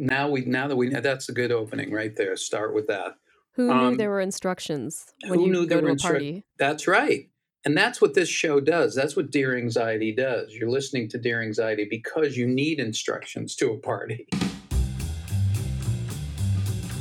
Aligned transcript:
now 0.00 0.30
we 0.30 0.40
now 0.46 0.66
that 0.66 0.76
we 0.76 0.88
that's 0.88 1.28
a 1.28 1.32
good 1.32 1.52
opening 1.52 1.92
right 1.92 2.16
there. 2.16 2.36
Start 2.36 2.74
with 2.74 2.86
that. 2.86 3.16
Who 3.52 3.66
knew 3.66 3.72
Um, 3.72 3.96
there 3.96 4.08
were 4.08 4.20
instructions 4.20 5.04
when 5.26 5.38
who 5.38 5.46
you 5.46 5.52
knew 5.52 5.66
go 5.66 5.76
there 5.76 5.80
to 5.80 5.84
were 5.84 5.90
a 5.90 5.96
instru- 5.96 6.02
party? 6.02 6.44
That's 6.58 6.88
right. 6.88 7.28
And 7.66 7.76
that's 7.76 8.00
what 8.00 8.14
this 8.14 8.28
show 8.30 8.58
does. 8.60 8.94
That's 8.94 9.14
what 9.14 9.30
Dear 9.30 9.54
Anxiety 9.54 10.12
does. 10.12 10.54
You're 10.54 10.70
listening 10.70 11.10
to 11.10 11.18
Dear 11.18 11.42
Anxiety 11.42 11.86
because 11.88 12.34
you 12.34 12.46
need 12.46 12.80
instructions 12.80 13.54
to 13.56 13.72
a 13.72 13.76
party. 13.76 14.26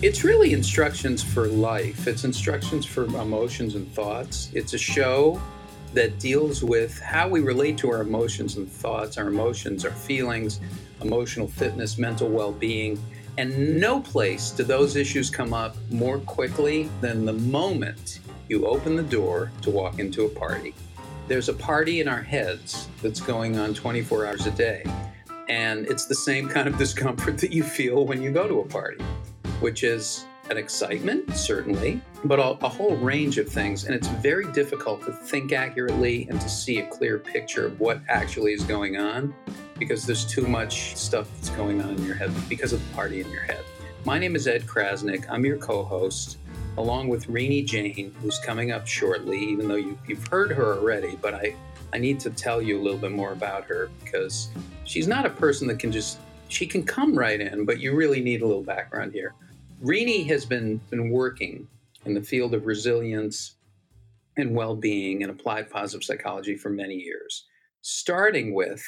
It's 0.01 0.25
really 0.25 0.51
instructions 0.51 1.23
for 1.23 1.47
life. 1.47 2.07
It's 2.07 2.25
instructions 2.25 2.85
for 2.85 3.05
emotions 3.05 3.75
and 3.75 3.89
thoughts. 3.93 4.49
It's 4.53 4.73
a 4.73 4.77
show 4.77 5.41
that 5.93 6.19
deals 6.19 6.61
with 6.61 6.99
how 6.99 7.29
we 7.29 7.39
relate 7.39 7.77
to 7.77 7.91
our 7.91 8.01
emotions 8.01 8.57
and 8.57 8.69
thoughts, 8.69 9.17
our 9.17 9.29
emotions, 9.29 9.85
our 9.85 9.91
feelings, 9.91 10.59
emotional 11.01 11.47
fitness, 11.47 11.97
mental 11.97 12.29
well 12.29 12.51
being. 12.51 13.01
And 13.37 13.79
no 13.79 14.01
place 14.01 14.51
do 14.51 14.63
those 14.63 14.95
issues 14.95 15.29
come 15.29 15.53
up 15.53 15.77
more 15.89 16.19
quickly 16.19 16.89
than 16.99 17.25
the 17.25 17.33
moment 17.33 18.19
you 18.49 18.65
open 18.65 18.95
the 18.95 19.03
door 19.03 19.51
to 19.61 19.69
walk 19.69 19.99
into 19.99 20.25
a 20.25 20.29
party. 20.29 20.73
There's 21.27 21.47
a 21.47 21.53
party 21.53 22.01
in 22.01 22.07
our 22.07 22.21
heads 22.21 22.87
that's 23.01 23.21
going 23.21 23.57
on 23.57 23.73
24 23.73 24.25
hours 24.25 24.45
a 24.47 24.51
day. 24.51 24.83
And 25.47 25.85
it's 25.85 26.05
the 26.05 26.15
same 26.15 26.49
kind 26.49 26.67
of 26.67 26.77
discomfort 26.79 27.37
that 27.37 27.53
you 27.53 27.63
feel 27.63 28.05
when 28.05 28.21
you 28.21 28.31
go 28.31 28.47
to 28.47 28.59
a 28.61 28.65
party, 28.65 29.03
which 29.61 29.83
is 29.83 30.25
an 30.49 30.57
excitement, 30.57 31.35
certainly, 31.35 32.01
but 32.25 32.39
a, 32.39 32.57
a 32.65 32.69
whole 32.69 32.95
range 32.97 33.37
of 33.37 33.47
things. 33.47 33.83
And 33.85 33.93
it's 33.93 34.07
very 34.07 34.51
difficult 34.51 35.05
to 35.05 35.11
think 35.11 35.53
accurately 35.53 36.27
and 36.29 36.41
to 36.41 36.49
see 36.49 36.79
a 36.79 36.87
clear 36.87 37.19
picture 37.19 37.67
of 37.67 37.79
what 37.79 38.01
actually 38.09 38.53
is 38.53 38.63
going 38.63 38.97
on 38.97 39.33
because 39.79 40.05
there's 40.05 40.25
too 40.25 40.45
much 40.45 40.95
stuff 40.97 41.27
that's 41.35 41.49
going 41.51 41.81
on 41.81 41.95
in 41.95 42.05
your 42.05 42.15
head 42.15 42.31
because 42.49 42.73
of 42.73 42.85
the 42.85 42.93
party 42.93 43.21
in 43.21 43.31
your 43.31 43.41
head. 43.41 43.63
My 44.05 44.19
name 44.19 44.35
is 44.35 44.47
Ed 44.47 44.63
Crasnick. 44.63 45.25
I'm 45.29 45.45
your 45.45 45.57
co 45.57 45.83
host, 45.83 46.37
along 46.77 47.07
with 47.07 47.27
Renee 47.29 47.63
Jain, 47.63 48.13
who's 48.21 48.37
coming 48.39 48.71
up 48.71 48.85
shortly, 48.85 49.39
even 49.39 49.67
though 49.67 49.75
you, 49.75 49.97
you've 50.07 50.27
heard 50.27 50.51
her 50.51 50.77
already. 50.77 51.17
But 51.21 51.33
I, 51.33 51.55
I 51.93 51.97
need 51.97 52.19
to 52.21 52.29
tell 52.29 52.61
you 52.61 52.79
a 52.79 52.81
little 52.81 52.99
bit 52.99 53.11
more 53.11 53.31
about 53.31 53.63
her 53.65 53.89
because 54.03 54.49
she's 54.83 55.07
not 55.07 55.25
a 55.25 55.29
person 55.29 55.67
that 55.69 55.79
can 55.79 55.91
just, 55.91 56.19
she 56.49 56.67
can 56.67 56.83
come 56.83 57.17
right 57.17 57.39
in, 57.39 57.65
but 57.65 57.79
you 57.79 57.95
really 57.95 58.21
need 58.21 58.41
a 58.41 58.45
little 58.45 58.63
background 58.63 59.13
here. 59.13 59.33
Renee 59.81 60.23
has 60.23 60.45
been, 60.45 60.77
been 60.89 61.09
working 61.09 61.67
in 62.05 62.13
the 62.13 62.21
field 62.21 62.53
of 62.53 62.65
resilience 62.65 63.55
and 64.37 64.55
well 64.55 64.75
being 64.75 65.23
and 65.23 65.31
applied 65.31 65.69
positive 65.69 66.03
psychology 66.03 66.55
for 66.55 66.69
many 66.69 66.95
years, 66.95 67.45
starting 67.81 68.53
with 68.53 68.81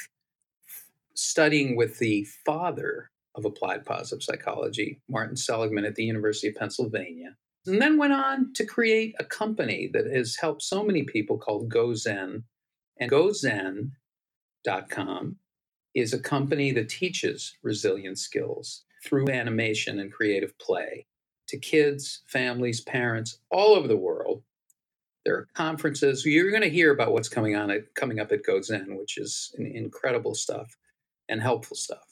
studying 1.14 1.76
with 1.76 1.98
the 1.98 2.24
father 2.44 3.10
of 3.34 3.44
applied 3.44 3.84
positive 3.84 4.22
psychology, 4.22 5.00
Martin 5.08 5.36
Seligman 5.36 5.84
at 5.84 5.94
the 5.94 6.04
University 6.04 6.48
of 6.48 6.54
Pennsylvania, 6.56 7.36
and 7.66 7.80
then 7.80 7.96
went 7.96 8.12
on 8.12 8.52
to 8.54 8.66
create 8.66 9.14
a 9.18 9.24
company 9.24 9.88
that 9.92 10.06
has 10.06 10.36
helped 10.36 10.62
so 10.62 10.84
many 10.84 11.04
people 11.04 11.38
called 11.38 11.72
GoZen. 11.72 12.42
And 12.98 13.10
GoZen.com 13.10 13.92
is 15.94 16.12
a 16.12 16.18
company 16.18 16.72
that 16.72 16.88
teaches 16.88 17.56
resilience 17.62 18.20
skills 18.20 18.84
through 19.04 19.28
animation 19.30 19.98
and 20.00 20.12
creative 20.12 20.58
play 20.58 21.06
to 21.48 21.58
kids, 21.58 22.22
families, 22.26 22.80
parents 22.80 23.38
all 23.50 23.74
over 23.74 23.88
the 23.88 23.96
world. 23.96 24.42
There 25.24 25.36
are 25.36 25.48
conferences. 25.54 26.26
You're 26.26 26.50
going 26.50 26.62
to 26.62 26.70
hear 26.70 26.92
about 26.92 27.12
what's 27.12 27.28
coming 27.28 27.54
on 27.54 27.70
at, 27.70 27.94
coming 27.94 28.18
up 28.18 28.32
at 28.32 28.44
GoZen, 28.44 28.98
which 28.98 29.18
is 29.18 29.54
incredible 29.58 30.34
stuff 30.34 30.76
and 31.28 31.42
helpful 31.42 31.76
stuff. 31.76 32.04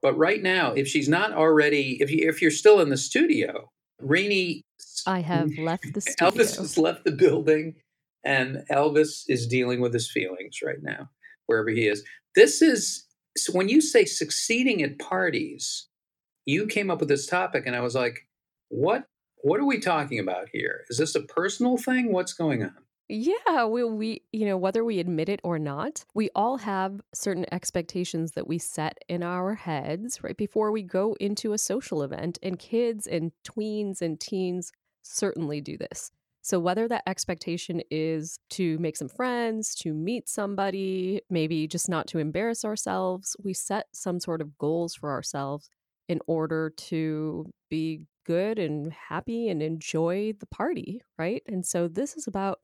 But 0.00 0.18
right 0.18 0.42
now, 0.42 0.72
if 0.72 0.88
she's 0.88 1.08
not 1.08 1.32
already, 1.32 1.98
if 2.00 2.10
you 2.10 2.28
if 2.28 2.42
you're 2.42 2.50
still 2.50 2.80
in 2.80 2.90
the 2.90 2.96
studio, 2.96 3.70
Rainey, 4.00 4.62
I 5.06 5.20
have 5.20 5.50
left 5.58 5.94
the 5.94 6.00
studio. 6.00 6.30
Elvis 6.30 6.56
has 6.56 6.76
left 6.76 7.04
the 7.04 7.12
building, 7.12 7.76
and 8.24 8.64
Elvis 8.70 9.24
is 9.28 9.46
dealing 9.46 9.80
with 9.80 9.94
his 9.94 10.10
feelings 10.10 10.58
right 10.64 10.82
now, 10.82 11.08
wherever 11.46 11.70
he 11.70 11.86
is. 11.86 12.04
This 12.34 12.62
is 12.62 13.06
so 13.36 13.52
when 13.52 13.68
you 13.68 13.80
say 13.80 14.04
succeeding 14.04 14.82
at 14.82 14.98
parties, 14.98 15.86
you 16.44 16.66
came 16.66 16.90
up 16.90 16.98
with 16.98 17.08
this 17.08 17.26
topic, 17.26 17.64
and 17.66 17.76
I 17.76 17.80
was 17.80 17.94
like, 17.94 18.26
what 18.68 19.04
what 19.42 19.60
are 19.60 19.66
we 19.66 19.78
talking 19.78 20.18
about 20.18 20.48
here? 20.52 20.84
Is 20.88 20.98
this 20.98 21.14
a 21.14 21.22
personal 21.22 21.76
thing? 21.76 22.12
What's 22.12 22.32
going 22.32 22.62
on? 22.62 22.74
Yeah, 23.14 23.66
we, 23.66 23.84
we, 23.84 24.22
you 24.32 24.46
know, 24.46 24.56
whether 24.56 24.82
we 24.82 24.98
admit 24.98 25.28
it 25.28 25.40
or 25.44 25.58
not, 25.58 26.02
we 26.14 26.30
all 26.34 26.56
have 26.56 27.02
certain 27.12 27.44
expectations 27.52 28.32
that 28.32 28.46
we 28.46 28.56
set 28.56 29.04
in 29.06 29.22
our 29.22 29.54
heads 29.54 30.22
right 30.22 30.34
before 30.34 30.72
we 30.72 30.82
go 30.82 31.14
into 31.20 31.52
a 31.52 31.58
social 31.58 32.02
event. 32.02 32.38
And 32.42 32.58
kids 32.58 33.06
and 33.06 33.32
tweens 33.44 34.00
and 34.00 34.18
teens 34.18 34.72
certainly 35.02 35.60
do 35.60 35.76
this. 35.76 36.10
So, 36.40 36.58
whether 36.58 36.88
that 36.88 37.02
expectation 37.06 37.82
is 37.90 38.38
to 38.50 38.78
make 38.78 38.96
some 38.96 39.10
friends, 39.10 39.74
to 39.76 39.92
meet 39.92 40.26
somebody, 40.26 41.20
maybe 41.28 41.66
just 41.66 41.90
not 41.90 42.06
to 42.08 42.18
embarrass 42.18 42.64
ourselves, 42.64 43.36
we 43.44 43.52
set 43.52 43.88
some 43.92 44.20
sort 44.20 44.40
of 44.40 44.56
goals 44.56 44.94
for 44.94 45.10
ourselves 45.10 45.68
in 46.08 46.18
order 46.26 46.72
to 46.76 47.52
be 47.68 48.00
good 48.24 48.58
and 48.58 48.90
happy 48.94 49.50
and 49.50 49.62
enjoy 49.62 50.32
the 50.40 50.46
party, 50.46 51.02
right? 51.18 51.42
And 51.46 51.66
so, 51.66 51.88
this 51.88 52.16
is 52.16 52.26
about 52.26 52.60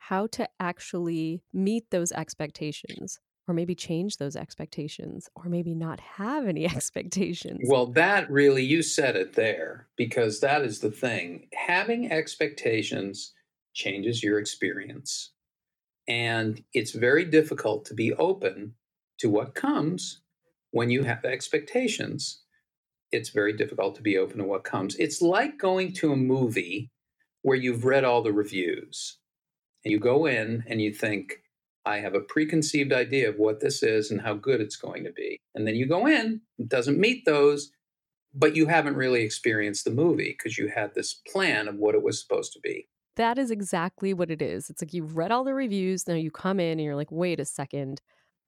how 0.00 0.26
to 0.26 0.48
actually 0.58 1.42
meet 1.52 1.90
those 1.90 2.10
expectations 2.10 3.20
or 3.46 3.54
maybe 3.54 3.74
change 3.74 4.16
those 4.16 4.34
expectations 4.34 5.28
or 5.36 5.44
maybe 5.44 5.74
not 5.74 6.00
have 6.00 6.46
any 6.46 6.64
expectations. 6.76 7.60
Well, 7.68 7.86
that 7.88 8.30
really, 8.30 8.64
you 8.64 8.82
said 8.82 9.14
it 9.14 9.34
there 9.34 9.88
because 9.96 10.40
that 10.40 10.62
is 10.62 10.80
the 10.80 10.90
thing. 10.90 11.48
Having 11.54 12.10
expectations 12.10 13.34
changes 13.74 14.22
your 14.22 14.38
experience. 14.38 15.32
And 16.08 16.64
it's 16.72 16.92
very 16.92 17.24
difficult 17.24 17.84
to 17.86 17.94
be 17.94 18.12
open 18.14 18.74
to 19.18 19.28
what 19.28 19.54
comes 19.54 20.22
when 20.70 20.88
you 20.88 21.02
have 21.04 21.24
expectations. 21.24 22.42
It's 23.12 23.28
very 23.28 23.52
difficult 23.52 23.96
to 23.96 24.02
be 24.02 24.16
open 24.16 24.38
to 24.38 24.44
what 24.44 24.64
comes. 24.64 24.96
It's 24.96 25.20
like 25.20 25.58
going 25.58 25.92
to 25.94 26.12
a 26.12 26.16
movie 26.16 26.90
where 27.42 27.56
you've 27.56 27.84
read 27.84 28.04
all 28.04 28.22
the 28.22 28.32
reviews 28.32 29.18
and 29.84 29.92
you 29.92 29.98
go 29.98 30.26
in 30.26 30.64
and 30.66 30.80
you 30.80 30.92
think, 30.92 31.42
I 31.86 31.98
have 31.98 32.14
a 32.14 32.20
preconceived 32.20 32.92
idea 32.92 33.28
of 33.28 33.36
what 33.36 33.60
this 33.60 33.82
is 33.82 34.10
and 34.10 34.20
how 34.20 34.34
good 34.34 34.60
it's 34.60 34.76
going 34.76 35.04
to 35.04 35.12
be. 35.12 35.38
And 35.54 35.66
then 35.66 35.74
you 35.74 35.86
go 35.86 36.06
in, 36.06 36.42
it 36.58 36.68
doesn't 36.68 36.98
meet 36.98 37.24
those, 37.24 37.72
but 38.34 38.54
you 38.54 38.66
haven't 38.66 38.96
really 38.96 39.22
experienced 39.22 39.84
the 39.84 39.90
movie 39.90 40.36
because 40.36 40.58
you 40.58 40.68
had 40.68 40.94
this 40.94 41.14
plan 41.32 41.68
of 41.68 41.76
what 41.76 41.94
it 41.94 42.02
was 42.02 42.20
supposed 42.20 42.52
to 42.52 42.60
be. 42.60 42.86
That 43.16 43.38
is 43.38 43.50
exactly 43.50 44.14
what 44.14 44.30
it 44.30 44.40
is. 44.42 44.70
It's 44.70 44.82
like 44.82 44.92
you've 44.92 45.16
read 45.16 45.32
all 45.32 45.44
the 45.44 45.54
reviews, 45.54 46.06
now 46.06 46.14
you 46.14 46.30
come 46.30 46.60
in 46.60 46.72
and 46.72 46.82
you're 46.82 46.96
like, 46.96 47.10
wait 47.10 47.40
a 47.40 47.44
second, 47.44 48.00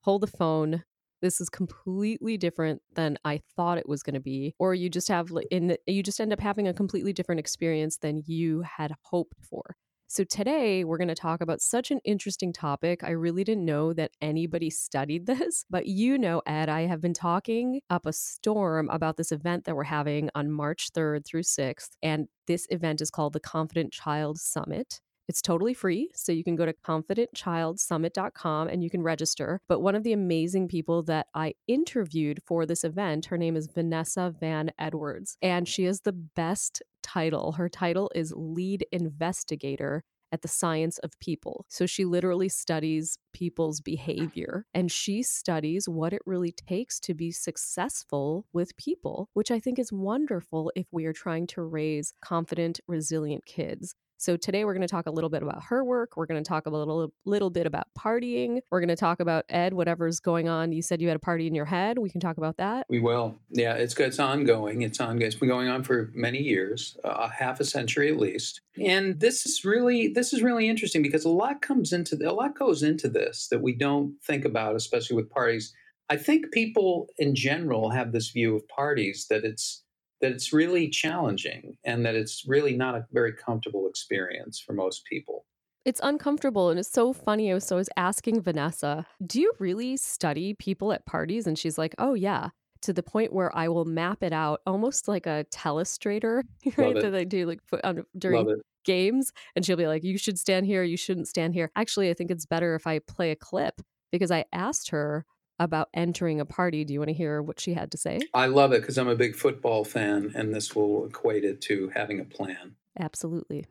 hold 0.02 0.22
the 0.22 0.26
phone. 0.26 0.84
This 1.20 1.40
is 1.40 1.48
completely 1.48 2.36
different 2.36 2.82
than 2.94 3.16
I 3.24 3.40
thought 3.56 3.78
it 3.78 3.88
was 3.88 4.02
going 4.02 4.14
to 4.14 4.20
be. 4.20 4.54
Or 4.58 4.74
you 4.74 4.88
just 4.88 5.08
have 5.08 5.30
in 5.50 5.76
you 5.86 6.02
just 6.02 6.20
end 6.20 6.32
up 6.32 6.40
having 6.40 6.66
a 6.66 6.74
completely 6.74 7.12
different 7.12 7.38
experience 7.38 7.98
than 7.98 8.22
you 8.26 8.62
had 8.62 8.92
hoped 9.02 9.36
for. 9.48 9.76
So, 10.14 10.24
today 10.24 10.84
we're 10.84 10.98
going 10.98 11.08
to 11.08 11.14
talk 11.14 11.40
about 11.40 11.62
such 11.62 11.90
an 11.90 11.98
interesting 12.04 12.52
topic. 12.52 13.02
I 13.02 13.12
really 13.12 13.44
didn't 13.44 13.64
know 13.64 13.94
that 13.94 14.10
anybody 14.20 14.68
studied 14.68 15.24
this, 15.26 15.64
but 15.70 15.86
you 15.86 16.18
know, 16.18 16.42
Ed, 16.44 16.68
I 16.68 16.82
have 16.82 17.00
been 17.00 17.14
talking 17.14 17.80
up 17.88 18.04
a 18.04 18.12
storm 18.12 18.90
about 18.90 19.16
this 19.16 19.32
event 19.32 19.64
that 19.64 19.74
we're 19.74 19.84
having 19.84 20.28
on 20.34 20.50
March 20.50 20.92
3rd 20.92 21.24
through 21.24 21.44
6th. 21.44 21.92
And 22.02 22.28
this 22.46 22.66
event 22.68 23.00
is 23.00 23.10
called 23.10 23.32
the 23.32 23.40
Confident 23.40 23.90
Child 23.90 24.38
Summit. 24.38 25.00
It's 25.28 25.42
totally 25.42 25.74
free, 25.74 26.10
so 26.14 26.32
you 26.32 26.44
can 26.44 26.56
go 26.56 26.66
to 26.66 26.72
confidentchildsummit.com 26.72 28.68
and 28.68 28.82
you 28.82 28.90
can 28.90 29.02
register. 29.02 29.60
But 29.68 29.80
one 29.80 29.94
of 29.94 30.02
the 30.02 30.12
amazing 30.12 30.68
people 30.68 31.02
that 31.04 31.26
I 31.34 31.54
interviewed 31.68 32.42
for 32.44 32.66
this 32.66 32.84
event, 32.84 33.26
her 33.26 33.38
name 33.38 33.56
is 33.56 33.68
Vanessa 33.68 34.34
Van 34.38 34.72
Edwards, 34.78 35.36
and 35.40 35.68
she 35.68 35.84
has 35.84 36.00
the 36.00 36.12
best 36.12 36.82
title. 37.02 37.52
Her 37.52 37.68
title 37.68 38.10
is 38.14 38.32
Lead 38.36 38.86
Investigator 38.92 40.04
at 40.32 40.42
the 40.42 40.48
science 40.48 40.98
of 40.98 41.18
people. 41.20 41.66
So 41.68 41.86
she 41.86 42.04
literally 42.04 42.48
studies 42.48 43.18
people's 43.32 43.80
behavior 43.80 44.64
and 44.72 44.90
she 44.90 45.22
studies 45.22 45.88
what 45.88 46.14
it 46.14 46.22
really 46.24 46.52
takes 46.52 46.98
to 47.00 47.14
be 47.14 47.30
successful 47.30 48.46
with 48.52 48.76
people, 48.78 49.28
which 49.34 49.50
I 49.50 49.60
think 49.60 49.78
is 49.78 49.92
wonderful 49.92 50.72
if 50.74 50.86
we 50.90 51.04
are 51.04 51.12
trying 51.12 51.46
to 51.48 51.62
raise 51.62 52.14
confident, 52.22 52.80
resilient 52.88 53.44
kids. 53.44 53.94
So 54.22 54.36
today 54.36 54.64
we're 54.64 54.72
going 54.72 54.86
to 54.86 54.88
talk 54.88 55.06
a 55.06 55.10
little 55.10 55.28
bit 55.28 55.42
about 55.42 55.64
her 55.64 55.82
work. 55.82 56.16
We're 56.16 56.26
going 56.26 56.40
to 56.40 56.48
talk 56.48 56.66
a 56.66 56.70
little 56.70 57.12
little 57.24 57.50
bit 57.50 57.66
about 57.66 57.88
partying. 57.98 58.60
We're 58.70 58.78
going 58.78 58.88
to 58.88 58.94
talk 58.94 59.18
about 59.18 59.44
Ed, 59.48 59.74
whatever's 59.74 60.20
going 60.20 60.48
on. 60.48 60.70
You 60.70 60.80
said 60.80 61.02
you 61.02 61.08
had 61.08 61.16
a 61.16 61.20
party 61.20 61.48
in 61.48 61.56
your 61.56 61.64
head. 61.64 61.98
We 61.98 62.08
can 62.08 62.20
talk 62.20 62.36
about 62.36 62.56
that. 62.58 62.86
We 62.88 63.00
will. 63.00 63.34
Yeah, 63.50 63.74
it's 63.74 63.98
it's 63.98 64.20
ongoing. 64.20 64.82
It's 64.82 65.00
ongoing. 65.00 65.26
It's 65.26 65.34
been 65.34 65.48
going 65.48 65.66
on 65.66 65.82
for 65.82 66.12
many 66.14 66.38
years, 66.38 66.96
uh, 67.02 67.30
half 67.30 67.58
a 67.58 67.64
century 67.64 68.12
at 68.12 68.16
least. 68.16 68.60
And 68.80 69.18
this 69.18 69.44
is 69.44 69.64
really 69.64 70.06
this 70.06 70.32
is 70.32 70.40
really 70.40 70.68
interesting 70.68 71.02
because 71.02 71.24
a 71.24 71.28
lot 71.28 71.60
comes 71.60 71.92
into 71.92 72.16
a 72.24 72.30
lot 72.30 72.56
goes 72.56 72.84
into 72.84 73.08
this 73.08 73.48
that 73.48 73.60
we 73.60 73.72
don't 73.74 74.14
think 74.24 74.44
about, 74.44 74.76
especially 74.76 75.16
with 75.16 75.30
parties. 75.30 75.74
I 76.08 76.16
think 76.16 76.52
people 76.52 77.08
in 77.18 77.34
general 77.34 77.90
have 77.90 78.12
this 78.12 78.30
view 78.30 78.54
of 78.54 78.68
parties 78.68 79.26
that 79.30 79.44
it's 79.44 79.82
that 80.22 80.32
it's 80.32 80.52
really 80.52 80.88
challenging 80.88 81.76
and 81.84 82.06
that 82.06 82.14
it's 82.14 82.46
really 82.46 82.76
not 82.76 82.94
a 82.94 83.06
very 83.12 83.32
comfortable 83.34 83.88
experience 83.88 84.58
for 84.58 84.72
most 84.72 85.04
people. 85.04 85.44
It's 85.84 86.00
uncomfortable 86.02 86.70
and 86.70 86.78
it's 86.78 86.90
so 86.90 87.12
funny. 87.12 87.50
I 87.50 87.54
was 87.54 87.64
so 87.64 87.76
I 87.76 87.78
was 87.78 87.88
asking 87.96 88.40
Vanessa, 88.40 89.04
"Do 89.26 89.40
you 89.40 89.52
really 89.58 89.96
study 89.96 90.54
people 90.54 90.92
at 90.92 91.04
parties?" 91.06 91.46
And 91.46 91.58
she's 91.58 91.76
like, 91.76 91.94
"Oh 91.98 92.14
yeah." 92.14 92.50
To 92.82 92.92
the 92.92 93.02
point 93.02 93.32
where 93.32 93.54
I 93.56 93.68
will 93.68 93.84
map 93.84 94.22
it 94.22 94.32
out 94.32 94.60
almost 94.66 95.06
like 95.08 95.26
a 95.26 95.44
telestrator, 95.52 96.42
right? 96.76 96.98
That 96.98 97.10
they 97.10 97.24
do 97.24 97.46
like 97.46 97.60
um, 97.84 98.04
during 98.16 98.48
games. 98.84 99.32
And 99.56 99.64
she'll 99.64 99.76
be 99.76 99.88
like, 99.88 100.04
"You 100.04 100.18
should 100.18 100.38
stand 100.38 100.66
here. 100.66 100.84
You 100.84 100.96
shouldn't 100.96 101.28
stand 101.28 101.54
here." 101.54 101.70
Actually, 101.74 102.10
I 102.10 102.14
think 102.14 102.30
it's 102.30 102.46
better 102.46 102.76
if 102.76 102.86
I 102.86 103.00
play 103.00 103.32
a 103.32 103.36
clip 103.36 103.80
because 104.12 104.30
I 104.30 104.44
asked 104.52 104.90
her 104.90 105.26
about 105.64 105.88
entering 105.94 106.40
a 106.40 106.44
party. 106.44 106.84
Do 106.84 106.92
you 106.92 107.00
want 107.00 107.08
to 107.08 107.14
hear 107.14 107.42
what 107.42 107.60
she 107.60 107.74
had 107.74 107.90
to 107.92 107.98
say? 107.98 108.20
I 108.34 108.46
love 108.46 108.72
it 108.72 108.80
because 108.80 108.98
I'm 108.98 109.08
a 109.08 109.14
big 109.14 109.36
football 109.36 109.84
fan, 109.84 110.32
and 110.34 110.54
this 110.54 110.74
will 110.74 111.06
equate 111.06 111.44
it 111.44 111.60
to 111.62 111.90
having 111.94 112.20
a 112.20 112.24
plan. 112.24 112.76
Absolutely. 112.98 113.66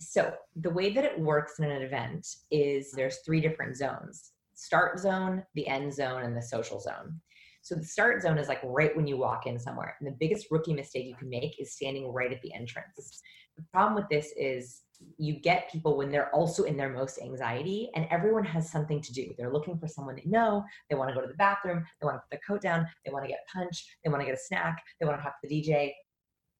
So, 0.00 0.34
the 0.56 0.70
way 0.70 0.92
that 0.92 1.04
it 1.04 1.18
works 1.18 1.58
in 1.58 1.64
an 1.64 1.82
event 1.82 2.26
is 2.50 2.90
there's 2.92 3.18
three 3.24 3.40
different 3.40 3.76
zones 3.76 4.32
start 4.56 5.00
zone, 5.00 5.42
the 5.54 5.66
end 5.66 5.92
zone, 5.92 6.22
and 6.22 6.36
the 6.36 6.42
social 6.42 6.80
zone. 6.80 7.20
So, 7.62 7.74
the 7.74 7.84
start 7.84 8.22
zone 8.22 8.38
is 8.38 8.48
like 8.48 8.60
right 8.64 8.94
when 8.96 9.06
you 9.06 9.16
walk 9.16 9.46
in 9.46 9.58
somewhere. 9.58 9.96
And 10.00 10.06
the 10.06 10.16
biggest 10.18 10.46
rookie 10.50 10.74
mistake 10.74 11.06
you 11.06 11.14
can 11.14 11.28
make 11.28 11.60
is 11.60 11.74
standing 11.74 12.12
right 12.12 12.32
at 12.32 12.42
the 12.42 12.54
entrance. 12.54 13.22
The 13.56 13.64
problem 13.72 13.94
with 13.94 14.08
this 14.10 14.32
is 14.36 14.82
you 15.18 15.34
get 15.34 15.70
people 15.70 15.96
when 15.96 16.10
they're 16.10 16.34
also 16.34 16.64
in 16.64 16.76
their 16.76 16.90
most 16.90 17.20
anxiety 17.20 17.90
and 17.94 18.06
everyone 18.10 18.44
has 18.44 18.70
something 18.70 19.00
to 19.02 19.12
do. 19.12 19.32
They're 19.36 19.52
looking 19.52 19.78
for 19.78 19.88
someone 19.88 20.16
they 20.16 20.24
know. 20.26 20.64
They 20.88 20.96
want 20.96 21.10
to 21.10 21.14
go 21.14 21.20
to 21.20 21.26
the 21.26 21.34
bathroom. 21.34 21.84
They 22.00 22.06
want 22.06 22.16
to 22.16 22.20
put 22.20 22.30
their 22.30 22.40
coat 22.46 22.62
down. 22.62 22.86
They 23.04 23.12
want 23.12 23.24
to 23.24 23.28
get 23.28 23.40
a 23.48 23.58
punch 23.58 23.84
They 24.04 24.10
want 24.10 24.22
to 24.22 24.26
get 24.26 24.34
a 24.34 24.40
snack. 24.40 24.82
They 25.00 25.06
want 25.06 25.18
to 25.18 25.22
talk 25.22 25.40
to 25.40 25.48
the 25.48 25.54
DJ, 25.54 25.92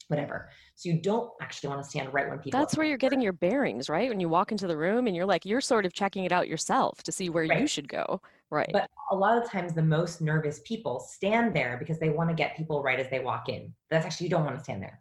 whatever. 0.08 0.48
So 0.74 0.88
you 0.88 1.00
don't 1.00 1.30
actually 1.40 1.70
want 1.70 1.82
to 1.82 1.88
stand 1.88 2.12
right 2.12 2.28
when 2.28 2.38
people. 2.38 2.58
That's 2.58 2.76
where 2.76 2.86
you're 2.86 2.98
getting 2.98 3.20
your 3.20 3.32
bearings, 3.32 3.88
right? 3.88 4.08
When 4.08 4.20
you 4.20 4.28
walk 4.28 4.52
into 4.52 4.66
the 4.66 4.76
room 4.76 5.06
and 5.06 5.16
you're 5.16 5.26
like, 5.26 5.44
you're 5.44 5.60
sort 5.60 5.86
of 5.86 5.92
checking 5.92 6.24
it 6.24 6.32
out 6.32 6.48
yourself 6.48 7.02
to 7.04 7.12
see 7.12 7.28
where 7.28 7.46
right. 7.46 7.60
you 7.60 7.66
should 7.66 7.88
go. 7.88 8.20
Right. 8.50 8.70
But 8.72 8.88
a 9.10 9.16
lot 9.16 9.42
of 9.42 9.50
times 9.50 9.72
the 9.72 9.82
most 9.82 10.20
nervous 10.20 10.60
people 10.64 11.00
stand 11.00 11.56
there 11.56 11.76
because 11.78 11.98
they 11.98 12.10
want 12.10 12.30
to 12.30 12.36
get 12.36 12.56
people 12.56 12.82
right 12.82 13.00
as 13.00 13.10
they 13.10 13.20
walk 13.20 13.48
in. 13.48 13.74
That's 13.90 14.06
actually, 14.06 14.26
you 14.26 14.30
don't 14.30 14.44
want 14.44 14.56
to 14.56 14.62
stand 14.62 14.82
there. 14.82 15.00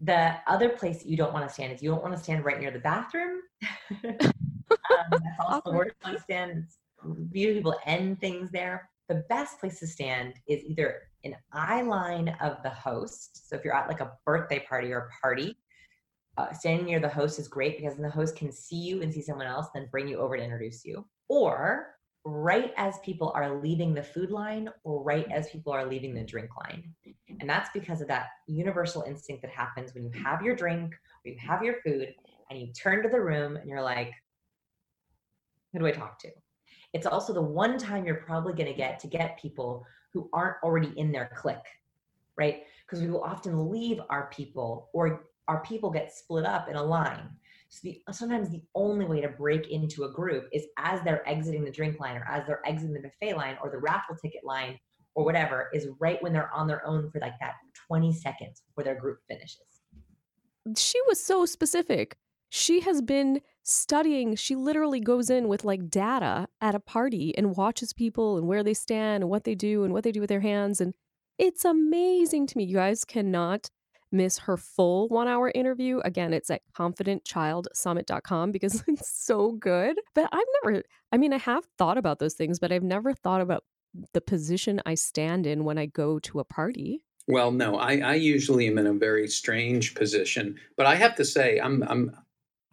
The 0.00 0.36
other 0.46 0.70
place 0.70 1.04
you 1.04 1.16
don't 1.16 1.32
want 1.32 1.46
to 1.46 1.52
stand 1.52 1.72
is 1.72 1.82
you 1.82 1.90
don't 1.90 2.02
want 2.02 2.16
to 2.16 2.22
stand 2.22 2.44
right 2.44 2.58
near 2.58 2.70
the 2.70 2.78
bathroom. 2.78 3.40
um, 4.04 4.18
that's 5.10 5.24
also 5.46 5.62
the 5.70 5.76
worst 5.76 6.00
place 6.00 6.16
to 6.16 6.22
stand. 6.22 6.64
Beautiful 7.30 7.72
people 7.72 7.80
end 7.86 8.20
things 8.20 8.50
there. 8.50 8.88
The 9.08 9.24
best 9.28 9.58
place 9.60 9.78
to 9.80 9.86
stand 9.86 10.34
is 10.46 10.62
either 10.64 11.02
an 11.24 11.36
eye 11.52 11.82
line 11.82 12.34
of 12.40 12.62
the 12.62 12.70
host. 12.70 13.48
So 13.48 13.56
if 13.56 13.64
you're 13.64 13.74
at 13.74 13.88
like 13.88 14.00
a 14.00 14.12
birthday 14.24 14.64
party 14.68 14.92
or 14.92 14.98
a 14.98 15.20
party, 15.20 15.56
uh, 16.38 16.52
standing 16.52 16.86
near 16.86 17.00
the 17.00 17.08
host 17.08 17.38
is 17.38 17.48
great 17.48 17.76
because 17.76 17.94
then 17.94 18.02
the 18.02 18.10
host 18.10 18.36
can 18.36 18.52
see 18.52 18.76
you 18.76 19.02
and 19.02 19.12
see 19.12 19.20
someone 19.20 19.46
else, 19.46 19.66
then 19.74 19.88
bring 19.90 20.08
you 20.08 20.18
over 20.18 20.36
to 20.36 20.42
introduce 20.42 20.84
you. 20.84 21.04
Or 21.28 21.94
right 22.24 22.72
as 22.76 22.98
people 22.98 23.32
are 23.34 23.60
leaving 23.60 23.94
the 23.94 24.02
food 24.02 24.30
line 24.30 24.68
or 24.84 25.02
right 25.02 25.24
mm-hmm. 25.24 25.38
as 25.38 25.48
people 25.50 25.72
are 25.72 25.86
leaving 25.86 26.14
the 26.14 26.22
drink 26.22 26.50
line. 26.56 26.92
And 27.40 27.48
that's 27.48 27.70
because 27.72 28.00
of 28.00 28.08
that 28.08 28.26
universal 28.46 29.02
instinct 29.02 29.42
that 29.42 29.50
happens 29.50 29.94
when 29.94 30.04
you 30.04 30.10
mm-hmm. 30.10 30.24
have 30.24 30.42
your 30.42 30.54
drink 30.54 30.92
or 30.92 31.30
you 31.30 31.36
have 31.38 31.62
your 31.62 31.76
food 31.82 32.14
and 32.50 32.60
you 32.60 32.72
turn 32.72 33.02
to 33.02 33.08
the 33.08 33.20
room 33.20 33.56
and 33.56 33.68
you're 33.68 33.82
like, 33.82 34.12
who 35.72 35.78
do 35.78 35.86
I 35.86 35.92
talk 35.92 36.18
to? 36.20 36.28
It's 36.92 37.06
also 37.06 37.32
the 37.32 37.40
one 37.40 37.78
time 37.78 38.04
you're 38.04 38.16
probably 38.16 38.52
going 38.52 38.66
to 38.66 38.76
get 38.76 38.98
to 39.00 39.06
get 39.06 39.38
people 39.40 39.86
who 40.12 40.28
aren't 40.32 40.56
already 40.62 40.92
in 40.98 41.12
their 41.12 41.30
clique, 41.36 41.56
right? 42.36 42.64
Because 42.84 43.00
we 43.00 43.10
will 43.10 43.22
often 43.22 43.70
leave 43.70 44.00
our 44.10 44.28
people 44.30 44.90
or 44.92 45.26
our 45.46 45.62
people 45.62 45.90
get 45.90 46.12
split 46.12 46.44
up 46.44 46.68
in 46.68 46.76
a 46.76 46.82
line. 46.82 47.30
So 47.70 47.80
the, 47.84 48.02
sometimes 48.10 48.50
the 48.50 48.62
only 48.74 49.06
way 49.06 49.20
to 49.20 49.28
break 49.28 49.70
into 49.70 50.02
a 50.02 50.12
group 50.12 50.48
is 50.52 50.66
as 50.76 51.00
they're 51.02 51.26
exiting 51.28 51.64
the 51.64 51.70
drink 51.70 52.00
line 52.00 52.16
or 52.16 52.26
as 52.28 52.44
they're 52.46 52.66
exiting 52.66 52.92
the 52.92 53.00
buffet 53.00 53.36
line 53.36 53.56
or 53.62 53.70
the 53.70 53.78
raffle 53.78 54.16
ticket 54.16 54.44
line 54.44 54.76
or 55.14 55.24
whatever 55.24 55.70
is 55.72 55.86
right 56.00 56.20
when 56.20 56.32
they're 56.32 56.52
on 56.52 56.66
their 56.66 56.84
own 56.84 57.10
for 57.10 57.20
like 57.20 57.38
that 57.40 57.54
20 57.86 58.12
seconds 58.12 58.62
before 58.66 58.82
their 58.82 59.00
group 59.00 59.18
finishes. 59.28 59.82
She 60.76 61.00
was 61.06 61.24
so 61.24 61.46
specific. 61.46 62.16
She 62.48 62.80
has 62.80 63.00
been 63.02 63.40
studying. 63.62 64.34
She 64.34 64.56
literally 64.56 65.00
goes 65.00 65.30
in 65.30 65.46
with 65.46 65.64
like 65.64 65.88
data 65.88 66.48
at 66.60 66.74
a 66.74 66.80
party 66.80 67.36
and 67.38 67.56
watches 67.56 67.92
people 67.92 68.36
and 68.36 68.48
where 68.48 68.64
they 68.64 68.74
stand 68.74 69.22
and 69.22 69.30
what 69.30 69.44
they 69.44 69.54
do 69.54 69.84
and 69.84 69.92
what 69.92 70.02
they 70.02 70.12
do 70.12 70.20
with 70.20 70.28
their 70.28 70.40
hands. 70.40 70.80
And 70.80 70.92
it's 71.38 71.64
amazing 71.64 72.48
to 72.48 72.58
me. 72.58 72.64
You 72.64 72.76
guys 72.76 73.04
cannot 73.04 73.70
miss 74.12 74.38
her 74.38 74.56
full 74.56 75.08
one 75.08 75.28
hour 75.28 75.52
interview, 75.54 76.00
again, 76.04 76.32
it's 76.32 76.50
at 76.50 76.62
confidentchildsummit.com 76.76 78.50
because 78.50 78.82
it's 78.88 79.10
so 79.10 79.52
good. 79.52 79.98
But 80.14 80.28
I've 80.32 80.46
never, 80.64 80.82
I 81.12 81.16
mean, 81.16 81.32
I 81.32 81.38
have 81.38 81.64
thought 81.78 81.98
about 81.98 82.18
those 82.18 82.34
things, 82.34 82.58
but 82.58 82.72
I've 82.72 82.82
never 82.82 83.12
thought 83.12 83.40
about 83.40 83.64
the 84.12 84.20
position 84.20 84.80
I 84.86 84.94
stand 84.94 85.46
in 85.46 85.64
when 85.64 85.78
I 85.78 85.86
go 85.86 86.18
to 86.20 86.40
a 86.40 86.44
party. 86.44 87.04
Well, 87.26 87.52
no, 87.52 87.76
I, 87.76 87.98
I 87.98 88.14
usually 88.14 88.66
am 88.66 88.78
in 88.78 88.86
a 88.86 88.94
very 88.94 89.28
strange 89.28 89.94
position, 89.94 90.56
but 90.76 90.86
I 90.86 90.94
have 90.96 91.14
to 91.16 91.24
say, 91.24 91.60
I'm, 91.60 91.82
I'm, 91.84 92.16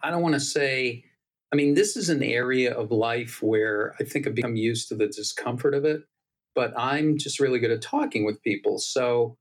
I 0.02 0.10
don't 0.10 0.22
want 0.22 0.34
to 0.34 0.40
say, 0.40 1.04
I 1.52 1.56
mean, 1.56 1.74
this 1.74 1.96
is 1.96 2.08
an 2.08 2.22
area 2.22 2.74
of 2.74 2.90
life 2.90 3.42
where 3.42 3.94
I 4.00 4.04
think 4.04 4.26
I've 4.26 4.34
become 4.34 4.56
used 4.56 4.88
to 4.88 4.94
the 4.94 5.06
discomfort 5.06 5.74
of 5.74 5.84
it, 5.84 6.02
but 6.54 6.72
I'm 6.76 7.18
just 7.18 7.40
really 7.40 7.58
good 7.58 7.70
at 7.70 7.82
talking 7.82 8.24
with 8.24 8.42
people. 8.42 8.78
So 8.78 9.36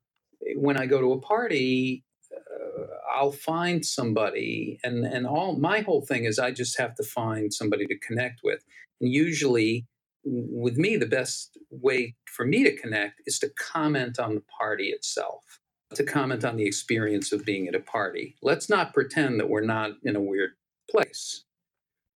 when 0.55 0.77
I 0.77 0.85
go 0.85 1.01
to 1.01 1.13
a 1.13 1.21
party, 1.21 2.03
uh, 2.31 2.83
I'll 3.15 3.31
find 3.31 3.85
somebody, 3.85 4.79
and 4.83 5.05
and 5.05 5.25
all 5.25 5.57
my 5.57 5.81
whole 5.81 6.01
thing 6.01 6.25
is 6.25 6.39
I 6.39 6.51
just 6.51 6.77
have 6.77 6.95
to 6.95 7.03
find 7.03 7.53
somebody 7.53 7.85
to 7.87 7.97
connect 7.99 8.41
with. 8.43 8.63
And 9.01 9.11
usually, 9.11 9.85
with 10.23 10.77
me, 10.77 10.97
the 10.97 11.05
best 11.05 11.57
way 11.69 12.15
for 12.25 12.45
me 12.45 12.63
to 12.63 12.75
connect 12.75 13.21
is 13.25 13.39
to 13.39 13.49
comment 13.49 14.19
on 14.19 14.35
the 14.35 14.43
party 14.59 14.89
itself, 14.89 15.59
to 15.95 16.03
comment 16.03 16.43
on 16.45 16.57
the 16.57 16.65
experience 16.65 17.31
of 17.31 17.45
being 17.45 17.67
at 17.67 17.75
a 17.75 17.79
party. 17.79 18.35
Let's 18.41 18.69
not 18.69 18.93
pretend 18.93 19.39
that 19.39 19.49
we're 19.49 19.61
not 19.61 19.91
in 20.03 20.15
a 20.15 20.21
weird 20.21 20.51
place. 20.89 21.43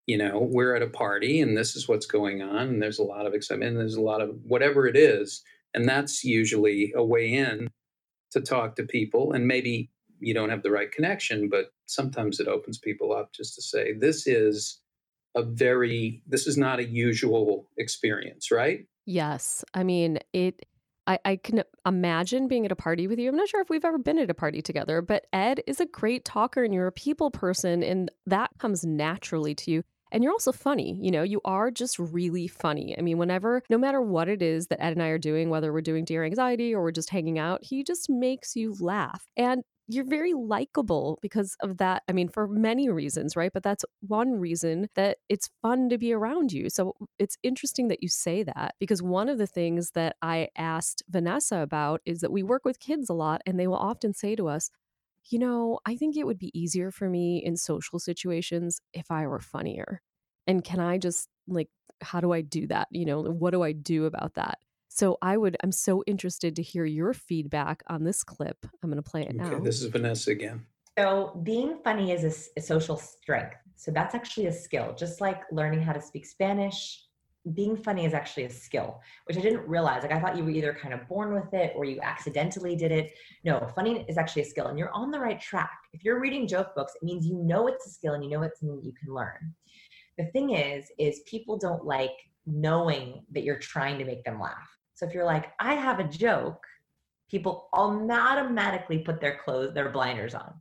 You 0.07 0.17
know, 0.17 0.39
we're 0.51 0.75
at 0.75 0.81
a 0.81 0.87
party, 0.87 1.39
and 1.41 1.55
this 1.55 1.75
is 1.75 1.87
what's 1.87 2.05
going 2.05 2.41
on, 2.41 2.67
and 2.67 2.81
there's 2.81 2.99
a 2.99 3.03
lot 3.03 3.25
of 3.25 3.33
excitement, 3.33 3.71
and 3.71 3.79
there's 3.79 3.95
a 3.95 4.01
lot 4.01 4.21
of 4.21 4.35
whatever 4.43 4.87
it 4.87 4.97
is, 4.97 5.43
and 5.73 5.87
that's 5.87 6.23
usually 6.23 6.91
a 6.95 7.03
way 7.03 7.31
in 7.33 7.69
to 8.31 8.41
talk 8.41 8.75
to 8.75 8.83
people 8.83 9.33
and 9.33 9.47
maybe 9.47 9.89
you 10.19 10.33
don't 10.33 10.49
have 10.49 10.63
the 10.63 10.71
right 10.71 10.91
connection 10.91 11.49
but 11.49 11.73
sometimes 11.85 12.39
it 12.39 12.47
opens 12.47 12.77
people 12.77 13.13
up 13.13 13.31
just 13.33 13.55
to 13.55 13.61
say 13.61 13.93
this 13.93 14.27
is 14.27 14.79
a 15.35 15.43
very 15.43 16.21
this 16.27 16.47
is 16.47 16.57
not 16.57 16.79
a 16.79 16.85
usual 16.85 17.67
experience 17.77 18.51
right 18.51 18.85
yes 19.05 19.63
i 19.73 19.83
mean 19.83 20.19
it 20.33 20.65
I, 21.07 21.19
I 21.25 21.35
can 21.37 21.63
imagine 21.85 22.47
being 22.47 22.65
at 22.65 22.71
a 22.71 22.75
party 22.75 23.07
with 23.07 23.17
you. 23.19 23.29
I'm 23.29 23.35
not 23.35 23.49
sure 23.49 23.61
if 23.61 23.69
we've 23.69 23.83
ever 23.83 23.97
been 23.97 24.19
at 24.19 24.29
a 24.29 24.35
party 24.35 24.61
together, 24.61 25.01
but 25.01 25.25
Ed 25.33 25.61
is 25.65 25.79
a 25.79 25.85
great 25.85 26.25
talker 26.25 26.63
and 26.63 26.73
you're 26.73 26.87
a 26.87 26.91
people 26.91 27.31
person, 27.31 27.83
and 27.83 28.11
that 28.27 28.51
comes 28.59 28.85
naturally 28.85 29.55
to 29.55 29.71
you. 29.71 29.83
And 30.11 30.23
you're 30.23 30.33
also 30.33 30.51
funny. 30.51 30.97
You 31.01 31.11
know, 31.11 31.23
you 31.23 31.41
are 31.45 31.71
just 31.71 31.97
really 31.99 32.47
funny. 32.47 32.97
I 32.97 33.01
mean, 33.01 33.17
whenever, 33.17 33.63
no 33.69 33.77
matter 33.77 34.01
what 34.01 34.27
it 34.27 34.41
is 34.41 34.67
that 34.67 34.81
Ed 34.83 34.93
and 34.93 35.03
I 35.03 35.07
are 35.07 35.17
doing, 35.17 35.49
whether 35.49 35.71
we're 35.71 35.81
doing 35.81 36.05
Dear 36.05 36.23
Anxiety 36.23 36.73
or 36.73 36.81
we're 36.83 36.91
just 36.91 37.09
hanging 37.09 37.39
out, 37.39 37.63
he 37.63 37.83
just 37.83 38.09
makes 38.09 38.55
you 38.55 38.75
laugh. 38.79 39.25
And 39.37 39.63
you're 39.87 40.05
very 40.05 40.33
likable 40.33 41.19
because 41.21 41.55
of 41.61 41.77
that. 41.77 42.03
I 42.07 42.13
mean, 42.13 42.29
for 42.29 42.47
many 42.47 42.89
reasons, 42.89 43.35
right? 43.35 43.51
But 43.53 43.63
that's 43.63 43.83
one 44.01 44.33
reason 44.39 44.87
that 44.95 45.17
it's 45.27 45.49
fun 45.61 45.89
to 45.89 45.97
be 45.97 46.13
around 46.13 46.53
you. 46.53 46.69
So 46.69 46.95
it's 47.19 47.37
interesting 47.43 47.89
that 47.89 48.01
you 48.01 48.07
say 48.07 48.43
that 48.43 48.75
because 48.79 49.01
one 49.01 49.27
of 49.27 49.37
the 49.37 49.47
things 49.47 49.91
that 49.91 50.15
I 50.21 50.49
asked 50.55 51.03
Vanessa 51.09 51.57
about 51.57 52.01
is 52.05 52.21
that 52.21 52.31
we 52.31 52.43
work 52.43 52.63
with 52.63 52.79
kids 52.79 53.09
a 53.09 53.13
lot 53.13 53.41
and 53.45 53.59
they 53.59 53.67
will 53.67 53.75
often 53.75 54.13
say 54.13 54.35
to 54.35 54.47
us, 54.47 54.69
you 55.31 55.39
know, 55.39 55.79
I 55.85 55.95
think 55.95 56.17
it 56.17 56.27
would 56.27 56.37
be 56.37 56.57
easier 56.59 56.91
for 56.91 57.09
me 57.09 57.43
in 57.43 57.55
social 57.55 57.99
situations 57.99 58.81
if 58.93 59.09
I 59.09 59.25
were 59.27 59.39
funnier. 59.39 60.01
And 60.45 60.63
can 60.63 60.79
I 60.79 60.97
just 60.97 61.29
like, 61.47 61.69
how 62.01 62.19
do 62.19 62.33
I 62.33 62.41
do 62.41 62.67
that? 62.67 62.89
You 62.91 63.05
know, 63.05 63.21
what 63.21 63.51
do 63.51 63.63
I 63.63 63.71
do 63.71 64.05
about 64.05 64.33
that? 64.35 64.59
So 64.89 65.17
I 65.21 65.37
would, 65.37 65.55
I'm 65.63 65.71
so 65.71 66.03
interested 66.05 66.57
to 66.57 66.61
hear 66.61 66.83
your 66.83 67.13
feedback 67.13 67.81
on 67.87 68.03
this 68.03 68.23
clip. 68.23 68.57
I'm 68.83 68.89
going 68.89 69.01
to 69.01 69.09
play 69.09 69.21
it 69.21 69.29
okay, 69.29 69.37
now. 69.37 69.59
This 69.59 69.81
is 69.81 69.87
Vanessa 69.87 70.31
again. 70.31 70.65
So 70.97 71.39
being 71.43 71.77
funny 71.81 72.11
is 72.11 72.23
a, 72.25 72.59
a 72.59 72.61
social 72.61 72.97
strength. 72.97 73.55
So 73.77 73.89
that's 73.91 74.13
actually 74.13 74.47
a 74.47 74.51
skill, 74.51 74.93
just 74.97 75.21
like 75.21 75.43
learning 75.51 75.81
how 75.81 75.93
to 75.93 76.01
speak 76.01 76.25
Spanish 76.25 77.05
being 77.53 77.75
funny 77.75 78.05
is 78.05 78.13
actually 78.13 78.43
a 78.43 78.49
skill, 78.49 79.01
which 79.25 79.37
I 79.37 79.41
didn't 79.41 79.67
realize. 79.67 80.03
Like 80.03 80.11
I 80.11 80.19
thought 80.19 80.37
you 80.37 80.43
were 80.43 80.51
either 80.51 80.73
kind 80.73 80.93
of 80.93 81.07
born 81.07 81.33
with 81.33 81.53
it 81.53 81.73
or 81.75 81.85
you 81.85 81.99
accidentally 82.01 82.75
did 82.75 82.91
it. 82.91 83.13
No, 83.43 83.67
funny 83.75 84.05
is 84.07 84.17
actually 84.17 84.43
a 84.43 84.45
skill 84.45 84.67
and 84.67 84.77
you're 84.77 84.91
on 84.91 85.09
the 85.09 85.19
right 85.19 85.39
track. 85.39 85.79
If 85.93 86.03
you're 86.03 86.19
reading 86.19 86.47
joke 86.47 86.75
books, 86.75 86.93
it 86.95 87.03
means 87.03 87.25
you 87.25 87.35
know 87.35 87.67
it's 87.67 87.87
a 87.87 87.89
skill 87.89 88.13
and 88.13 88.23
you 88.23 88.29
know 88.29 88.43
it's 88.43 88.59
something 88.59 88.81
you 88.83 88.93
can 88.93 89.13
learn. 89.13 89.53
The 90.17 90.25
thing 90.25 90.51
is, 90.51 90.91
is 90.99 91.21
people 91.25 91.57
don't 91.57 91.83
like 91.83 92.11
knowing 92.45 93.23
that 93.31 93.43
you're 93.43 93.59
trying 93.59 93.97
to 93.97 94.05
make 94.05 94.23
them 94.23 94.39
laugh. 94.39 94.69
So 94.93 95.07
if 95.07 95.13
you're 95.13 95.25
like, 95.25 95.53
I 95.59 95.73
have 95.73 95.99
a 95.99 96.07
joke, 96.07 96.63
people 97.29 97.69
automatically 97.73 98.99
put 98.99 99.19
their 99.19 99.39
clothes, 99.43 99.73
their 99.73 99.89
blinders 99.89 100.35
on. 100.35 100.53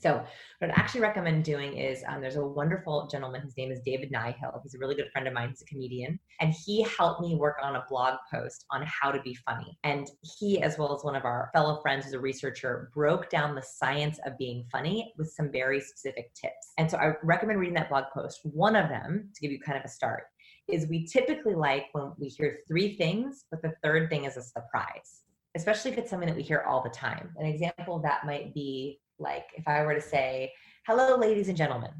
So, 0.00 0.24
what 0.58 0.70
I'd 0.70 0.78
actually 0.78 1.00
recommend 1.00 1.44
doing 1.44 1.76
is 1.76 2.02
um, 2.08 2.20
there's 2.20 2.36
a 2.36 2.46
wonderful 2.46 3.08
gentleman. 3.10 3.42
His 3.42 3.56
name 3.56 3.72
is 3.72 3.80
David 3.84 4.12
Nihill. 4.12 4.60
He's 4.62 4.74
a 4.74 4.78
really 4.78 4.94
good 4.94 5.10
friend 5.12 5.26
of 5.26 5.34
mine. 5.34 5.50
He's 5.50 5.62
a 5.62 5.64
comedian. 5.64 6.18
And 6.40 6.54
he 6.66 6.82
helped 6.82 7.20
me 7.20 7.34
work 7.34 7.56
on 7.62 7.76
a 7.76 7.84
blog 7.88 8.18
post 8.32 8.64
on 8.70 8.84
how 8.86 9.10
to 9.10 9.20
be 9.22 9.34
funny. 9.34 9.78
And 9.84 10.08
he, 10.38 10.62
as 10.62 10.78
well 10.78 10.94
as 10.94 11.04
one 11.04 11.16
of 11.16 11.24
our 11.24 11.50
fellow 11.52 11.80
friends 11.80 12.04
who's 12.04 12.14
a 12.14 12.20
researcher, 12.20 12.90
broke 12.94 13.28
down 13.30 13.54
the 13.54 13.62
science 13.62 14.18
of 14.26 14.38
being 14.38 14.64
funny 14.70 15.12
with 15.18 15.30
some 15.30 15.50
very 15.50 15.80
specific 15.80 16.32
tips. 16.34 16.72
And 16.78 16.90
so, 16.90 16.98
I 16.98 17.12
recommend 17.22 17.58
reading 17.58 17.76
that 17.76 17.88
blog 17.88 18.04
post. 18.14 18.40
One 18.44 18.76
of 18.76 18.88
them, 18.88 19.30
to 19.34 19.40
give 19.40 19.50
you 19.50 19.60
kind 19.60 19.78
of 19.78 19.84
a 19.84 19.88
start, 19.88 20.24
is 20.68 20.88
we 20.88 21.06
typically 21.06 21.54
like 21.54 21.86
when 21.92 22.12
we 22.18 22.28
hear 22.28 22.58
three 22.68 22.96
things, 22.96 23.44
but 23.50 23.62
the 23.62 23.72
third 23.82 24.10
thing 24.10 24.24
is 24.24 24.36
a 24.36 24.42
surprise 24.42 25.22
especially 25.56 25.90
if 25.90 25.98
it's 25.98 26.10
something 26.10 26.28
that 26.28 26.36
we 26.36 26.42
hear 26.42 26.64
all 26.68 26.82
the 26.82 26.90
time. 26.90 27.30
An 27.36 27.46
example 27.46 27.96
of 27.96 28.02
that 28.02 28.24
might 28.24 28.54
be 28.54 29.00
like 29.18 29.46
if 29.54 29.66
I 29.66 29.84
were 29.84 29.94
to 29.94 30.00
say, 30.00 30.52
hello, 30.86 31.16
ladies 31.16 31.48
and 31.48 31.56
gentlemen. 31.56 31.90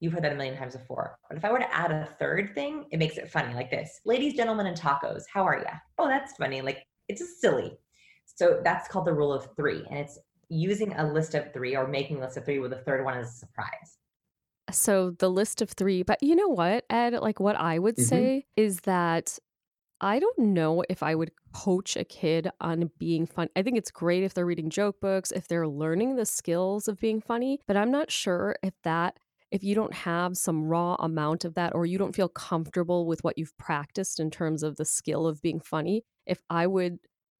You've 0.00 0.12
heard 0.12 0.24
that 0.24 0.32
a 0.32 0.34
million 0.34 0.56
times 0.56 0.74
before. 0.74 1.16
But 1.28 1.38
if 1.38 1.44
I 1.44 1.52
were 1.52 1.60
to 1.60 1.74
add 1.74 1.92
a 1.92 2.08
third 2.18 2.56
thing, 2.56 2.86
it 2.90 2.98
makes 2.98 3.18
it 3.18 3.30
funny 3.30 3.54
like 3.54 3.70
this 3.70 4.00
Ladies, 4.04 4.34
gentlemen, 4.34 4.66
and 4.66 4.76
tacos, 4.76 5.22
how 5.32 5.44
are 5.44 5.58
you? 5.58 5.64
Oh, 5.98 6.08
that's 6.08 6.36
funny. 6.36 6.60
Like 6.60 6.84
it's 7.08 7.20
just 7.20 7.40
silly. 7.40 7.78
So 8.24 8.60
that's 8.64 8.88
called 8.88 9.06
the 9.06 9.12
rule 9.12 9.32
of 9.32 9.48
three. 9.54 9.84
And 9.90 9.98
it's 9.98 10.18
using 10.48 10.92
a 10.94 11.12
list 11.12 11.34
of 11.34 11.52
three 11.52 11.76
or 11.76 11.86
making 11.86 12.18
a 12.18 12.20
list 12.20 12.36
of 12.36 12.44
three 12.44 12.58
with 12.58 12.72
the 12.72 12.78
third 12.78 13.04
one 13.04 13.16
as 13.16 13.28
a 13.28 13.32
surprise. 13.32 13.98
So 14.70 15.10
the 15.18 15.30
list 15.30 15.62
of 15.62 15.70
three, 15.70 16.02
but 16.02 16.22
you 16.22 16.34
know 16.34 16.48
what, 16.48 16.84
Ed? 16.90 17.14
Like 17.14 17.40
what 17.40 17.56
I 17.56 17.78
would 17.78 17.96
mm-hmm. 17.96 18.04
say 18.04 18.46
is 18.56 18.80
that 18.80 19.38
I 20.02 20.18
don't 20.18 20.38
know 20.38 20.84
if 20.88 21.00
I 21.00 21.14
would 21.14 21.30
coach 21.54 21.96
a 21.96 22.02
kid 22.02 22.50
on 22.60 22.90
being 22.98 23.24
fun. 23.24 23.48
I 23.54 23.62
think 23.62 23.78
it's 23.78 23.92
great 23.92 24.24
if 24.24 24.34
they're 24.34 24.44
reading 24.44 24.68
joke 24.68 25.00
books, 25.00 25.30
if 25.30 25.46
they're 25.46 25.68
learning 25.68 26.16
the 26.16 26.26
skills 26.26 26.88
of 26.88 26.98
being 26.98 27.20
funny, 27.20 27.60
but 27.68 27.76
I'm 27.76 27.92
not 27.92 28.10
sure 28.10 28.56
if 28.64 28.74
that 28.82 29.20
if 29.52 29.62
you 29.62 29.76
don't 29.76 29.94
have 29.94 30.36
some 30.36 30.64
raw 30.64 30.96
amount 30.98 31.44
of 31.44 31.54
that 31.54 31.74
or 31.74 31.86
you 31.86 31.98
don't 31.98 32.16
feel 32.16 32.28
comfortable 32.28 33.06
with 33.06 33.22
what 33.22 33.38
you've 33.38 33.56
practiced 33.58 34.18
in 34.18 34.30
terms 34.30 34.64
of 34.64 34.76
the 34.76 34.84
skill 34.84 35.26
of 35.26 35.40
being 35.40 35.60
funny, 35.60 36.02
if 36.26 36.42
I 36.50 36.66
would 36.66 36.98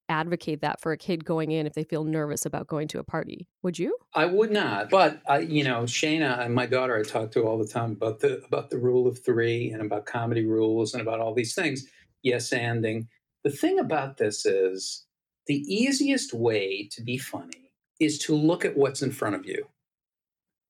advocate 0.08 0.60
that 0.60 0.80
for 0.80 0.92
a 0.92 0.98
kid 0.98 1.24
going 1.24 1.50
in 1.50 1.66
if 1.66 1.72
they 1.72 1.84
feel 1.84 2.04
nervous 2.04 2.44
about 2.44 2.66
going 2.66 2.86
to 2.88 2.98
a 2.98 3.04
party. 3.04 3.48
Would 3.62 3.78
you? 3.78 3.96
I 4.14 4.26
would 4.26 4.50
not. 4.50 4.90
But 4.90 5.22
I, 5.26 5.38
you 5.38 5.64
know, 5.64 5.82
Shana 5.84 6.44
and 6.44 6.54
my 6.54 6.66
daughter 6.66 6.96
I 6.96 7.02
talk 7.02 7.32
to 7.32 7.44
all 7.44 7.58
the 7.58 7.66
time 7.66 7.92
about 7.92 8.20
the 8.20 8.44
about 8.44 8.70
the 8.70 8.78
rule 8.78 9.06
of 9.06 9.24
3 9.24 9.70
and 9.70 9.80
about 9.80 10.04
comedy 10.04 10.44
rules 10.44 10.92
and 10.92 11.00
about 11.00 11.20
all 11.20 11.34
these 11.34 11.54
things 11.54 11.86
yes 12.22 12.50
anding. 12.50 13.06
The 13.44 13.50
thing 13.50 13.78
about 13.78 14.18
this 14.18 14.46
is 14.46 15.04
the 15.46 15.62
easiest 15.72 16.32
way 16.32 16.88
to 16.92 17.02
be 17.02 17.18
funny 17.18 17.72
is 17.98 18.18
to 18.20 18.34
look 18.34 18.64
at 18.64 18.76
what's 18.76 19.02
in 19.02 19.10
front 19.10 19.36
of 19.36 19.46
you 19.46 19.66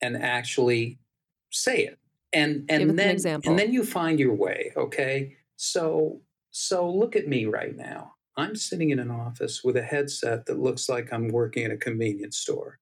and 0.00 0.16
actually 0.16 0.98
say 1.50 1.84
it. 1.84 1.98
And 2.32 2.64
and 2.68 2.98
then 2.98 3.16
an 3.26 3.42
and 3.44 3.58
then 3.58 3.72
you 3.72 3.84
find 3.84 4.18
your 4.18 4.34
way, 4.34 4.72
okay? 4.76 5.36
So 5.56 6.22
so 6.50 6.90
look 6.90 7.14
at 7.14 7.28
me 7.28 7.44
right 7.44 7.76
now. 7.76 8.14
I'm 8.36 8.56
sitting 8.56 8.90
in 8.90 8.98
an 8.98 9.10
office 9.10 9.62
with 9.62 9.76
a 9.76 9.82
headset 9.82 10.46
that 10.46 10.58
looks 10.58 10.88
like 10.88 11.12
I'm 11.12 11.28
working 11.28 11.64
at 11.64 11.70
a 11.70 11.76
convenience 11.76 12.38
store. 12.38 12.78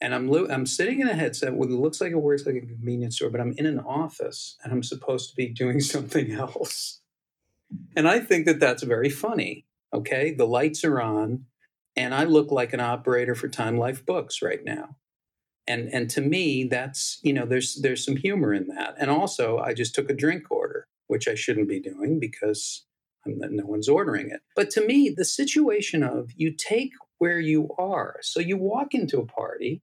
And 0.00 0.14
I'm 0.14 0.28
lo- 0.28 0.48
I'm 0.50 0.66
sitting 0.66 1.00
in 1.00 1.08
a 1.08 1.14
headset 1.14 1.54
with 1.54 1.70
it 1.70 1.76
looks 1.76 2.00
like 2.00 2.12
it 2.12 2.16
works 2.16 2.44
like 2.44 2.56
a 2.56 2.60
convenience 2.60 3.16
store, 3.16 3.30
but 3.30 3.40
I'm 3.40 3.54
in 3.56 3.66
an 3.66 3.78
office 3.78 4.56
and 4.62 4.72
I'm 4.72 4.82
supposed 4.82 5.30
to 5.30 5.36
be 5.36 5.48
doing 5.48 5.80
something 5.94 6.32
else. 6.32 7.00
And 7.96 8.08
I 8.08 8.20
think 8.20 8.46
that 8.46 8.60
that's 8.60 8.82
very 8.82 9.10
funny. 9.10 9.66
Okay. 9.92 10.34
The 10.34 10.46
lights 10.46 10.84
are 10.84 11.00
on, 11.00 11.46
and 11.96 12.14
I 12.14 12.24
look 12.24 12.50
like 12.50 12.72
an 12.72 12.80
operator 12.80 13.34
for 13.34 13.48
Time 13.48 13.78
Life 13.78 14.04
Books 14.04 14.42
right 14.42 14.64
now. 14.64 14.96
And, 15.66 15.88
and 15.92 16.08
to 16.10 16.20
me, 16.20 16.64
that's, 16.64 17.18
you 17.22 17.32
know, 17.32 17.44
there's, 17.44 17.80
there's 17.82 18.04
some 18.04 18.16
humor 18.16 18.54
in 18.54 18.68
that. 18.68 18.94
And 18.98 19.10
also, 19.10 19.58
I 19.58 19.74
just 19.74 19.94
took 19.94 20.08
a 20.08 20.14
drink 20.14 20.44
order, 20.50 20.86
which 21.08 21.26
I 21.26 21.34
shouldn't 21.34 21.68
be 21.68 21.80
doing 21.80 22.20
because 22.20 22.84
I'm, 23.26 23.38
no 23.38 23.66
one's 23.66 23.88
ordering 23.88 24.30
it. 24.30 24.40
But 24.54 24.70
to 24.70 24.86
me, 24.86 25.12
the 25.16 25.24
situation 25.24 26.04
of 26.04 26.30
you 26.36 26.52
take 26.52 26.92
where 27.18 27.40
you 27.40 27.70
are. 27.78 28.16
So 28.22 28.38
you 28.40 28.56
walk 28.56 28.94
into 28.94 29.18
a 29.18 29.26
party 29.26 29.82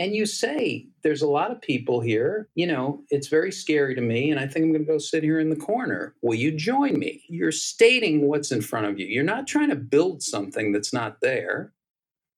and 0.00 0.16
you 0.16 0.24
say, 0.24 0.88
There's 1.02 1.22
a 1.22 1.28
lot 1.28 1.52
of 1.52 1.60
people 1.60 2.00
here. 2.00 2.48
You 2.54 2.66
know, 2.66 3.04
it's 3.10 3.28
very 3.28 3.52
scary 3.52 3.94
to 3.94 4.00
me, 4.00 4.30
and 4.30 4.40
I 4.40 4.46
think 4.46 4.64
I'm 4.64 4.72
going 4.72 4.86
to 4.86 4.92
go 4.92 4.98
sit 4.98 5.22
here 5.22 5.38
in 5.38 5.50
the 5.50 5.56
corner. 5.56 6.16
Will 6.22 6.34
you 6.34 6.50
join 6.50 6.98
me? 6.98 7.22
You're 7.28 7.52
stating 7.52 8.26
what's 8.26 8.50
in 8.50 8.62
front 8.62 8.86
of 8.86 8.98
you. 8.98 9.06
You're 9.06 9.22
not 9.22 9.46
trying 9.46 9.68
to 9.68 9.76
build 9.76 10.22
something 10.22 10.72
that's 10.72 10.92
not 10.92 11.20
there. 11.20 11.74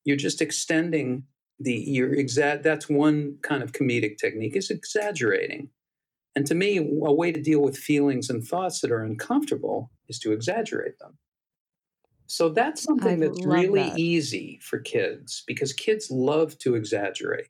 You're 0.04 0.16
just 0.16 0.42
extending 0.42 1.22
the, 1.60 1.72
you're 1.72 2.12
exact, 2.12 2.64
that's 2.64 2.88
one 2.88 3.38
kind 3.42 3.62
of 3.62 3.70
comedic 3.70 4.18
technique 4.18 4.56
is 4.56 4.68
exaggerating. 4.68 5.70
And 6.34 6.44
to 6.48 6.56
me, 6.56 6.78
a 6.78 7.12
way 7.12 7.30
to 7.30 7.40
deal 7.40 7.60
with 7.60 7.76
feelings 7.76 8.28
and 8.28 8.42
thoughts 8.42 8.80
that 8.80 8.90
are 8.90 9.04
uncomfortable 9.04 9.92
is 10.08 10.18
to 10.20 10.32
exaggerate 10.32 10.98
them. 10.98 11.16
So 12.26 12.48
that's 12.48 12.82
something 12.82 13.22
I 13.22 13.26
that's 13.26 13.44
really 13.44 13.90
that. 13.90 13.98
easy 13.98 14.58
for 14.62 14.78
kids 14.78 15.44
because 15.46 15.74
kids 15.74 16.10
love 16.10 16.56
to 16.60 16.74
exaggerate. 16.74 17.48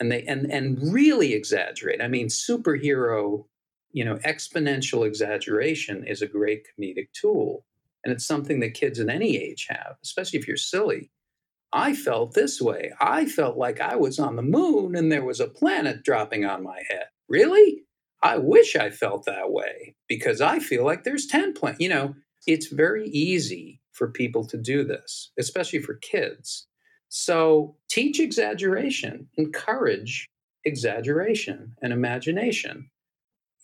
And 0.00 0.12
they 0.12 0.22
and 0.22 0.50
and 0.50 0.78
really 0.92 1.34
exaggerate. 1.34 2.00
I 2.00 2.08
mean 2.08 2.28
superhero, 2.28 3.44
you 3.92 4.04
know, 4.04 4.16
exponential 4.18 5.06
exaggeration 5.06 6.04
is 6.06 6.22
a 6.22 6.26
great 6.26 6.66
comedic 6.66 7.08
tool. 7.12 7.64
And 8.04 8.12
it's 8.12 8.26
something 8.26 8.60
that 8.60 8.74
kids 8.74 9.00
at 9.00 9.08
any 9.08 9.36
age 9.36 9.66
have, 9.68 9.96
especially 10.02 10.38
if 10.38 10.46
you're 10.46 10.56
silly. 10.56 11.10
I 11.72 11.94
felt 11.94 12.32
this 12.32 12.60
way. 12.60 12.92
I 13.00 13.26
felt 13.26 13.58
like 13.58 13.80
I 13.80 13.96
was 13.96 14.18
on 14.18 14.36
the 14.36 14.42
moon 14.42 14.94
and 14.94 15.12
there 15.12 15.24
was 15.24 15.40
a 15.40 15.48
planet 15.48 16.02
dropping 16.04 16.44
on 16.44 16.62
my 16.62 16.82
head. 16.88 17.06
Really? 17.28 17.82
I 18.22 18.38
wish 18.38 18.74
I 18.76 18.90
felt 18.90 19.26
that 19.26 19.52
way 19.52 19.94
because 20.08 20.40
I 20.40 20.60
feel 20.60 20.84
like 20.84 21.04
there's 21.04 21.26
10 21.26 21.54
planets. 21.54 21.80
You 21.80 21.90
know, 21.90 22.14
it's 22.46 22.68
very 22.68 23.08
easy 23.08 23.80
for 23.92 24.08
people 24.08 24.46
to 24.46 24.56
do 24.56 24.84
this, 24.84 25.32
especially 25.38 25.80
for 25.80 25.94
kids. 25.94 26.67
So 27.08 27.76
teach 27.88 28.20
exaggeration, 28.20 29.28
encourage 29.36 30.28
exaggeration 30.64 31.74
and 31.82 31.92
imagination, 31.92 32.90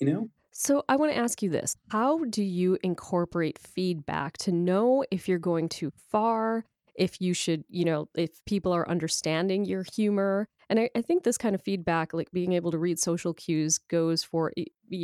you 0.01 0.07
know? 0.07 0.31
So 0.53 0.85
I 0.89 0.97
want 0.97 1.13
to 1.13 1.19
ask 1.19 1.43
you 1.43 1.51
this. 1.51 1.77
How 1.89 2.25
do 2.25 2.43
you 2.43 2.79
incorporate 2.83 3.59
feedback 3.59 4.39
to 4.39 4.53
know 4.53 5.05
if 5.11 5.29
you're 5.29 5.39
going 5.39 5.69
too 5.69 5.93
far, 6.11 6.65
if 6.95 7.21
you 7.21 7.35
should, 7.35 7.65
you 7.69 7.85
know, 7.85 8.09
if 8.15 8.45
people 8.45 8.73
are 8.73 8.89
understanding 8.89 9.65
your 9.65 9.85
humor? 9.95 10.49
And 10.71 10.79
I, 10.79 10.91
I 10.95 11.03
think 11.03 11.25
this 11.25 11.37
kind 11.37 11.57
of 11.57 11.63
feedback, 11.63 12.15
like 12.15 12.31
being 12.31 12.53
able 12.53 12.71
to 12.71 12.79
read 12.79 13.01
social 13.01 13.35
cues, 13.35 13.79
goes 13.91 14.23
for 14.23 14.53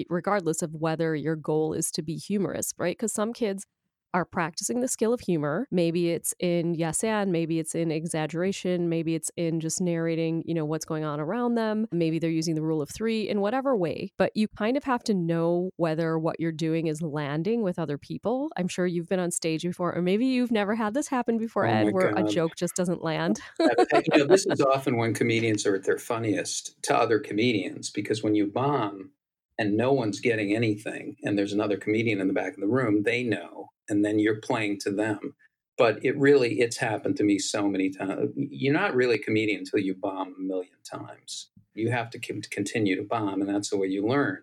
regardless 0.08 0.62
of 0.62 0.72
whether 0.74 1.16
your 1.16 1.36
goal 1.36 1.72
is 1.72 1.90
to 1.90 2.02
be 2.02 2.14
humorous, 2.14 2.72
right? 2.78 2.96
Because 2.96 3.12
some 3.12 3.32
kids 3.32 3.66
are 4.14 4.24
practicing 4.24 4.80
the 4.80 4.88
skill 4.88 5.12
of 5.12 5.20
humor. 5.20 5.66
Maybe 5.70 6.10
it's 6.10 6.34
in 6.38 6.74
yes 6.74 7.04
and, 7.04 7.32
maybe 7.32 7.58
it's 7.58 7.74
in 7.74 7.90
exaggeration, 7.90 8.88
maybe 8.88 9.14
it's 9.14 9.30
in 9.36 9.60
just 9.60 9.80
narrating, 9.80 10.42
you 10.46 10.54
know, 10.54 10.64
what's 10.64 10.84
going 10.84 11.04
on 11.04 11.20
around 11.20 11.54
them. 11.54 11.86
Maybe 11.92 12.18
they're 12.18 12.30
using 12.30 12.54
the 12.54 12.62
rule 12.62 12.82
of 12.82 12.90
three 12.90 13.28
in 13.28 13.40
whatever 13.40 13.76
way. 13.76 14.12
But 14.18 14.32
you 14.34 14.48
kind 14.48 14.76
of 14.76 14.84
have 14.84 15.02
to 15.04 15.14
know 15.14 15.70
whether 15.76 16.18
what 16.18 16.40
you're 16.40 16.52
doing 16.52 16.86
is 16.86 17.02
landing 17.02 17.62
with 17.62 17.78
other 17.78 17.98
people. 17.98 18.50
I'm 18.56 18.68
sure 18.68 18.86
you've 18.86 19.08
been 19.08 19.20
on 19.20 19.30
stage 19.30 19.62
before, 19.62 19.94
or 19.94 20.02
maybe 20.02 20.26
you've 20.26 20.52
never 20.52 20.74
had 20.74 20.94
this 20.94 21.08
happen 21.08 21.38
before, 21.38 21.66
oh 21.66 21.70
Ed, 21.70 21.92
where 21.92 22.12
God. 22.12 22.28
a 22.28 22.32
joke 22.32 22.56
just 22.56 22.74
doesn't 22.74 23.02
land. 23.02 23.40
you 23.60 24.18
know, 24.18 24.26
this 24.26 24.46
is 24.50 24.60
often 24.60 24.96
when 24.96 25.14
comedians 25.14 25.66
are 25.66 25.74
at 25.74 25.84
their 25.84 25.98
funniest 25.98 26.82
to 26.84 26.96
other 26.96 27.18
comedians 27.18 27.90
because 27.90 28.22
when 28.22 28.34
you 28.34 28.46
bomb, 28.46 29.10
and 29.58 29.76
no 29.76 29.92
one's 29.92 30.20
getting 30.20 30.56
anything, 30.56 31.16
and 31.22 31.38
there's 31.38 31.52
another 31.52 31.76
comedian 31.76 32.18
in 32.18 32.28
the 32.28 32.32
back 32.32 32.54
of 32.54 32.60
the 32.60 32.66
room, 32.66 33.02
they 33.02 33.22
know 33.22 33.68
and 33.90 34.04
then 34.04 34.18
you're 34.18 34.40
playing 34.40 34.78
to 34.80 34.90
them. 34.90 35.34
But 35.76 36.04
it 36.04 36.16
really, 36.18 36.60
it's 36.60 36.76
happened 36.76 37.16
to 37.16 37.24
me 37.24 37.38
so 37.38 37.66
many 37.66 37.90
times. 37.90 38.10
Uh, 38.10 38.26
you're 38.36 38.74
not 38.74 38.94
really 38.94 39.16
a 39.16 39.18
comedian 39.18 39.60
until 39.60 39.80
you 39.80 39.94
bomb 39.94 40.34
a 40.38 40.42
million 40.42 40.76
times. 40.84 41.50
You 41.74 41.90
have 41.90 42.10
to 42.10 42.18
continue 42.18 42.96
to 42.96 43.02
bomb, 43.02 43.40
and 43.40 43.48
that's 43.48 43.70
the 43.70 43.78
way 43.78 43.86
you 43.86 44.06
learn. 44.06 44.42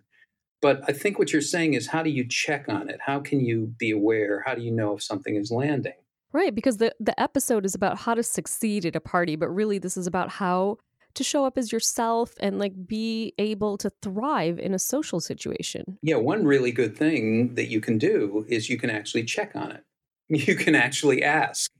But 0.61 0.81
I 0.87 0.93
think 0.93 1.19
what 1.19 1.31
you're 1.31 1.41
saying 1.41 1.75
is 1.75 1.87
how 1.87 2.01
do 2.01 2.09
you 2.09 2.27
check 2.27 2.67
on 2.67 2.89
it? 2.89 2.99
How 3.05 3.19
can 3.19 3.39
you 3.39 3.73
be 3.77 3.91
aware? 3.91 4.43
How 4.45 4.55
do 4.55 4.61
you 4.61 4.71
know 4.71 4.95
if 4.95 5.03
something 5.03 5.35
is 5.35 5.51
landing? 5.51 5.93
Right, 6.33 6.53
because 6.53 6.77
the, 6.77 6.93
the 6.99 7.19
episode 7.19 7.65
is 7.65 7.75
about 7.75 7.99
how 7.99 8.13
to 8.13 8.23
succeed 8.23 8.85
at 8.85 8.95
a 8.95 8.99
party, 8.99 9.35
but 9.35 9.49
really 9.49 9.77
this 9.77 9.95
is 9.95 10.07
about 10.07 10.29
how 10.29 10.77
to 11.17 11.23
show 11.23 11.45
up 11.45 11.57
as 11.57 11.71
yourself 11.71 12.33
and 12.39 12.57
like 12.59 12.87
be 12.87 13.33
able 13.37 13.77
to 13.79 13.89
thrive 14.01 14.59
in 14.59 14.73
a 14.73 14.79
social 14.79 15.19
situation. 15.19 15.97
Yeah, 16.01 16.15
one 16.17 16.45
really 16.45 16.71
good 16.71 16.95
thing 16.95 17.55
that 17.55 17.69
you 17.69 17.81
can 17.81 17.97
do 17.97 18.45
is 18.47 18.69
you 18.69 18.77
can 18.77 18.89
actually 18.89 19.23
check 19.23 19.55
on 19.55 19.71
it. 19.71 19.83
You 20.29 20.55
can 20.55 20.75
actually 20.75 21.23
ask. 21.23 21.71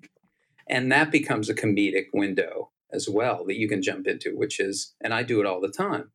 And 0.70 0.89
that 0.91 1.12
becomes 1.12 1.50
a 1.50 1.53
comedic 1.53 2.06
window 2.13 2.72
as 2.94 3.10
well 3.10 3.46
that 3.46 3.58
you 3.58 3.67
can 3.67 3.82
jump 3.82 4.08
into, 4.08 4.38
which 4.38 4.60
is, 4.60 4.96
and 5.01 5.13
I 5.13 5.24
do 5.24 5.41
it 5.41 5.46
all 5.46 5.60
the 5.60 5.67
time. 5.67 6.12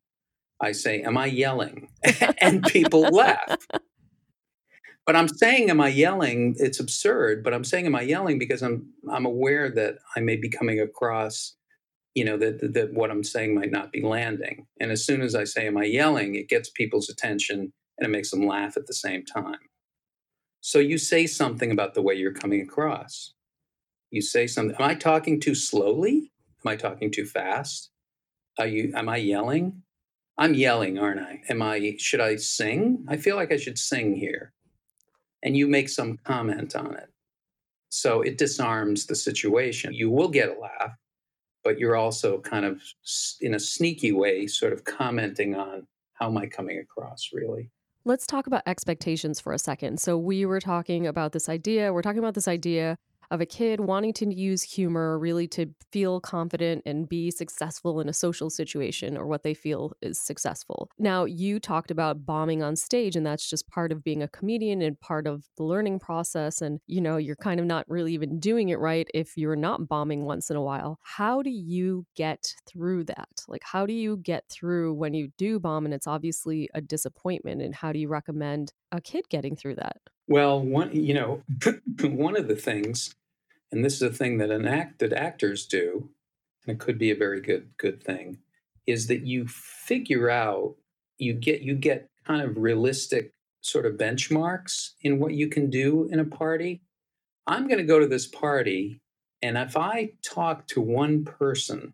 I 0.59 0.71
say, 0.71 1.03
Am 1.03 1.15
I 1.15 1.27
yelling? 1.27 1.89
and 2.41 2.63
people 2.63 3.01
laugh. 3.01 3.67
but 5.05 5.15
I'm 5.15 5.27
saying, 5.27 5.69
am 5.69 5.81
I 5.81 5.89
yelling? 5.89 6.55
It's 6.57 6.79
absurd, 6.79 7.43
but 7.43 7.53
I'm 7.53 7.63
saying, 7.63 7.85
am 7.85 7.95
I 7.95 8.01
yelling 8.01 8.39
because 8.39 8.63
I'm 8.63 8.87
I'm 9.11 9.25
aware 9.25 9.69
that 9.69 9.95
I 10.15 10.21
may 10.21 10.35
be 10.37 10.49
coming 10.49 10.79
across, 10.79 11.55
you 12.15 12.23
know, 12.25 12.37
that 12.37 12.73
that 12.73 12.93
what 12.93 13.11
I'm 13.11 13.23
saying 13.23 13.55
might 13.55 13.71
not 13.71 13.91
be 13.91 14.01
landing. 14.01 14.67
And 14.79 14.91
as 14.91 15.05
soon 15.05 15.21
as 15.21 15.35
I 15.35 15.43
say, 15.43 15.67
am 15.67 15.77
I 15.77 15.85
yelling? 15.85 16.35
It 16.35 16.49
gets 16.49 16.69
people's 16.69 17.09
attention 17.09 17.73
and 17.97 18.05
it 18.07 18.09
makes 18.09 18.31
them 18.31 18.45
laugh 18.45 18.77
at 18.77 18.87
the 18.87 18.93
same 18.93 19.25
time. 19.25 19.69
So 20.61 20.79
you 20.79 20.97
say 20.97 21.27
something 21.27 21.71
about 21.71 21.93
the 21.93 22.01
way 22.01 22.13
you're 22.13 22.33
coming 22.33 22.61
across. 22.61 23.33
You 24.11 24.21
say 24.21 24.47
something. 24.47 24.75
Am 24.75 24.89
I 24.89 24.95
talking 24.95 25.39
too 25.39 25.55
slowly? 25.55 26.31
Am 26.65 26.71
I 26.71 26.75
talking 26.75 27.11
too 27.11 27.25
fast? 27.25 27.89
Are 28.59 28.67
you? 28.67 28.93
Am 28.95 29.09
I 29.09 29.17
yelling? 29.17 29.83
I'm 30.37 30.53
yelling, 30.53 30.97
aren't 30.97 31.19
I? 31.19 31.41
Am 31.49 31.61
I? 31.61 31.95
Should 31.99 32.21
I 32.21 32.37
sing? 32.37 33.05
I 33.07 33.17
feel 33.17 33.35
like 33.35 33.51
I 33.51 33.57
should 33.57 33.77
sing 33.77 34.15
here 34.15 34.53
and 35.43 35.57
you 35.57 35.67
make 35.67 35.89
some 35.89 36.17
comment 36.23 36.75
on 36.75 36.95
it. 36.95 37.09
So 37.89 38.21
it 38.21 38.37
disarms 38.37 39.05
the 39.05 39.15
situation. 39.15 39.93
You 39.93 40.09
will 40.09 40.29
get 40.29 40.49
a 40.49 40.59
laugh, 40.59 40.95
but 41.63 41.79
you're 41.79 41.95
also 41.95 42.39
kind 42.39 42.65
of 42.65 42.81
in 43.41 43.53
a 43.53 43.59
sneaky 43.59 44.11
way 44.11 44.47
sort 44.47 44.73
of 44.73 44.83
commenting 44.83 45.55
on 45.55 45.87
how 46.13 46.27
am 46.27 46.37
I 46.37 46.47
coming 46.47 46.79
across 46.79 47.29
really. 47.33 47.69
Let's 48.05 48.27
talk 48.27 48.47
about 48.47 48.63
expectations 48.65 49.39
for 49.39 49.53
a 49.53 49.59
second. 49.59 49.99
So 49.99 50.17
we 50.17 50.45
were 50.45 50.59
talking 50.59 51.07
about 51.07 51.31
this 51.31 51.47
idea, 51.47 51.93
we're 51.93 52.01
talking 52.01 52.19
about 52.19 52.33
this 52.33 52.47
idea 52.47 52.97
of 53.31 53.41
a 53.41 53.45
kid 53.45 53.79
wanting 53.79 54.13
to 54.13 54.33
use 54.33 54.61
humor 54.63 55.17
really 55.19 55.47
to 55.49 55.67
feel 55.91 56.19
confident 56.19 56.83
and 56.85 57.07
be 57.09 57.31
successful 57.31 57.99
in 57.99 58.09
a 58.09 58.13
social 58.13 58.49
situation 58.49 59.17
or 59.17 59.25
what 59.27 59.43
they 59.43 59.53
feel 59.53 59.93
is 60.01 60.19
successful. 60.19 60.89
Now, 60.99 61.25
you 61.25 61.59
talked 61.59 61.91
about 61.91 62.25
bombing 62.25 62.61
on 62.63 62.75
stage, 62.75 63.15
and 63.15 63.25
that's 63.25 63.49
just 63.49 63.67
part 63.67 63.91
of 63.91 64.03
being 64.03 64.21
a 64.21 64.27
comedian 64.27 64.81
and 64.81 64.99
part 64.99 65.27
of 65.27 65.45
the 65.57 65.63
learning 65.63 65.99
process. 65.99 66.61
And, 66.61 66.79
you 66.87 67.01
know, 67.01 67.17
you're 67.17 67.35
kind 67.35 67.59
of 67.59 67.65
not 67.65 67.85
really 67.89 68.13
even 68.13 68.39
doing 68.39 68.69
it 68.69 68.79
right 68.79 69.07
if 69.13 69.37
you're 69.37 69.55
not 69.55 69.87
bombing 69.87 70.25
once 70.25 70.49
in 70.49 70.55
a 70.55 70.61
while. 70.61 70.99
How 71.03 71.41
do 71.41 71.49
you 71.49 72.05
get 72.15 72.53
through 72.67 73.05
that? 73.05 73.43
Like, 73.47 73.63
how 73.63 73.85
do 73.85 73.93
you 73.93 74.17
get 74.17 74.45
through 74.49 74.93
when 74.93 75.13
you 75.13 75.29
do 75.37 75.59
bomb 75.59 75.85
and 75.85 75.93
it's 75.93 76.07
obviously 76.07 76.69
a 76.73 76.81
disappointment? 76.81 77.61
And 77.61 77.75
how 77.75 77.91
do 77.91 77.99
you 77.99 78.07
recommend 78.07 78.73
a 78.91 79.01
kid 79.01 79.25
getting 79.29 79.55
through 79.55 79.75
that? 79.75 79.97
Well, 80.27 80.61
one, 80.61 80.95
you 80.95 81.13
know, 81.13 81.43
one 82.01 82.37
of 82.37 82.47
the 82.47 82.55
things 82.55 83.13
and 83.73 83.83
this 83.83 83.95
is 83.95 84.01
a 84.03 84.11
thing 84.11 84.37
that 84.37 84.51
an 84.51 84.67
act 84.67 84.99
that 84.99 85.11
actors 85.11 85.65
do, 85.65 86.11
and 86.63 86.75
it 86.75 86.79
could 86.79 86.99
be 86.99 87.09
a 87.09 87.15
very 87.15 87.41
good 87.41 87.71
good 87.79 88.03
thing, 88.03 88.37
is 88.85 89.07
that 89.07 89.25
you 89.25 89.47
figure 89.47 90.29
out 90.29 90.75
you 91.17 91.33
get 91.33 91.61
you 91.61 91.73
get 91.73 92.07
kind 92.23 92.43
of 92.43 92.55
realistic 92.55 93.33
sort 93.61 93.87
of 93.87 93.95
benchmarks 93.95 94.91
in 95.01 95.17
what 95.17 95.33
you 95.33 95.49
can 95.49 95.71
do 95.71 96.07
in 96.11 96.19
a 96.19 96.25
party. 96.25 96.83
I'm 97.47 97.67
going 97.67 97.79
to 97.79 97.83
go 97.83 97.99
to 97.99 98.05
this 98.05 98.27
party, 98.27 99.01
and 99.41 99.57
if 99.57 99.75
I 99.75 100.11
talk 100.23 100.67
to 100.67 100.79
one 100.79 101.25
person 101.25 101.93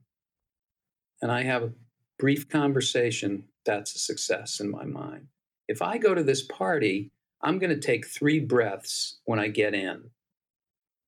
and 1.21 1.31
I 1.31 1.43
have 1.43 1.63
a 1.63 1.73
brief 2.17 2.49
conversation, 2.49 3.45
that's 3.65 3.95
a 3.95 3.99
success 3.99 4.59
in 4.59 4.69
my 4.69 4.83
mind. 4.83 5.27
If 5.69 5.81
I 5.81 5.97
go 5.97 6.13
to 6.13 6.23
this 6.23 6.43
party, 6.43 7.13
I'm 7.41 7.59
going 7.59 7.73
to 7.73 7.79
take 7.79 8.05
three 8.05 8.39
breaths 8.39 9.19
when 9.25 9.39
I 9.39 9.47
get 9.47 9.73
in 9.73 10.09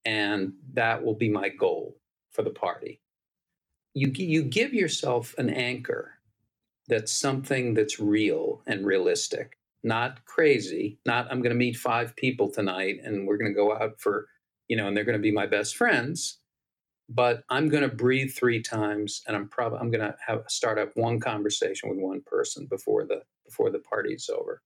and 0.05 0.53
that 0.73 1.03
will 1.03 1.15
be 1.15 1.29
my 1.29 1.49
goal 1.49 1.97
for 2.31 2.43
the 2.43 2.49
party. 2.49 3.01
You, 3.93 4.11
you 4.15 4.43
give 4.43 4.73
yourself 4.73 5.35
an 5.37 5.49
anchor 5.49 6.13
that's 6.87 7.11
something 7.11 7.73
that's 7.73 7.99
real 7.99 8.61
and 8.65 8.85
realistic, 8.85 9.57
not 9.83 10.25
crazy, 10.25 10.99
not 11.05 11.27
I'm 11.29 11.41
going 11.41 11.51
to 11.51 11.57
meet 11.57 11.77
five 11.77 12.15
people 12.15 12.49
tonight 12.49 12.99
and 13.03 13.27
we're 13.27 13.37
going 13.37 13.51
to 13.51 13.55
go 13.55 13.73
out 13.73 13.99
for, 13.99 14.27
you 14.67 14.77
know, 14.77 14.87
and 14.87 14.95
they're 14.95 15.03
going 15.03 15.17
to 15.17 15.21
be 15.21 15.31
my 15.31 15.45
best 15.45 15.75
friends. 15.75 16.39
But 17.09 17.43
I'm 17.49 17.67
going 17.67 17.83
to 17.83 17.93
breathe 17.93 18.31
three 18.31 18.61
times, 18.61 19.21
and 19.27 19.35
I'm 19.35 19.49
probably 19.49 19.79
I'm 19.79 19.91
going 19.91 19.99
to 19.99 20.15
have 20.25 20.43
start 20.47 20.79
up 20.79 20.91
one 20.95 21.19
conversation 21.19 21.89
with 21.89 21.99
one 21.99 22.21
person 22.25 22.67
before 22.69 23.05
the 23.05 23.23
before 23.45 23.69
the 23.69 23.79
party's 23.79 24.29
over. 24.29 24.61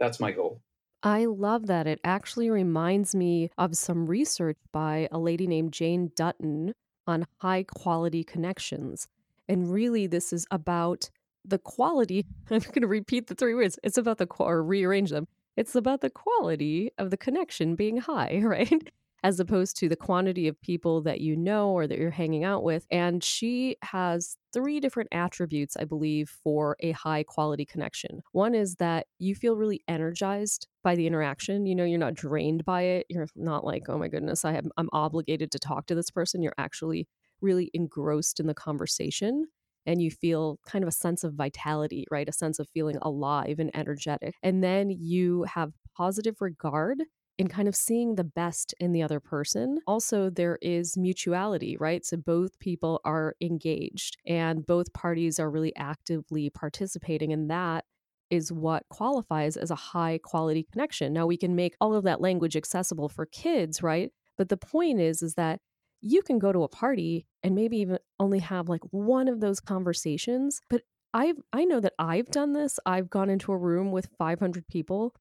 That's 0.00 0.18
my 0.18 0.32
goal. 0.32 0.62
I 1.06 1.26
love 1.26 1.68
that. 1.68 1.86
It 1.86 2.00
actually 2.02 2.50
reminds 2.50 3.14
me 3.14 3.48
of 3.56 3.76
some 3.76 4.08
research 4.08 4.56
by 4.72 5.08
a 5.12 5.20
lady 5.20 5.46
named 5.46 5.72
Jane 5.72 6.10
Dutton 6.16 6.72
on 7.06 7.28
high 7.38 7.62
quality 7.62 8.24
connections. 8.24 9.06
And 9.48 9.72
really, 9.72 10.08
this 10.08 10.32
is 10.32 10.48
about 10.50 11.08
the 11.44 11.60
quality. 11.60 12.26
I'm 12.50 12.58
going 12.58 12.80
to 12.80 12.88
repeat 12.88 13.28
the 13.28 13.36
three 13.36 13.54
words. 13.54 13.78
It's 13.84 13.96
about 13.96 14.18
the, 14.18 14.26
or 14.40 14.64
rearrange 14.64 15.10
them. 15.10 15.28
It's 15.56 15.76
about 15.76 16.00
the 16.00 16.10
quality 16.10 16.90
of 16.98 17.10
the 17.10 17.16
connection 17.16 17.76
being 17.76 17.98
high, 17.98 18.40
right? 18.42 18.90
As 19.22 19.40
opposed 19.40 19.76
to 19.78 19.88
the 19.88 19.96
quantity 19.96 20.48
of 20.48 20.60
people 20.60 21.02
that 21.02 21.20
you 21.20 21.36
know 21.36 21.70
or 21.70 21.86
that 21.86 21.98
you're 21.98 22.10
hanging 22.10 22.44
out 22.44 22.62
with. 22.62 22.86
And 22.90 23.22
she 23.22 23.76
has 23.82 24.36
three 24.52 24.80
different 24.80 25.08
attributes, 25.12 25.76
I 25.76 25.84
believe, 25.84 26.30
for 26.42 26.76
a 26.80 26.92
high 26.92 27.22
quality 27.22 27.64
connection. 27.64 28.22
One 28.32 28.54
is 28.54 28.76
that 28.76 29.06
you 29.18 29.34
feel 29.34 29.56
really 29.56 29.82
energized 29.88 30.68
by 30.84 30.94
the 30.94 31.06
interaction. 31.06 31.66
You 31.66 31.74
know, 31.74 31.84
you're 31.84 31.98
not 31.98 32.14
drained 32.14 32.64
by 32.64 32.82
it. 32.82 33.06
You're 33.08 33.28
not 33.34 33.64
like, 33.64 33.88
oh 33.88 33.98
my 33.98 34.08
goodness, 34.08 34.44
I 34.44 34.52
have, 34.52 34.66
I'm 34.76 34.90
obligated 34.92 35.50
to 35.52 35.58
talk 35.58 35.86
to 35.86 35.94
this 35.94 36.10
person. 36.10 36.42
You're 36.42 36.54
actually 36.58 37.08
really 37.40 37.70
engrossed 37.74 38.40
in 38.40 38.46
the 38.46 38.54
conversation 38.54 39.46
and 39.86 40.02
you 40.02 40.10
feel 40.10 40.58
kind 40.66 40.82
of 40.82 40.88
a 40.88 40.92
sense 40.92 41.22
of 41.24 41.34
vitality, 41.34 42.06
right? 42.10 42.28
A 42.28 42.32
sense 42.32 42.58
of 42.58 42.68
feeling 42.68 42.96
alive 43.02 43.58
and 43.58 43.70
energetic. 43.74 44.34
And 44.42 44.62
then 44.62 44.90
you 44.90 45.44
have 45.44 45.72
positive 45.96 46.36
regard 46.40 47.02
in 47.38 47.48
kind 47.48 47.68
of 47.68 47.76
seeing 47.76 48.14
the 48.14 48.24
best 48.24 48.74
in 48.80 48.92
the 48.92 49.02
other 49.02 49.20
person. 49.20 49.78
Also, 49.86 50.30
there 50.30 50.58
is 50.62 50.96
mutuality, 50.96 51.76
right? 51.76 52.04
So 52.04 52.16
both 52.16 52.58
people 52.58 53.00
are 53.04 53.34
engaged 53.40 54.16
and 54.26 54.64
both 54.64 54.92
parties 54.92 55.38
are 55.38 55.50
really 55.50 55.74
actively 55.76 56.48
participating 56.50 57.32
in 57.32 57.48
that 57.48 57.84
is 58.30 58.50
what 58.50 58.84
qualifies 58.88 59.56
as 59.56 59.70
a 59.70 59.76
high 59.76 60.18
quality 60.22 60.66
connection. 60.72 61.12
Now 61.12 61.26
we 61.26 61.36
can 61.36 61.54
make 61.54 61.76
all 61.80 61.94
of 61.94 62.04
that 62.04 62.20
language 62.20 62.56
accessible 62.56 63.08
for 63.08 63.26
kids, 63.26 63.82
right? 63.82 64.10
But 64.36 64.48
the 64.48 64.56
point 64.56 65.00
is 65.00 65.22
is 65.22 65.34
that 65.34 65.60
you 66.00 66.22
can 66.22 66.38
go 66.38 66.52
to 66.52 66.62
a 66.62 66.68
party 66.68 67.26
and 67.42 67.54
maybe 67.54 67.78
even 67.78 67.98
only 68.18 68.38
have 68.40 68.68
like 68.68 68.82
one 68.90 69.28
of 69.28 69.40
those 69.40 69.60
conversations, 69.60 70.60
but 70.68 70.82
I've 71.14 71.36
I 71.52 71.64
know 71.64 71.80
that 71.80 71.94
I've 71.98 72.26
done 72.30 72.52
this. 72.52 72.78
I've 72.84 73.08
gone 73.08 73.30
into 73.30 73.52
a 73.52 73.56
room 73.56 73.92
with 73.92 74.10
500 74.18 74.66
people 74.68 75.14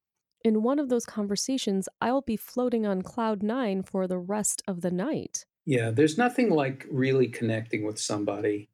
in 0.46 0.62
one 0.62 0.78
of 0.78 0.90
those 0.90 1.08
conversations, 1.08 1.90
I'll 2.00 2.22
be 2.22 2.38
floating 2.38 2.86
on 2.86 3.02
cloud 3.02 3.42
nine 3.42 3.82
for 3.82 4.08
the 4.08 4.20
rest 4.20 4.62
of 4.68 4.82
the 4.82 4.92
night. 4.92 5.46
Yeah, 5.66 5.90
there's 5.90 6.20
nothing 6.20 6.52
like 6.52 6.86
really 6.92 7.28
connecting 7.28 7.84
with 7.84 8.00
somebody. 8.00 8.70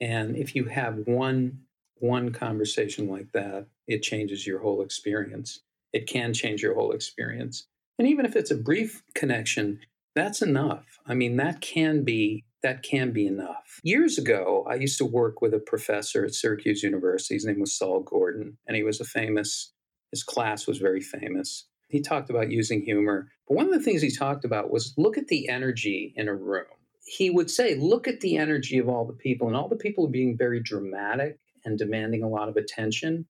And 0.00 0.36
if 0.36 0.54
you 0.54 0.66
have 0.66 1.02
one 1.06 1.64
one 2.00 2.30
conversation 2.30 3.08
like 3.08 3.32
that, 3.32 3.66
it 3.88 4.04
changes 4.04 4.46
your 4.46 4.60
whole 4.60 4.80
experience. 4.82 5.58
It 5.92 6.06
can 6.06 6.32
change 6.32 6.62
your 6.62 6.76
whole 6.76 6.92
experience. 6.92 7.66
And 7.98 8.06
even 8.06 8.24
if 8.24 8.36
it's 8.36 8.52
a 8.52 8.56
brief 8.56 9.02
connection, 9.16 9.80
that's 10.14 10.40
enough. 10.40 11.00
I 11.04 11.14
mean, 11.14 11.36
that 11.38 11.60
can 11.60 12.04
be 12.04 12.44
that 12.62 12.84
can 12.84 13.10
be 13.10 13.26
enough. 13.26 13.80
Years 13.82 14.18
ago, 14.18 14.64
I 14.70 14.76
used 14.76 14.98
to 14.98 15.04
work 15.04 15.40
with 15.42 15.52
a 15.52 15.58
professor 15.58 16.24
at 16.24 16.34
Syracuse 16.34 16.84
University. 16.84 17.34
His 17.34 17.44
name 17.44 17.58
was 17.58 17.76
Sol 17.76 18.02
Gordon, 18.02 18.58
and 18.68 18.76
he 18.76 18.84
was 18.84 19.00
a 19.00 19.04
famous 19.04 19.72
his 20.10 20.22
class 20.22 20.66
was 20.66 20.78
very 20.78 21.00
famous. 21.00 21.66
He 21.88 22.00
talked 22.00 22.30
about 22.30 22.50
using 22.50 22.82
humor. 22.82 23.30
But 23.46 23.56
one 23.56 23.66
of 23.66 23.72
the 23.72 23.80
things 23.80 24.02
he 24.02 24.10
talked 24.10 24.44
about 24.44 24.70
was 24.70 24.94
look 24.96 25.16
at 25.18 25.28
the 25.28 25.48
energy 25.48 26.12
in 26.16 26.28
a 26.28 26.34
room. 26.34 26.66
He 27.04 27.30
would 27.30 27.50
say, 27.50 27.74
look 27.74 28.06
at 28.06 28.20
the 28.20 28.36
energy 28.36 28.78
of 28.78 28.88
all 28.88 29.06
the 29.06 29.14
people, 29.14 29.48
and 29.48 29.56
all 29.56 29.68
the 29.68 29.76
people 29.76 30.06
are 30.06 30.10
being 30.10 30.36
very 30.36 30.60
dramatic 30.60 31.38
and 31.64 31.78
demanding 31.78 32.22
a 32.22 32.28
lot 32.28 32.48
of 32.48 32.56
attention. 32.56 33.26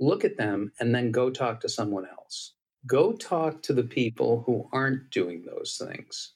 Look 0.00 0.24
at 0.24 0.36
them 0.36 0.72
and 0.80 0.94
then 0.94 1.12
go 1.12 1.30
talk 1.30 1.60
to 1.60 1.68
someone 1.68 2.06
else. 2.06 2.54
Go 2.86 3.12
talk 3.12 3.62
to 3.62 3.72
the 3.72 3.84
people 3.84 4.42
who 4.44 4.68
aren't 4.72 5.10
doing 5.10 5.44
those 5.44 5.80
things. 5.80 6.34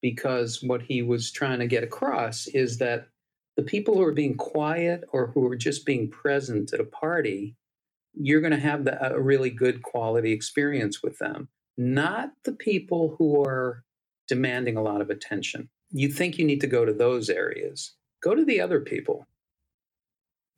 Because 0.00 0.60
what 0.60 0.82
he 0.82 1.02
was 1.02 1.30
trying 1.30 1.60
to 1.60 1.68
get 1.68 1.84
across 1.84 2.48
is 2.48 2.78
that 2.78 3.06
the 3.56 3.62
people 3.62 3.94
who 3.94 4.02
are 4.02 4.12
being 4.12 4.36
quiet 4.36 5.04
or 5.12 5.28
who 5.28 5.46
are 5.46 5.56
just 5.56 5.86
being 5.86 6.10
present 6.10 6.72
at 6.72 6.80
a 6.80 6.84
party 6.84 7.54
you're 8.14 8.40
going 8.40 8.52
to 8.52 8.58
have 8.58 8.84
the, 8.84 9.14
a 9.14 9.20
really 9.20 9.50
good 9.50 9.82
quality 9.82 10.32
experience 10.32 11.02
with 11.02 11.18
them, 11.18 11.48
not 11.76 12.30
the 12.44 12.52
people 12.52 13.16
who 13.18 13.42
are 13.42 13.84
demanding 14.28 14.76
a 14.76 14.82
lot 14.82 15.00
of 15.00 15.10
attention. 15.10 15.68
You 15.90 16.08
think 16.08 16.38
you 16.38 16.44
need 16.44 16.60
to 16.60 16.66
go 16.66 16.84
to 16.84 16.92
those 16.92 17.28
areas, 17.28 17.94
go 18.22 18.34
to 18.34 18.44
the 18.44 18.60
other 18.60 18.80
people. 18.80 19.26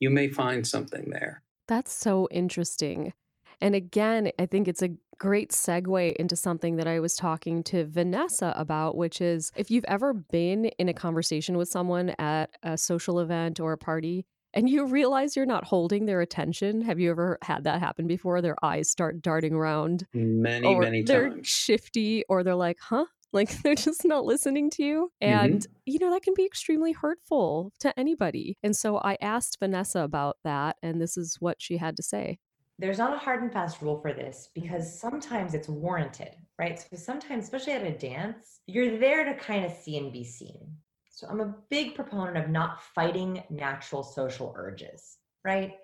You 0.01 0.11
may 0.11 0.29
find 0.29 0.67
something 0.67 1.11
there. 1.11 1.43
That's 1.67 1.93
so 1.93 2.29
interesting. 2.31 3.15
And 3.61 3.75
again, 3.75 4.31
I 4.39 4.47
think 4.47 4.69
it's 4.69 4.83
a 4.83 4.91
great 5.19 5.51
segue 5.53 6.15
into 6.17 6.37
something 6.37 6.77
that 6.77 6.87
I 6.87 7.01
was 7.01 7.15
talking 7.15 7.63
to 7.65 7.85
Vanessa 7.85 8.53
about, 8.57 8.97
which 8.97 9.21
is 9.21 9.53
if 9.57 9.71
you've 9.71 9.85
ever 9.87 10.13
been 10.13 10.67
in 10.79 10.89
a 10.89 10.95
conversation 10.95 11.57
with 11.57 11.69
someone 11.69 12.11
at 12.19 12.51
a 12.63 12.77
social 12.77 13.21
event 13.21 13.61
or 13.61 13.73
a 13.73 13.79
party 13.79 14.27
and 14.55 14.71
you 14.71 14.87
realize 14.87 15.37
you're 15.37 15.47
not 15.47 15.65
holding 15.65 16.07
their 16.07 16.21
attention. 16.21 16.81
Have 16.83 17.01
you 17.01 17.11
ever 17.11 17.39
had 17.43 17.65
that 17.65 17.81
happen 17.81 18.07
before? 18.07 18.41
Their 18.41 18.57
eyes 18.65 18.89
start 18.89 19.21
darting 19.21 19.53
around. 19.53 20.07
Many, 20.15 20.67
or 20.67 20.81
many 20.81 21.03
they're 21.03 21.31
times. 21.31 21.49
shifty 21.49 22.25
or 22.29 22.43
they're 22.43 22.55
like, 22.55 22.79
huh? 22.81 23.07
Like 23.33 23.51
they're 23.63 23.75
just 23.75 24.05
not 24.05 24.25
listening 24.25 24.71
to 24.71 24.85
you. 24.85 25.13
Mm-hmm. 25.23 25.45
And, 25.45 25.67
you 25.85 25.99
know, 25.99 26.11
that 26.11 26.23
can 26.23 26.35
be 26.35 26.47
extremely 26.47 26.93
hurtful 26.93 27.73
to 27.81 27.99
anybody. 27.99 28.57
And 28.63 28.75
so 28.75 28.99
I 28.99 29.19
asked 29.21 29.59
Vanessa 29.59 30.01
about 30.01 30.39
that, 30.45 30.77
and 30.83 31.01
this 31.01 31.17
is 31.17 31.37
what 31.41 31.61
she 31.61 31.77
had 31.77 31.97
to 31.97 32.03
say. 32.03 32.39
There's 32.79 32.99
not 32.99 33.15
a 33.15 33.19
hard 33.19 33.43
and 33.43 33.53
fast 33.53 33.83
rule 33.83 34.01
for 34.01 34.13
this 34.13 34.51
because 34.53 35.01
sometimes 35.01 35.55
it's 35.55 35.69
warranted, 35.69 36.35
right? 36.59 36.79
So 36.79 36.97
sometimes, 36.97 37.45
especially 37.45 37.75
at 37.75 37.85
a 37.85 37.93
dance, 37.93 38.61
you're 38.67 38.99
there 38.99 39.25
to 39.25 39.35
kind 39.35 39.65
of 39.65 39.73
see 39.73 39.97
and 39.97 40.13
be 40.13 40.25
seen. 40.25 40.77
So 41.15 41.29
I'm 41.29 41.41
a 41.41 41.55
big 41.71 41.95
proponent 41.95 42.37
of 42.37 42.51
not 42.51 42.83
fighting 42.83 43.45
natural 43.49 44.03
social 44.03 44.53
urges, 44.57 45.19
right? 45.45 45.75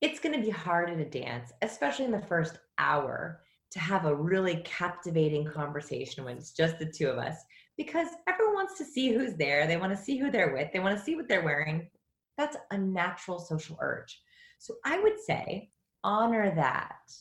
It's 0.00 0.18
going 0.18 0.34
to 0.34 0.44
be 0.44 0.50
hard 0.50 0.90
at 0.90 0.98
a 0.98 1.04
dance, 1.04 1.52
especially 1.62 2.06
in 2.06 2.10
the 2.10 2.22
first 2.22 2.58
hour, 2.76 3.44
to 3.70 3.78
have 3.78 4.06
a 4.06 4.14
really 4.14 4.56
captivating 4.64 5.44
conversation 5.44 6.24
when 6.24 6.36
it's 6.36 6.50
just 6.50 6.80
the 6.80 6.90
two 6.90 7.06
of 7.06 7.18
us 7.18 7.36
because 7.76 8.08
everyone 8.26 8.54
wants 8.54 8.76
to 8.78 8.84
see 8.84 9.12
who's 9.12 9.36
there. 9.36 9.68
They 9.68 9.76
want 9.76 9.96
to 9.96 10.02
see 10.02 10.18
who 10.18 10.32
they're 10.32 10.52
with. 10.52 10.72
They 10.72 10.80
want 10.80 10.98
to 10.98 11.04
see 11.04 11.14
what 11.14 11.28
they're 11.28 11.44
wearing. 11.44 11.88
That's 12.36 12.56
a 12.72 12.78
natural 12.78 13.38
social 13.38 13.78
urge. 13.80 14.20
So 14.58 14.74
I 14.84 14.98
would 14.98 15.20
say 15.20 15.70
honor 16.02 16.52
that. 16.56 17.12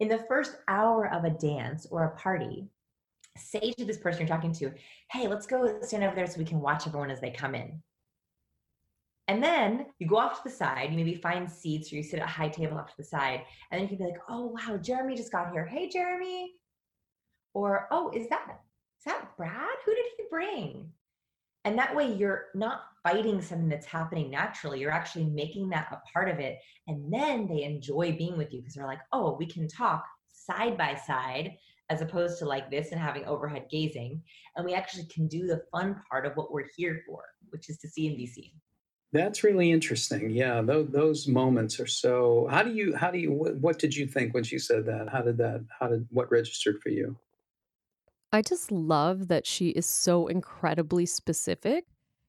In 0.00 0.08
the 0.08 0.24
first 0.26 0.56
hour 0.66 1.08
of 1.12 1.22
a 1.22 1.30
dance 1.30 1.86
or 1.92 2.04
a 2.04 2.16
party, 2.16 2.68
say 3.36 3.72
to 3.72 3.84
this 3.84 3.98
person 3.98 4.20
you're 4.20 4.28
talking 4.28 4.52
to, 4.54 4.72
hey, 5.10 5.26
let's 5.28 5.46
go 5.46 5.78
stand 5.82 6.04
over 6.04 6.14
there 6.14 6.26
so 6.26 6.38
we 6.38 6.44
can 6.44 6.60
watch 6.60 6.86
everyone 6.86 7.10
as 7.10 7.20
they 7.20 7.30
come 7.30 7.54
in. 7.54 7.82
And 9.26 9.42
then 9.42 9.86
you 9.98 10.06
go 10.06 10.18
off 10.18 10.42
to 10.42 10.48
the 10.48 10.54
side, 10.54 10.90
you 10.90 10.96
maybe 10.96 11.14
find 11.14 11.50
seats 11.50 11.92
or 11.92 11.96
you 11.96 12.02
sit 12.02 12.20
at 12.20 12.26
a 12.26 12.30
high 12.30 12.48
table 12.48 12.78
off 12.78 12.90
to 12.90 12.96
the 12.98 13.04
side, 13.04 13.42
and 13.70 13.78
then 13.78 13.82
you 13.82 13.88
can 13.88 13.98
be 13.98 14.04
like, 14.04 14.20
oh 14.28 14.46
wow, 14.46 14.76
Jeremy 14.76 15.16
just 15.16 15.32
got 15.32 15.52
here. 15.52 15.64
Hey 15.64 15.88
Jeremy. 15.88 16.52
Or, 17.54 17.86
oh, 17.90 18.10
is 18.10 18.28
that 18.28 18.46
is 18.98 19.04
that 19.06 19.36
Brad? 19.36 19.76
Who 19.84 19.94
did 19.94 20.04
he 20.16 20.24
bring? 20.30 20.90
And 21.64 21.78
that 21.78 21.94
way 21.94 22.12
you're 22.12 22.46
not 22.54 22.82
fighting 23.02 23.40
something 23.40 23.68
that's 23.68 23.86
happening 23.86 24.30
naturally. 24.30 24.80
You're 24.80 24.90
actually 24.90 25.26
making 25.26 25.70
that 25.70 25.88
a 25.92 26.00
part 26.12 26.28
of 26.28 26.38
it. 26.38 26.58
And 26.88 27.12
then 27.12 27.46
they 27.46 27.62
enjoy 27.62 28.12
being 28.12 28.36
with 28.36 28.52
you 28.52 28.60
because 28.60 28.74
they're 28.74 28.86
like, 28.86 29.00
oh, 29.12 29.36
we 29.38 29.46
can 29.46 29.68
talk 29.68 30.04
side 30.32 30.76
by 30.76 30.94
side 30.94 31.56
as 31.90 32.00
opposed 32.00 32.38
to 32.38 32.44
like 32.46 32.70
this 32.70 32.92
and 32.92 33.00
having 33.00 33.24
overhead 33.26 33.66
gazing. 33.70 34.22
And 34.56 34.64
we 34.64 34.74
actually 34.74 35.04
can 35.04 35.26
do 35.28 35.46
the 35.46 35.62
fun 35.70 36.00
part 36.10 36.26
of 36.26 36.36
what 36.36 36.52
we're 36.52 36.68
here 36.76 37.02
for, 37.06 37.22
which 37.50 37.68
is 37.68 37.78
to 37.78 37.88
see 37.88 38.06
and 38.08 38.16
be 38.16 38.26
seen. 38.26 38.52
That's 39.12 39.44
really 39.44 39.70
interesting. 39.70 40.30
Yeah, 40.30 40.60
those, 40.60 40.88
those 40.90 41.28
moments 41.28 41.78
are 41.78 41.86
so. 41.86 42.48
How 42.50 42.64
do 42.64 42.72
you? 42.72 42.96
How 42.96 43.12
do 43.12 43.18
you? 43.18 43.32
What, 43.32 43.56
what 43.58 43.78
did 43.78 43.94
you 43.94 44.08
think 44.08 44.34
when 44.34 44.42
she 44.42 44.58
said 44.58 44.86
that? 44.86 45.08
How 45.08 45.22
did 45.22 45.38
that? 45.38 45.64
How 45.78 45.86
did 45.86 46.08
what 46.10 46.32
registered 46.32 46.80
for 46.82 46.88
you? 46.88 47.16
I 48.32 48.42
just 48.42 48.72
love 48.72 49.28
that 49.28 49.46
she 49.46 49.68
is 49.68 49.86
so 49.86 50.26
incredibly 50.26 51.06
specific. 51.06 51.84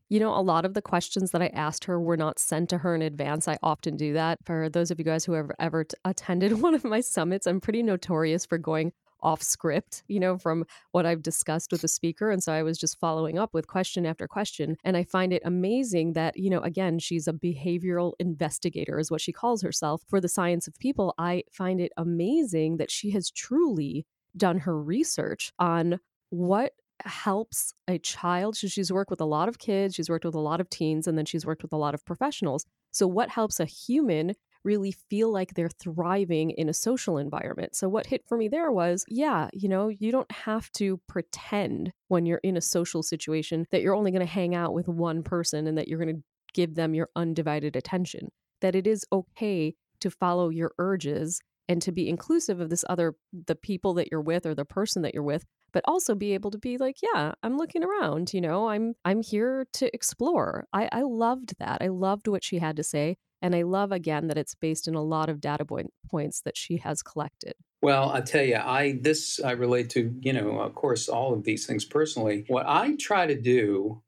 You 0.10 0.20
know, 0.20 0.36
a 0.36 0.42
lot 0.42 0.64
of 0.64 0.76
the 0.76 0.82
questions 0.84 1.32
that 1.32 1.42
I 1.42 1.48
asked 1.48 1.86
her 1.86 2.00
were 2.00 2.18
not 2.18 2.38
sent 2.38 2.70
to 2.70 2.78
her 2.78 2.94
in 2.94 3.02
advance. 3.02 3.48
I 3.48 3.58
often 3.64 3.98
do 3.98 4.14
that. 4.14 4.38
For 4.46 4.70
those 4.70 4.92
of 4.92 5.00
you 5.00 5.06
guys 5.06 5.26
who 5.26 5.34
have 5.34 5.50
ever 5.58 5.86
t- 5.86 5.98
attended 6.06 6.62
one 6.62 6.76
of 6.76 6.84
my 6.84 7.02
summits, 7.02 7.48
I'm 7.48 7.60
pretty 7.60 7.82
notorious 7.82 8.46
for 8.46 8.60
going 8.60 8.94
off 9.26 9.42
script, 9.42 10.04
you 10.08 10.20
know, 10.20 10.38
from 10.38 10.64
what 10.92 11.06
I've 11.06 11.24
discussed 11.24 11.72
with 11.72 11.82
the 11.82 11.88
speaker. 11.88 12.30
And 12.30 12.44
so 12.44 12.54
I 12.54 12.62
was 12.62 12.78
just 12.78 13.00
following 13.00 13.40
up 13.40 13.56
with 13.56 13.66
question 13.66 14.06
after 14.06 14.28
question. 14.28 14.78
And 14.84 14.96
I 14.96 15.04
find 15.04 15.34
it 15.34 15.42
amazing 15.44 16.14
that, 16.14 16.38
you 16.38 16.52
know, 16.52 16.62
again, 16.62 17.00
she's 17.00 17.28
a 17.28 17.34
behavioral 17.34 18.14
investigator, 18.20 19.00
is 19.00 19.10
what 19.10 19.22
she 19.22 19.34
calls 19.34 19.64
herself 19.64 20.04
for 20.08 20.22
the 20.22 20.30
science 20.30 20.68
of 20.68 20.78
people. 20.78 21.16
I 21.18 21.44
find 21.52 21.82
it 21.82 21.92
amazing 21.98 22.78
that 22.78 22.92
she 22.92 23.10
has 23.12 23.32
truly 23.32 24.06
done 24.38 24.60
her 24.60 24.80
research 24.80 25.52
on 25.58 26.00
what 26.30 26.74
helps 27.04 27.74
a 27.88 27.98
child. 27.98 28.56
So 28.56 28.68
she's 28.68 28.92
worked 28.92 29.10
with 29.10 29.22
a 29.22 29.26
lot 29.26 29.50
of 29.50 29.58
kids, 29.58 29.96
she's 29.96 30.10
worked 30.10 30.26
with 30.26 30.36
a 30.36 30.40
lot 30.40 30.62
of 30.62 30.70
teens, 30.70 31.08
and 31.08 31.18
then 31.18 31.26
she's 31.26 31.48
worked 31.48 31.64
with 31.64 31.74
a 31.74 31.78
lot 31.78 31.96
of 31.96 32.06
professionals. 32.06 32.66
So, 32.92 33.08
what 33.08 33.30
helps 33.30 33.60
a 33.60 33.66
human 33.66 34.36
really 34.66 34.92
feel 34.92 35.32
like 35.32 35.54
they're 35.54 35.70
thriving 35.70 36.52
in 36.52 36.68
a 36.68 36.74
social 36.74 37.18
environment. 37.18 37.76
So, 37.76 37.88
what 37.88 38.08
hit 38.08 38.28
for 38.28 38.38
me 38.38 38.48
there 38.48 38.72
was 38.72 39.06
yeah, 39.08 39.48
you 39.54 39.70
know, 39.70 39.88
you 39.88 40.12
don't 40.12 40.32
have 40.32 40.72
to 40.74 41.00
pretend 41.08 41.92
when 42.08 42.26
you're 42.26 42.42
in 42.44 42.58
a 42.58 42.62
social 42.62 43.04
situation 43.04 43.66
that 43.72 43.82
you're 43.82 43.96
only 43.96 44.12
going 44.12 44.26
to 44.26 44.32
hang 44.32 44.56
out 44.56 44.74
with 44.74 44.88
one 44.88 45.24
person 45.24 45.68
and 45.68 45.78
that 45.78 45.88
you're 45.88 46.00
going 46.00 46.16
to 46.16 46.24
give 46.54 46.76
them 46.76 46.94
your 46.94 47.10
undivided 47.16 47.76
attention. 47.76 48.30
That 48.62 48.76
it 48.76 48.88
is 48.88 49.06
okay 49.12 49.76
to 50.00 50.10
follow 50.10 50.50
your 50.50 50.72
urges 50.80 51.40
and 51.68 51.82
to 51.82 51.92
be 51.92 52.10
inclusive 52.10 52.60
of 52.60 52.70
this 52.70 52.86
other 52.90 53.16
the 53.48 53.56
people 53.56 53.94
that 53.96 54.10
you're 54.12 54.22
with 54.22 54.46
or 54.46 54.56
the 54.56 54.66
person 54.66 55.02
that 55.02 55.14
you're 55.14 55.24
with 55.24 55.46
but 55.74 55.84
also 55.88 56.16
be 56.16 56.34
able 56.34 56.52
to 56.52 56.58
be 56.58 56.78
like 56.78 56.98
yeah 57.02 57.34
i'm 57.44 57.58
looking 57.58 57.84
around 57.84 58.34
you 58.34 58.42
know 58.42 58.70
i'm 58.70 58.94
i'm 59.04 59.22
here 59.22 59.66
to 59.74 59.94
explore 59.94 60.68
i 60.74 60.88
i 60.92 61.02
loved 61.02 61.56
that 61.60 61.80
i 61.82 61.88
loved 61.88 62.28
what 62.28 62.44
she 62.44 62.60
had 62.60 62.76
to 62.76 62.84
say 62.84 63.18
and 63.42 63.56
I 63.56 63.64
love 63.64 63.92
again 63.92 64.28
that 64.28 64.38
it's 64.38 64.56
based 64.56 64.88
in 64.88 64.96
a 64.96 65.04
lot 65.04 65.30
of 65.30 65.42
data 65.42 65.66
point, 65.66 65.94
points 66.10 66.42
that 66.42 66.58
she 66.58 66.78
has 66.78 67.02
collected. 67.02 67.54
Well, 67.82 68.10
I 68.10 68.22
tell 68.22 68.44
you, 68.44 68.56
I 68.56 68.98
this 69.02 69.40
I 69.44 69.52
relate 69.52 69.92
to, 69.92 70.14
you 70.22 70.34
know, 70.34 70.60
of 70.60 70.74
course, 70.74 71.08
all 71.08 71.34
of 71.34 71.44
these 71.44 71.68
things 71.68 71.86
personally. 71.86 72.46
What 72.48 72.66
I 72.68 72.96
try 73.00 73.28
to 73.28 73.40
do 73.40 74.02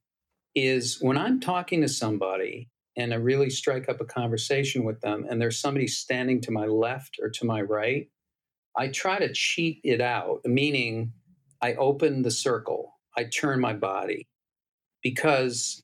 is 0.55 0.97
when 1.01 1.17
I'm 1.17 1.39
talking 1.39 1.81
to 1.81 1.87
somebody 1.87 2.69
and 2.95 3.13
I 3.13 3.17
really 3.17 3.51
strike 3.51 3.87
up 3.87 4.01
a 4.01 4.05
conversation 4.05 4.83
with 4.83 5.01
them 5.01 5.25
and 5.29 5.39
there's 5.39 5.59
somebody 5.59 5.87
standing 5.87 6.41
to 6.41 6.51
my 6.51 6.65
left 6.65 7.17
or 7.21 7.29
to 7.29 7.45
my 7.45 7.61
right, 7.61 8.07
I 8.75 8.87
try 8.87 9.19
to 9.19 9.31
cheat 9.31 9.81
it 9.83 10.01
out, 10.01 10.41
meaning 10.45 11.13
I 11.61 11.75
open 11.75 12.23
the 12.23 12.31
circle, 12.31 12.93
I 13.15 13.25
turn 13.25 13.59
my 13.59 13.73
body 13.73 14.27
because 15.03 15.83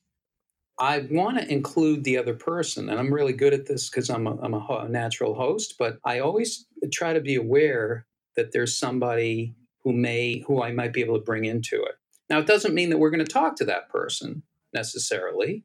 I 0.78 1.06
want 1.10 1.38
to 1.38 1.52
include 1.52 2.02
the 2.04 2.18
other 2.18 2.34
person, 2.34 2.88
and 2.88 2.98
I'm 2.98 3.12
really 3.12 3.32
good 3.32 3.54
at 3.54 3.66
this 3.66 3.88
because 3.88 4.10
I'm, 4.10 4.26
a, 4.26 4.36
I'm 4.40 4.54
a, 4.54 4.66
a 4.84 4.88
natural 4.88 5.34
host. 5.34 5.76
But 5.78 5.98
I 6.04 6.18
always 6.18 6.66
try 6.92 7.12
to 7.12 7.20
be 7.20 7.36
aware 7.36 8.06
that 8.36 8.52
there's 8.52 8.76
somebody 8.76 9.54
who 9.84 9.92
may 9.92 10.40
who 10.46 10.62
I 10.62 10.72
might 10.72 10.92
be 10.92 11.00
able 11.00 11.18
to 11.18 11.24
bring 11.24 11.44
into 11.44 11.82
it. 11.82 11.94
Now, 12.28 12.38
it 12.38 12.46
doesn't 12.46 12.74
mean 12.74 12.90
that 12.90 12.98
we're 12.98 13.10
going 13.10 13.24
to 13.24 13.32
talk 13.32 13.56
to 13.56 13.64
that 13.66 13.88
person 13.88 14.42
necessarily, 14.72 15.64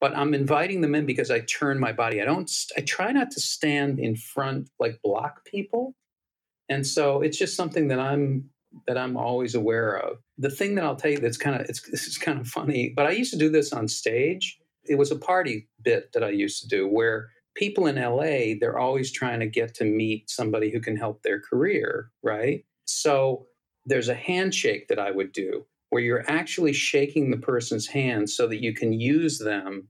but 0.00 0.14
I'm 0.16 0.34
inviting 0.34 0.80
them 0.82 0.94
in 0.94 1.06
because 1.06 1.30
I 1.30 1.40
turn 1.40 1.78
my 1.78 1.92
body. 1.92 2.20
I 2.20 2.24
don't. 2.24 2.50
I 2.76 2.82
try 2.82 3.12
not 3.12 3.30
to 3.30 3.40
stand 3.40 3.98
in 3.98 4.16
front 4.16 4.68
like 4.78 5.00
block 5.02 5.44
people, 5.46 5.94
and 6.68 6.86
so 6.86 7.22
it's 7.22 7.38
just 7.38 7.56
something 7.56 7.88
that 7.88 7.98
I'm 7.98 8.50
that 8.86 8.98
I'm 8.98 9.16
always 9.16 9.54
aware 9.54 9.96
of. 9.96 10.18
The 10.38 10.50
thing 10.50 10.74
that 10.76 10.84
I'll 10.84 10.96
tell 10.96 11.10
you 11.10 11.18
that's 11.18 11.36
kind 11.36 11.60
of 11.60 11.68
it's 11.68 11.82
this 11.90 12.06
is 12.06 12.18
kind 12.18 12.40
of 12.40 12.48
funny, 12.48 12.92
but 12.94 13.06
I 13.06 13.10
used 13.10 13.32
to 13.32 13.38
do 13.38 13.50
this 13.50 13.72
on 13.72 13.88
stage. 13.88 14.58
It 14.84 14.96
was 14.96 15.10
a 15.10 15.16
party 15.16 15.68
bit 15.82 16.12
that 16.12 16.24
I 16.24 16.30
used 16.30 16.62
to 16.62 16.68
do 16.68 16.88
where 16.88 17.30
people 17.54 17.86
in 17.86 17.96
LA 17.96 18.54
they're 18.58 18.78
always 18.78 19.12
trying 19.12 19.40
to 19.40 19.46
get 19.46 19.74
to 19.74 19.84
meet 19.84 20.30
somebody 20.30 20.70
who 20.70 20.80
can 20.80 20.96
help 20.96 21.22
their 21.22 21.40
career, 21.40 22.10
right? 22.22 22.64
So 22.86 23.46
there's 23.86 24.08
a 24.08 24.14
handshake 24.14 24.88
that 24.88 24.98
I 24.98 25.10
would 25.10 25.32
do 25.32 25.66
where 25.90 26.02
you're 26.02 26.30
actually 26.30 26.72
shaking 26.72 27.30
the 27.30 27.36
person's 27.36 27.88
hand 27.88 28.30
so 28.30 28.46
that 28.46 28.62
you 28.62 28.72
can 28.72 28.92
use 28.92 29.38
them 29.38 29.88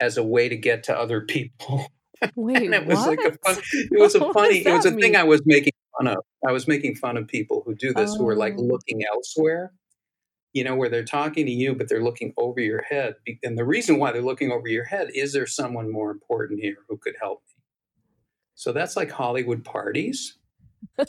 as 0.00 0.16
a 0.16 0.22
way 0.22 0.48
to 0.48 0.56
get 0.56 0.82
to 0.84 0.96
other 0.96 1.22
people. 1.22 1.86
Wait, 2.36 2.62
and 2.62 2.74
it 2.74 2.86
was 2.86 2.98
what? 2.98 3.08
like 3.08 3.20
a 3.20 3.38
fun, 3.44 3.62
it 3.72 3.88
was 3.98 4.14
a 4.14 4.32
funny 4.32 4.58
it 4.58 4.70
was 4.70 4.86
a 4.86 4.90
that 4.90 5.00
thing? 5.00 5.16
I 5.16 5.24
was 5.24 5.42
making 5.46 5.72
fun 5.98 6.08
of. 6.08 6.24
I 6.46 6.52
was 6.52 6.68
making 6.68 6.96
fun 6.96 7.16
of 7.16 7.26
people 7.28 7.62
who 7.66 7.74
do 7.74 7.92
this 7.92 8.14
who 8.14 8.28
are 8.28 8.36
like 8.36 8.54
Oh. 8.58 8.62
looking 8.62 9.02
elsewhere. 9.12 9.72
You 10.54 10.64
know, 10.64 10.74
where 10.76 10.88
they're 10.88 11.04
talking 11.04 11.46
to 11.46 11.52
you, 11.52 11.74
but 11.74 11.88
they're 11.88 12.02
looking 12.02 12.32
over 12.38 12.60
your 12.60 12.82
head. 12.82 13.16
And 13.44 13.58
the 13.58 13.66
reason 13.66 13.98
why 13.98 14.12
they're 14.12 14.22
looking 14.22 14.50
over 14.50 14.66
your 14.68 14.84
head 14.84 15.10
is 15.14 15.32
there 15.32 15.46
someone 15.46 15.92
more 15.92 16.10
important 16.10 16.60
here 16.60 16.78
who 16.88 16.96
could 16.96 17.14
help 17.20 17.42
me? 17.48 17.62
So 18.54 18.72
that's 18.72 18.96
like 18.96 19.10
Hollywood 19.10 19.64
parties. 19.64 20.38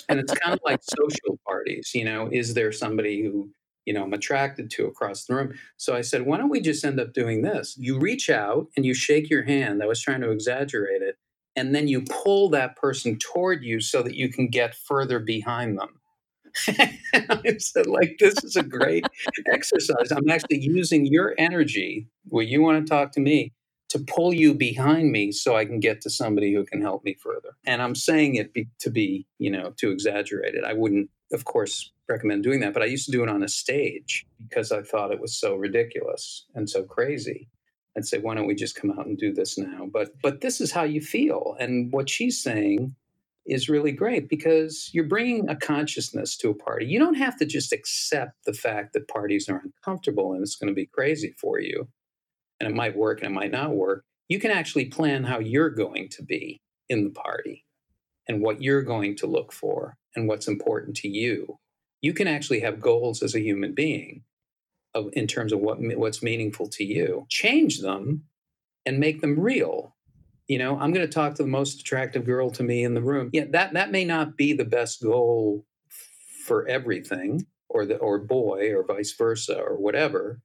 And 0.09 0.19
it's 0.19 0.33
kind 0.33 0.53
of 0.53 0.59
like 0.65 0.79
social 0.97 1.39
parties, 1.47 1.91
you 1.95 2.05
know, 2.05 2.29
is 2.31 2.53
there 2.53 2.71
somebody 2.71 3.23
who, 3.23 3.49
you 3.85 3.93
know, 3.93 4.03
I'm 4.03 4.13
attracted 4.13 4.69
to 4.71 4.85
across 4.87 5.25
the 5.25 5.35
room? 5.35 5.53
So 5.77 5.95
I 5.95 6.01
said, 6.01 6.23
why 6.25 6.37
don't 6.37 6.49
we 6.49 6.61
just 6.61 6.83
end 6.85 6.99
up 6.99 7.13
doing 7.13 7.41
this? 7.41 7.75
You 7.79 7.97
reach 7.99 8.29
out 8.29 8.67
and 8.75 8.85
you 8.85 8.93
shake 8.93 9.29
your 9.29 9.43
hand. 9.43 9.81
I 9.81 9.87
was 9.87 10.01
trying 10.01 10.21
to 10.21 10.31
exaggerate 10.31 11.01
it. 11.01 11.17
And 11.55 11.73
then 11.75 11.87
you 11.87 12.01
pull 12.01 12.49
that 12.49 12.75
person 12.75 13.17
toward 13.17 13.63
you 13.63 13.81
so 13.81 14.01
that 14.03 14.15
you 14.15 14.29
can 14.29 14.47
get 14.47 14.75
further 14.75 15.19
behind 15.19 15.77
them. 15.77 15.99
I 17.13 17.57
said, 17.59 17.87
like, 17.87 18.17
this 18.19 18.43
is 18.43 18.55
a 18.55 18.63
great 18.63 19.05
exercise. 19.51 20.11
I'm 20.11 20.29
actually 20.29 20.59
using 20.59 21.05
your 21.05 21.35
energy, 21.37 22.07
where 22.25 22.43
you 22.43 22.61
want 22.61 22.85
to 22.85 22.89
talk 22.89 23.11
to 23.13 23.19
me, 23.19 23.53
to 23.89 23.99
pull 23.99 24.33
you 24.33 24.53
behind 24.53 25.11
me 25.11 25.31
so 25.31 25.55
I 25.55 25.65
can 25.65 25.79
get 25.79 26.01
to 26.01 26.09
somebody 26.09 26.53
who 26.53 26.63
can 26.65 26.81
help 26.81 27.03
me 27.03 27.15
further. 27.15 27.55
And 27.65 27.81
I'm 27.81 27.95
saying 27.95 28.35
it 28.35 28.53
be, 28.53 28.67
to 28.79 28.89
be, 28.89 29.25
you 29.39 29.49
know, 29.49 29.73
to 29.77 29.91
exaggerate 29.91 30.55
it. 30.55 30.63
I 30.63 30.73
wouldn't, 30.73 31.09
of 31.33 31.45
course, 31.45 31.91
recommend 32.07 32.43
doing 32.43 32.59
that, 32.61 32.73
but 32.73 32.83
I 32.83 32.85
used 32.85 33.05
to 33.05 33.11
do 33.11 33.23
it 33.23 33.29
on 33.29 33.43
a 33.43 33.47
stage 33.47 34.25
because 34.47 34.71
I 34.71 34.81
thought 34.81 35.11
it 35.11 35.19
was 35.19 35.35
so 35.35 35.55
ridiculous 35.55 36.45
and 36.55 36.69
so 36.69 36.83
crazy. 36.83 37.49
I'd 37.97 38.05
say, 38.05 38.19
why 38.19 38.35
don't 38.35 38.47
we 38.47 38.55
just 38.55 38.75
come 38.75 38.91
out 38.91 39.05
and 39.07 39.17
do 39.17 39.33
this 39.33 39.57
now? 39.57 39.87
But 39.91 40.11
but 40.21 40.41
this 40.41 40.61
is 40.61 40.71
how 40.71 40.83
you 40.83 41.01
feel, 41.01 41.55
and 41.59 41.91
what 41.91 42.09
she's 42.09 42.41
saying 42.41 42.95
is 43.45 43.69
really 43.69 43.91
great 43.91 44.29
because 44.29 44.89
you're 44.93 45.05
bringing 45.07 45.49
a 45.49 45.55
consciousness 45.55 46.37
to 46.37 46.49
a 46.51 46.55
party. 46.55 46.85
You 46.85 46.99
don't 46.99 47.15
have 47.15 47.37
to 47.39 47.45
just 47.45 47.73
accept 47.73 48.45
the 48.45 48.53
fact 48.53 48.93
that 48.93 49.07
parties 49.07 49.49
are 49.49 49.61
uncomfortable 49.63 50.33
and 50.33 50.43
it's 50.43 50.55
going 50.55 50.67
to 50.69 50.75
be 50.75 50.85
crazy 50.85 51.35
for 51.39 51.59
you, 51.59 51.87
and 52.59 52.69
it 52.69 52.75
might 52.75 52.97
work 52.97 53.21
and 53.21 53.31
it 53.31 53.35
might 53.35 53.51
not 53.51 53.75
work. 53.75 54.05
You 54.29 54.39
can 54.39 54.51
actually 54.51 54.85
plan 54.85 55.23
how 55.25 55.39
you're 55.39 55.71
going 55.71 56.09
to 56.09 56.23
be 56.23 56.61
in 56.89 57.03
the 57.03 57.11
party 57.11 57.65
and 58.27 58.41
what 58.41 58.61
you're 58.61 58.83
going 58.83 59.15
to 59.17 59.27
look 59.27 59.51
for 59.51 59.97
and 60.15 60.27
what's 60.27 60.47
important 60.47 60.95
to 60.97 61.09
you. 61.09 61.59
You 62.01 62.13
can 62.13 62.27
actually 62.27 62.61
have 62.61 62.81
goals 62.81 63.23
as 63.23 63.35
a 63.35 63.41
human 63.41 63.73
being 63.73 64.23
of, 64.95 65.09
in 65.13 65.27
terms 65.27 65.53
of 65.53 65.59
what 65.59 65.77
what's 65.79 66.23
meaningful 66.23 66.67
to 66.69 66.83
you. 66.83 67.25
Change 67.29 67.79
them 67.79 68.23
and 68.85 68.99
make 68.99 69.21
them 69.21 69.39
real. 69.39 69.95
You 70.47 70.57
know, 70.57 70.79
I'm 70.79 70.91
going 70.91 71.05
to 71.05 71.13
talk 71.13 71.35
to 71.35 71.43
the 71.43 71.49
most 71.49 71.81
attractive 71.81 72.25
girl 72.25 72.49
to 72.51 72.63
me 72.63 72.83
in 72.83 72.95
the 72.95 73.03
room. 73.03 73.29
Yeah, 73.33 73.45
that 73.51 73.73
that 73.73 73.91
may 73.91 74.03
not 74.03 74.35
be 74.35 74.53
the 74.53 74.65
best 74.65 75.01
goal 75.01 75.65
for 76.45 76.67
everything 76.67 77.45
or 77.69 77.85
the 77.85 77.97
or 77.97 78.19
boy 78.19 78.73
or 78.73 78.83
vice 78.83 79.13
versa 79.13 79.59
or 79.59 79.77
whatever. 79.77 80.41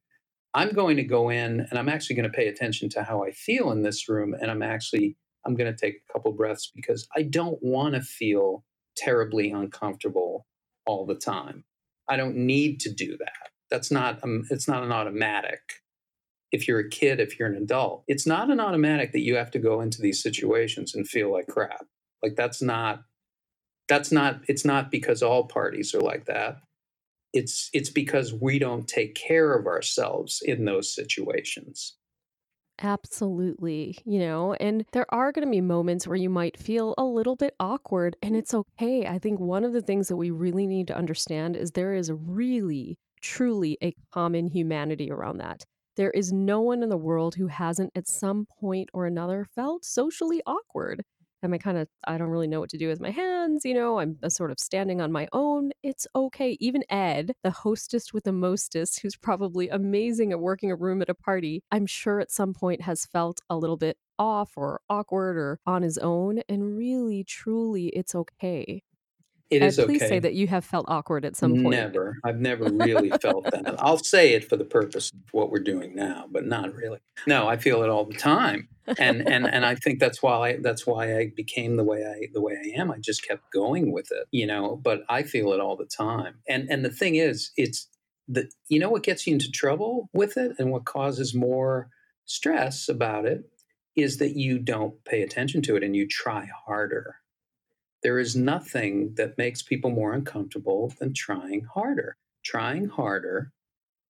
I'm 0.53 0.71
going 0.71 0.97
to 0.99 1.03
go 1.03 1.31
in 1.31 1.67
and 1.69 1.79
I'm 1.79 1.89
actually 1.89 2.17
going 2.17 2.31
to 2.31 2.37
pay 2.37 2.47
attention 2.47 2.89
to 2.91 3.03
how 3.03 3.25
I 3.25 3.33
feel 3.33 3.73
in 3.73 3.83
this 3.83 4.09
room 4.09 4.35
and 4.41 4.51
I'm 4.51 4.63
actually 4.63 5.17
I'm 5.47 5.55
going 5.55 5.73
to 5.75 5.79
take 5.79 5.97
a 6.09 6.13
couple 6.13 6.33
breaths 6.33 6.71
because 6.75 7.09
I 7.17 7.23
don't 7.23 7.59
want 7.63 7.95
to 7.95 8.01
feel 8.01 8.65
terribly 8.97 9.51
uncomfortable 9.51 10.47
all 10.87 11.07
the 11.07 11.15
time. 11.15 11.65
I 12.09 12.17
don't 12.17 12.37
need 12.37 12.81
to 12.81 12.93
do 12.93 13.17
that. 13.19 13.51
That's 13.75 13.91
not 13.91 14.23
um, 14.23 14.45
it's 14.51 14.69
not 14.69 14.85
an 14.85 14.93
automatic. 14.93 15.83
If 16.53 16.69
you're 16.69 16.79
a 16.79 16.89
kid, 16.89 17.19
if 17.19 17.37
you're 17.37 17.49
an 17.49 17.61
adult, 17.61 18.05
it's 18.07 18.25
not 18.25 18.49
an 18.49 18.61
automatic 18.61 19.11
that 19.11 19.25
you 19.25 19.35
have 19.35 19.51
to 19.51 19.59
go 19.59 19.81
into 19.81 20.01
these 20.01 20.23
situations 20.23 20.95
and 20.95 21.09
feel 21.09 21.33
like 21.33 21.49
crap. 21.49 21.85
Like 22.23 22.37
that's 22.37 22.63
not 22.63 23.03
that's 23.89 24.13
not 24.13 24.43
it's 24.47 24.65
not 24.65 24.93
because 24.93 25.25
all 25.25 25.49
parties 25.49 25.93
are 25.93 26.01
like 26.01 26.27
that. 26.27 26.59
It's 27.33 27.69
it's 27.73 27.91
because 27.91 28.33
we 28.33 28.61
don't 28.61 28.87
take 28.87 29.17
care 29.17 29.53
of 29.59 29.67
ourselves 29.67 30.41
in 30.41 30.65
those 30.65 30.95
situations. 30.95 31.97
Absolutely, 32.81 33.99
you 34.05 34.21
know, 34.21 34.55
and 34.55 34.85
there 34.93 35.07
are 35.09 35.33
going 35.33 35.45
to 35.47 35.51
be 35.51 35.61
moments 35.61 36.07
where 36.07 36.17
you 36.17 36.31
might 36.31 36.57
feel 36.57 36.95
a 36.97 37.05
little 37.05 37.35
bit 37.35 37.57
awkward, 37.59 38.17
and 38.23 38.37
it's 38.37 38.55
okay. 38.55 39.05
I 39.05 39.19
think 39.19 39.41
one 39.41 39.65
of 39.65 39.73
the 39.73 39.83
things 39.83 40.07
that 40.07 40.17
we 40.17 40.31
really 40.31 40.69
need 40.69 40.87
to 40.89 40.97
understand 40.97 41.57
is 41.57 41.73
there 41.73 41.95
is 41.95 42.13
really, 42.13 42.99
truly 43.25 43.79
a 43.83 43.95
common 44.13 44.49
humanity 44.49 45.11
around 45.11 45.39
that. 45.39 45.65
There 45.97 46.11
is 46.11 46.33
no 46.33 46.61
one 46.61 46.83
in 46.83 46.91
the 46.91 46.97
world 46.97 47.37
who 47.37 47.47
hasn't 47.47 47.93
at 47.95 48.09
some 48.09 48.47
point 48.61 48.91
or 48.93 49.07
another 49.07 49.47
felt 49.55 49.85
socially 49.85 50.43
awkward 50.47 51.03
am 51.45 51.53
I 51.53 51.59
kind 51.59 51.79
of, 51.79 51.89
I 52.07 52.17
don't 52.19 52.31
really 52.31 52.47
know 52.47 52.61
what 52.61 52.71
to 52.71 52.79
do 52.79 52.89
with 52.89 53.01
my 53.01 53.11
hands, 53.11 53.65
you 53.65 53.75
know, 53.75 54.01
I'm 54.01 54.19
uh, 54.23 54.29
sort 54.29 54.51
of 54.51 54.59
standing 54.59 55.01
on 55.01 55.13
my 55.13 55.29
own. 55.33 55.73
It's 55.83 56.07
okay. 56.17 56.57
Even 56.59 56.83
Ed, 56.89 57.35
the 57.45 57.51
hostess 57.51 58.13
with 58.13 58.25
the 58.25 58.33
mostest, 58.33 59.01
who's 59.01 59.17
probably 59.17 59.69
amazing 59.69 60.33
at 60.33 60.41
working 60.41 60.71
a 60.71 60.77
room 60.77 61.03
at 61.03 61.11
a 61.11 61.15
party, 61.15 61.63
I'm 61.71 61.87
sure 61.87 62.19
at 62.19 62.33
some 62.33 62.55
point 62.55 62.83
has 62.83 63.07
felt 63.07 63.41
a 63.51 63.57
little 63.57 63.77
bit 63.77 63.99
off 64.19 64.53
or 64.57 64.81
awkward 64.89 65.37
or 65.37 65.59
on 65.67 65.83
his 65.83 65.99
own. 65.99 66.41
And 66.49 66.77
really, 66.77 67.25
truly, 67.25 67.89
it's 67.89 68.15
okay. 68.15 68.83
It 69.51 69.63
is 69.63 69.77
please 69.77 70.03
okay. 70.03 70.09
say 70.09 70.19
that 70.19 70.35
you 70.35 70.47
have 70.47 70.65
felt 70.65 70.87
awkward 70.89 71.25
at 71.25 71.37
some 71.37 71.53
point. 71.63 71.77
Never. 71.77 72.17
I've 72.25 72.41
never 72.41 72.65
really 72.65 73.11
felt 73.11 73.45
that. 73.51 73.77
I'll 73.79 74.03
say 74.03 74.33
it 74.33 74.49
for 74.49 74.57
the 74.57 74.65
purpose 74.65 75.11
of 75.13 75.19
what 75.33 75.51
we're 75.51 75.63
doing 75.63 75.95
now, 75.95 76.27
but 76.31 76.47
not 76.47 76.75
really. 76.75 76.99
No, 77.27 77.47
I 77.47 77.57
feel 77.59 77.83
it 77.83 77.91
all 77.91 78.05
the 78.05 78.17
time. 78.17 78.69
And 78.99 79.29
and 79.29 79.47
and 79.47 79.65
I 79.65 79.75
think 79.75 80.01
that's 80.01 80.23
why 80.23 80.51
I, 80.51 80.59
that's 80.61 80.87
why 80.87 81.19
I 81.19 81.33
became 81.35 81.77
the 81.77 81.85
way 81.85 82.05
I 82.05 82.29
the 82.33 82.41
way 82.41 82.55
I 82.55 82.81
am. 82.81 82.91
I 82.91 82.99
just 82.99 83.27
kept 83.27 83.53
going 83.53 83.93
with 83.93 84.11
it, 84.11 84.27
you 84.31 84.47
know, 84.47 84.81
but 84.83 85.03
I 85.09 85.23
feel 85.23 85.53
it 85.53 85.61
all 85.61 85.77
the 85.77 85.87
time. 85.87 86.37
And 86.49 86.69
and 86.71 86.85
the 86.85 86.91
thing 86.91 87.17
is, 87.17 87.51
it's 87.57 87.89
the 88.29 88.51
you 88.69 88.79
know 88.79 88.91
what 88.91 89.03
gets 89.03 89.27
you 89.27 89.35
into 89.35 89.51
trouble 89.51 90.09
with 90.13 90.37
it 90.37 90.57
and 90.59 90.71
what 90.71 90.85
causes 90.85 91.35
more 91.35 91.89
stress 92.25 92.89
about 92.89 93.27
it 93.27 93.45
is 93.97 94.17
that 94.19 94.37
you 94.37 94.59
don't 94.59 95.05
pay 95.05 95.23
attention 95.23 95.63
to 95.63 95.77
it 95.77 95.83
and 95.85 95.95
you 95.95 96.07
try 96.09 96.49
harder 96.67 97.17
there 98.05 98.19
is 98.19 98.37
nothing 98.37 99.15
that 99.15 99.39
makes 99.39 99.63
people 99.63 99.91
more 99.91 100.13
uncomfortable 100.13 100.93
than 101.01 101.15
trying 101.15 101.65
harder. 101.65 102.19
Trying 102.45 102.87
harder 102.87 103.51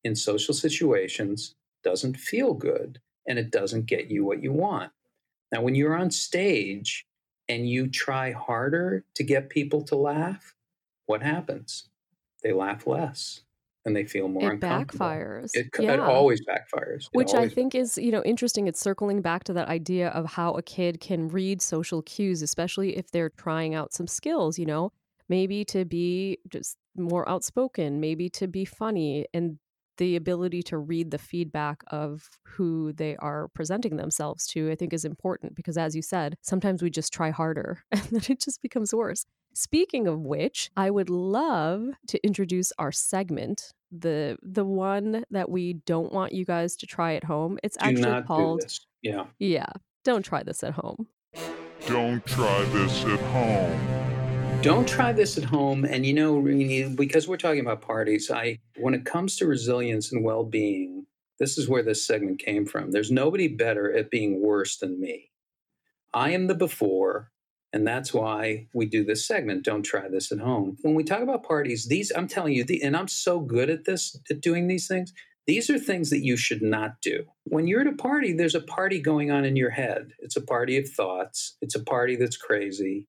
in 0.02 0.16
social 0.16 0.52
situations 0.52 1.54
doesn't 1.84 2.18
feel 2.18 2.54
good 2.54 3.00
and 3.28 3.38
it 3.38 3.52
doesn't 3.52 3.86
get 3.86 4.10
you 4.10 4.24
what 4.24 4.42
you 4.42 4.52
want. 4.52 4.90
Now, 5.52 5.62
when 5.62 5.76
you're 5.76 5.96
on 5.96 6.10
stage 6.10 7.06
and 7.48 7.70
you 7.70 7.86
try 7.88 8.32
harder 8.32 9.04
to 9.14 9.22
get 9.22 9.48
people 9.48 9.82
to 9.82 9.96
laugh, 9.96 10.54
what 11.06 11.22
happens? 11.22 11.88
They 12.42 12.52
laugh 12.52 12.88
less 12.88 13.43
and 13.84 13.94
they 13.94 14.04
feel 14.04 14.28
more 14.28 14.52
it 14.52 14.60
backfires 14.60 15.50
it, 15.54 15.68
yeah. 15.78 15.92
it 15.92 16.00
always 16.00 16.40
backfires 16.46 17.04
it 17.04 17.08
which 17.12 17.34
always 17.34 17.50
i 17.50 17.54
think 17.54 17.74
is 17.74 17.98
you 17.98 18.10
know 18.10 18.22
interesting 18.24 18.66
it's 18.66 18.80
circling 18.80 19.20
back 19.20 19.44
to 19.44 19.52
that 19.52 19.68
idea 19.68 20.08
of 20.08 20.26
how 20.32 20.52
a 20.54 20.62
kid 20.62 21.00
can 21.00 21.28
read 21.28 21.60
social 21.60 22.02
cues 22.02 22.42
especially 22.42 22.96
if 22.96 23.10
they're 23.10 23.30
trying 23.30 23.74
out 23.74 23.92
some 23.92 24.06
skills 24.06 24.58
you 24.58 24.66
know 24.66 24.90
maybe 25.28 25.64
to 25.64 25.84
be 25.84 26.38
just 26.48 26.76
more 26.96 27.28
outspoken 27.28 28.00
maybe 28.00 28.28
to 28.28 28.46
be 28.46 28.64
funny 28.64 29.26
and 29.34 29.58
the 29.96 30.16
ability 30.16 30.62
to 30.62 30.78
read 30.78 31.10
the 31.10 31.18
feedback 31.18 31.82
of 31.88 32.28
who 32.44 32.92
they 32.92 33.16
are 33.16 33.48
presenting 33.54 33.96
themselves 33.96 34.46
to, 34.48 34.70
I 34.70 34.74
think 34.74 34.92
is 34.92 35.04
important 35.04 35.54
because, 35.54 35.76
as 35.76 35.94
you 35.94 36.02
said, 36.02 36.36
sometimes 36.42 36.82
we 36.82 36.90
just 36.90 37.12
try 37.12 37.30
harder 37.30 37.84
and 37.92 38.02
then 38.10 38.22
it 38.28 38.40
just 38.40 38.60
becomes 38.60 38.92
worse. 38.92 39.26
Speaking 39.56 40.08
of 40.08 40.20
which, 40.20 40.72
I 40.76 40.90
would 40.90 41.08
love 41.08 41.90
to 42.08 42.26
introduce 42.26 42.72
our 42.76 42.90
segment, 42.90 43.72
the 43.92 44.36
the 44.42 44.64
one 44.64 45.24
that 45.30 45.48
we 45.48 45.74
don't 45.74 46.12
want 46.12 46.32
you 46.32 46.44
guys 46.44 46.74
to 46.76 46.86
try 46.86 47.14
at 47.14 47.22
home. 47.22 47.58
It's 47.62 47.76
do 47.76 47.84
actually 47.84 48.22
called 48.22 48.64
Yeah. 49.02 49.26
Yeah. 49.38 49.66
Don't 50.02 50.24
try 50.24 50.42
this 50.42 50.64
at 50.64 50.72
home. 50.72 51.06
Don't 51.86 52.26
try 52.26 52.64
this 52.64 53.04
at 53.04 53.20
home. 53.20 54.60
Don't 54.60 54.88
try 54.88 55.12
this 55.12 55.38
at 55.38 55.44
home. 55.44 55.84
And 55.84 56.04
you 56.04 56.14
know, 56.14 56.40
because 56.96 57.28
we're 57.28 57.36
talking 57.36 57.60
about 57.60 57.80
parties, 57.80 58.32
I 58.32 58.58
when 58.78 58.92
it 58.92 59.04
comes 59.04 59.36
to 59.36 59.46
resilience 59.46 60.10
and 60.10 60.24
well-being, 60.24 61.06
this 61.38 61.58
is 61.58 61.68
where 61.68 61.84
this 61.84 62.04
segment 62.04 62.40
came 62.40 62.66
from. 62.66 62.90
There's 62.90 63.12
nobody 63.12 63.46
better 63.46 63.96
at 63.96 64.10
being 64.10 64.42
worse 64.42 64.78
than 64.78 65.00
me. 65.00 65.30
I 66.12 66.30
am 66.30 66.48
the 66.48 66.54
before 66.56 67.30
and 67.74 67.84
that's 67.84 68.14
why 68.14 68.68
we 68.72 68.86
do 68.86 69.04
this 69.04 69.26
segment. 69.26 69.64
Don't 69.64 69.82
try 69.82 70.08
this 70.08 70.30
at 70.30 70.38
home. 70.38 70.76
When 70.82 70.94
we 70.94 71.02
talk 71.02 71.22
about 71.22 71.42
parties, 71.42 71.86
these, 71.88 72.12
I'm 72.14 72.28
telling 72.28 72.52
you, 72.52 72.62
the, 72.62 72.80
and 72.80 72.96
I'm 72.96 73.08
so 73.08 73.40
good 73.40 73.68
at 73.68 73.84
this, 73.84 74.16
at 74.30 74.40
doing 74.40 74.68
these 74.68 74.86
things. 74.86 75.12
These 75.48 75.68
are 75.70 75.78
things 75.78 76.10
that 76.10 76.24
you 76.24 76.36
should 76.36 76.62
not 76.62 77.00
do. 77.02 77.24
When 77.42 77.66
you're 77.66 77.80
at 77.80 77.88
a 77.88 77.92
party, 77.92 78.32
there's 78.32 78.54
a 78.54 78.60
party 78.60 79.00
going 79.00 79.32
on 79.32 79.44
in 79.44 79.56
your 79.56 79.70
head. 79.70 80.12
It's 80.20 80.36
a 80.36 80.40
party 80.40 80.78
of 80.78 80.88
thoughts, 80.88 81.56
it's 81.60 81.74
a 81.74 81.82
party 81.82 82.14
that's 82.14 82.36
crazy, 82.36 83.08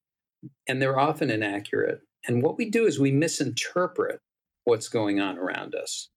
and 0.67 0.81
they're 0.81 0.99
often 0.99 1.29
inaccurate. 1.29 2.01
And 2.27 2.41
what 2.41 2.57
we 2.57 2.71
do 2.71 2.87
is 2.87 2.99
we 2.99 3.11
misinterpret 3.11 4.19
what's 4.63 4.89
going 4.89 5.19
on 5.19 5.37
around 5.37 5.75
us 5.75 6.09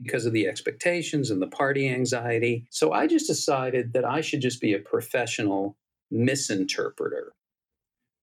because 0.00 0.26
of 0.26 0.32
the 0.32 0.46
expectations 0.46 1.28
and 1.28 1.42
the 1.42 1.48
party 1.48 1.88
anxiety. 1.88 2.68
So 2.70 2.92
I 2.92 3.08
just 3.08 3.26
decided 3.26 3.94
that 3.94 4.04
I 4.04 4.20
should 4.20 4.42
just 4.42 4.60
be 4.60 4.74
a 4.74 4.78
professional 4.78 5.76
misinterpreter. 6.14 7.30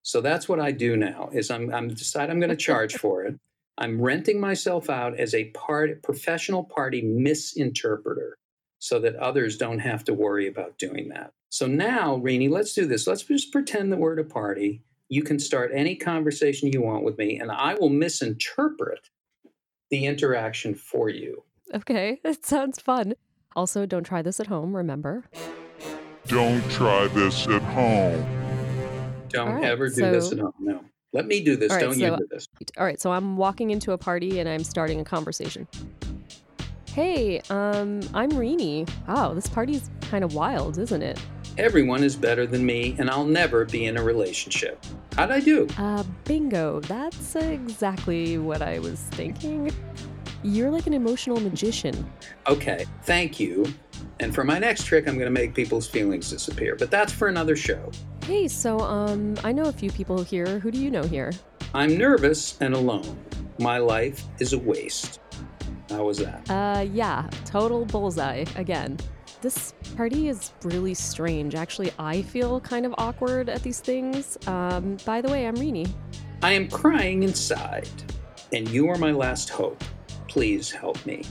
So 0.03 0.21
that's 0.21 0.47
what 0.47 0.59
I 0.59 0.71
do 0.71 0.95
now 0.95 1.29
is 1.33 1.49
I'm 1.49 1.73
I'm 1.73 1.89
decide 1.89 2.29
I'm 2.29 2.39
going 2.39 2.49
to 2.51 2.55
charge 2.55 2.95
for 2.95 3.23
it. 3.23 3.35
I'm 3.77 3.99
renting 3.99 4.39
myself 4.39 4.89
out 4.89 5.19
as 5.19 5.33
a 5.33 5.45
part 5.51 6.03
professional 6.03 6.63
party 6.63 7.01
misinterpreter 7.01 8.33
so 8.77 8.99
that 8.99 9.15
others 9.15 9.57
don't 9.57 9.79
have 9.79 10.03
to 10.03 10.13
worry 10.13 10.47
about 10.47 10.77
doing 10.77 11.09
that. 11.09 11.31
So 11.49 11.67
now, 11.67 12.17
Rini, 12.17 12.49
let's 12.49 12.73
do 12.73 12.85
this. 12.85 13.07
Let's 13.07 13.23
just 13.23 13.51
pretend 13.51 13.91
that 13.91 13.97
we're 13.97 14.13
at 14.13 14.25
a 14.25 14.27
party. 14.27 14.83
You 15.07 15.23
can 15.23 15.39
start 15.39 15.71
any 15.73 15.95
conversation 15.95 16.71
you 16.71 16.81
want 16.81 17.03
with 17.03 17.17
me, 17.17 17.39
and 17.39 17.51
I 17.51 17.75
will 17.75 17.89
misinterpret 17.89 19.09
the 19.89 20.05
interaction 20.05 20.75
for 20.75 21.09
you. 21.09 21.43
Okay, 21.73 22.19
that 22.23 22.45
sounds 22.45 22.79
fun. 22.79 23.13
Also, 23.55 23.85
don't 23.85 24.03
try 24.03 24.21
this 24.21 24.39
at 24.39 24.47
home, 24.47 24.75
remember? 24.75 25.23
Don't 26.27 26.67
try 26.71 27.07
this 27.07 27.47
at 27.47 27.61
home. 27.61 28.42
Don't 29.33 29.55
right, 29.55 29.63
ever 29.65 29.89
do 29.89 29.95
so, 29.95 30.11
this 30.11 30.31
at 30.31 30.39
home. 30.39 30.53
No. 30.59 30.85
Let 31.11 31.27
me 31.27 31.43
do 31.43 31.55
this. 31.55 31.71
Right, 31.71 31.81
Don't 31.81 31.93
so, 31.93 31.99
you 31.99 32.17
do 32.17 32.27
this. 32.29 32.47
All 32.77 32.85
right. 32.85 33.01
So 33.01 33.11
I'm 33.11 33.37
walking 33.37 33.71
into 33.71 33.91
a 33.91 33.97
party 33.97 34.39
and 34.39 34.47
I'm 34.47 34.63
starting 34.63 34.99
a 34.99 35.03
conversation. 35.03 35.67
Hey, 36.87 37.39
um, 37.49 38.01
I'm 38.13 38.31
Rini. 38.31 38.87
Wow, 39.07 39.33
this 39.33 39.47
party's 39.47 39.89
kind 40.01 40.23
of 40.23 40.35
wild, 40.35 40.77
isn't 40.77 41.01
it? 41.01 41.19
Everyone 41.57 42.03
is 42.03 42.15
better 42.15 42.45
than 42.45 42.63
me, 42.65 42.95
and 42.99 43.09
I'll 43.09 43.25
never 43.25 43.65
be 43.65 43.85
in 43.85 43.97
a 43.97 44.03
relationship. 44.03 44.83
How'd 45.15 45.31
I 45.31 45.39
do? 45.39 45.67
Uh, 45.77 46.03
bingo. 46.23 46.79
That's 46.81 47.35
exactly 47.35 48.37
what 48.37 48.61
I 48.61 48.77
was 48.77 48.99
thinking. 48.99 49.71
You're 50.43 50.69
like 50.69 50.85
an 50.85 50.93
emotional 50.93 51.39
magician. 51.39 52.11
Okay, 52.47 52.85
thank 53.03 53.39
you. 53.39 53.65
And 54.19 54.33
for 54.33 54.43
my 54.43 54.59
next 54.59 54.83
trick, 54.85 55.07
I'm 55.07 55.15
going 55.15 55.25
to 55.25 55.31
make 55.31 55.55
people's 55.55 55.87
feelings 55.87 56.29
disappear. 56.29 56.75
But 56.75 56.91
that's 56.91 57.11
for 57.11 57.27
another 57.27 57.55
show. 57.55 57.91
Hey, 58.23 58.47
so 58.47 58.79
um, 58.79 59.35
I 59.43 59.51
know 59.51 59.63
a 59.63 59.73
few 59.73 59.91
people 59.91 60.23
here. 60.23 60.57
Who 60.59 60.71
do 60.71 60.79
you 60.79 60.89
know 60.89 61.03
here? 61.03 61.33
I'm 61.73 61.97
nervous 61.97 62.57
and 62.61 62.73
alone. 62.73 63.17
My 63.59 63.79
life 63.79 64.23
is 64.39 64.53
a 64.53 64.57
waste. 64.57 65.19
How 65.89 66.05
was 66.05 66.19
that? 66.19 66.49
Uh, 66.49 66.83
yeah, 66.83 67.29
total 67.43 67.83
bullseye 67.83 68.45
again. 68.55 68.97
This 69.41 69.73
party 69.97 70.29
is 70.29 70.53
really 70.63 70.93
strange. 70.93 71.53
Actually, 71.53 71.91
I 71.99 72.21
feel 72.21 72.61
kind 72.61 72.85
of 72.85 72.95
awkward 72.97 73.49
at 73.49 73.61
these 73.61 73.81
things. 73.81 74.37
Um, 74.47 74.95
by 75.05 75.19
the 75.19 75.29
way, 75.29 75.45
I'm 75.45 75.57
Rini. 75.57 75.91
I 76.41 76.53
am 76.53 76.69
crying 76.69 77.23
inside, 77.23 77.89
and 78.53 78.69
you 78.69 78.87
are 78.87 78.97
my 78.97 79.11
last 79.11 79.49
hope. 79.49 79.83
Please 80.29 80.71
help 80.71 81.05
me. 81.05 81.25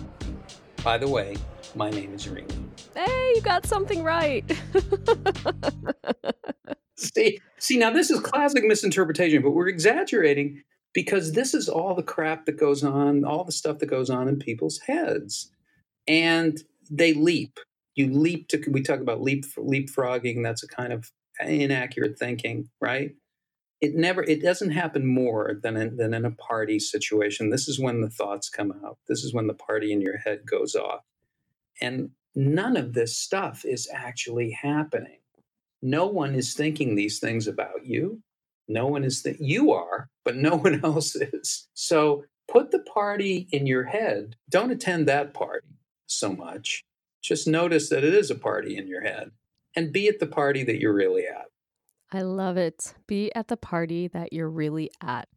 By 0.85 0.99
the 0.99 1.09
way, 1.09 1.39
my 1.75 1.89
name 1.89 2.13
is 2.13 2.27
Rini. 2.27 2.69
Hey, 2.95 3.33
you 3.35 3.41
got 3.41 3.65
something 3.65 4.03
right. 4.03 4.45
see, 7.03 7.41
see, 7.59 7.77
now 7.77 7.91
this 7.91 8.11
is 8.11 8.21
classic 8.21 8.65
misinterpretation, 8.65 9.43
but 9.43 9.51
we're 9.51 9.69
exaggerating 9.69 10.63
because 10.93 11.33
this 11.33 11.55
is 11.55 11.69
all 11.69 11.95
the 11.95 12.03
crap 12.03 12.47
that 12.47 12.59
goes 12.59 12.85
on, 12.85 13.25
all 13.25 13.45
the 13.45 13.53
stuff 13.53 13.79
that 13.79 13.87
goes 13.87 14.11
on 14.11 14.29
in 14.29 14.39
people's 14.39 14.79
heads, 14.81 15.51
and 16.07 16.63
they 16.91 17.15
leap. 17.15 17.59
You 17.95 18.13
leap 18.13 18.49
to. 18.49 18.63
We 18.71 18.83
talk 18.83 19.01
about 19.01 19.23
leap 19.23 19.45
leapfrogging. 19.57 20.43
That's 20.43 20.63
a 20.63 20.69
kind 20.69 20.93
of 20.93 21.11
inaccurate 21.41 22.19
thinking, 22.19 22.69
right? 22.81 23.15
It 23.81 23.95
never. 23.95 24.23
It 24.23 24.43
doesn't 24.43 24.71
happen 24.71 25.07
more 25.07 25.59
than 25.63 25.77
in, 25.77 25.97
than 25.97 26.15
in 26.15 26.25
a 26.25 26.31
party 26.31 26.79
situation. 26.79 27.51
This 27.51 27.69
is 27.69 27.81
when 27.81 28.01
the 28.01 28.11
thoughts 28.11 28.49
come 28.49 28.73
out. 28.85 28.99
This 29.09 29.25
is 29.25 29.35
when 29.35 29.47
the 29.47 29.55
party 29.55 29.93
in 29.93 30.01
your 30.01 30.19
head 30.19 30.41
goes 30.47 30.75
off, 30.75 31.03
and 31.81 32.11
none 32.35 32.77
of 32.77 32.95
this 32.95 33.17
stuff 33.17 33.65
is 33.65 33.89
actually 33.93 34.51
happening. 34.51 35.19
No 35.83 36.07
one 36.07 36.35
is 36.35 36.55
thinking 36.55 36.95
these 36.95 37.19
things 37.19 37.49
about 37.49 37.85
you. 37.85 38.23
No 38.69 38.87
one 38.87 39.05
is 39.05 39.23
that 39.25 39.41
you 39.41 39.73
are, 39.73 40.09
but 40.25 40.37
no 40.37 40.57
one 40.57 40.85
else 40.85 41.17
is. 41.17 41.69
So 41.75 42.25
put 42.49 42.71
the 42.71 42.79
party 42.81 43.49
in 43.51 43.67
your 43.67 43.85
head. 43.85 44.37
Don't 44.49 44.71
attend 44.71 45.09
that 45.09 45.35
party 45.35 45.67
so 46.07 46.33
much. 46.33 46.85
Just 47.23 47.47
notice 47.47 47.89
that 47.89 48.05
it 48.05 48.15
is 48.15 48.31
a 48.31 48.35
party 48.35 48.77
in 48.77 48.87
your 48.87 49.03
head 49.03 49.31
and 49.77 49.93
be 49.93 50.09
at 50.09 50.19
the 50.19 50.27
party 50.27 50.65
that 50.65 50.81
you're 50.81 50.95
really 50.95 51.27
at. 51.27 51.47
I 52.13 52.23
love 52.23 52.57
it. 52.57 52.95
Be 53.07 53.35
at 53.35 53.49
the 53.49 53.57
party 53.57 54.07
that 54.09 54.33
you're 54.33 54.51
really 54.51 54.91
at. 55.01 55.29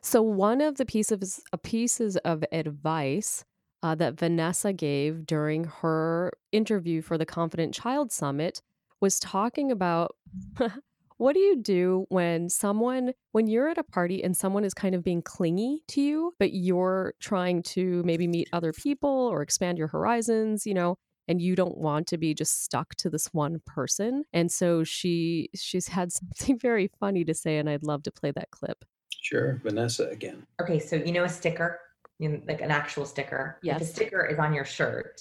So 0.00 0.22
one 0.22 0.60
of 0.60 0.76
the 0.76 0.86
pieces 0.86 1.40
uh, 1.52 1.56
pieces 1.62 2.16
of 2.18 2.44
advice 2.52 3.44
uh, 3.82 3.94
that 3.96 4.18
Vanessa 4.18 4.72
gave 4.72 5.26
during 5.26 5.64
her 5.64 6.32
interview 6.52 7.02
for 7.02 7.18
the 7.18 7.26
Confident 7.26 7.74
Child 7.74 8.12
Summit 8.12 8.62
was 9.04 9.20
talking 9.20 9.70
about 9.70 10.16
what 11.18 11.34
do 11.34 11.40
you 11.40 11.56
do 11.56 12.06
when 12.08 12.48
someone 12.48 13.12
when 13.32 13.46
you're 13.46 13.68
at 13.68 13.76
a 13.76 13.84
party 13.84 14.24
and 14.24 14.34
someone 14.34 14.64
is 14.64 14.72
kind 14.72 14.94
of 14.94 15.04
being 15.04 15.20
clingy 15.20 15.82
to 15.88 16.00
you 16.00 16.32
but 16.38 16.54
you're 16.54 17.12
trying 17.20 17.62
to 17.62 18.02
maybe 18.04 18.26
meet 18.26 18.48
other 18.54 18.72
people 18.72 19.28
or 19.30 19.42
expand 19.42 19.76
your 19.76 19.88
horizons 19.88 20.66
you 20.66 20.72
know 20.72 20.96
and 21.28 21.40
you 21.40 21.54
don't 21.54 21.76
want 21.76 22.06
to 22.08 22.18
be 22.18 22.34
just 22.34 22.64
stuck 22.64 22.94
to 22.96 23.10
this 23.10 23.28
one 23.32 23.60
person? 23.66 24.24
And 24.32 24.50
so 24.50 24.84
she 24.84 25.50
she's 25.54 25.88
had 25.88 26.12
something 26.18 26.58
very 26.58 26.90
funny 27.00 27.24
to 27.24 27.34
say 27.34 27.58
and 27.58 27.68
i'd 27.68 27.82
love 27.82 28.02
to 28.04 28.10
play 28.10 28.30
that 28.32 28.50
clip. 28.50 28.84
Sure 29.10 29.60
vanessa 29.62 30.08
again. 30.08 30.46
Okay 30.60 30.78
so 30.78 30.96
you 30.96 31.12
know 31.12 31.24
a 31.24 31.28
sticker? 31.28 31.80
You 32.18 32.28
know, 32.28 32.40
like 32.46 32.60
an 32.60 32.70
actual 32.70 33.04
sticker? 33.04 33.58
Yes. 33.62 33.80
if 33.80 33.88
a 33.88 33.90
sticker 33.92 34.24
is 34.24 34.38
on 34.38 34.54
your 34.54 34.64
shirt 34.64 35.20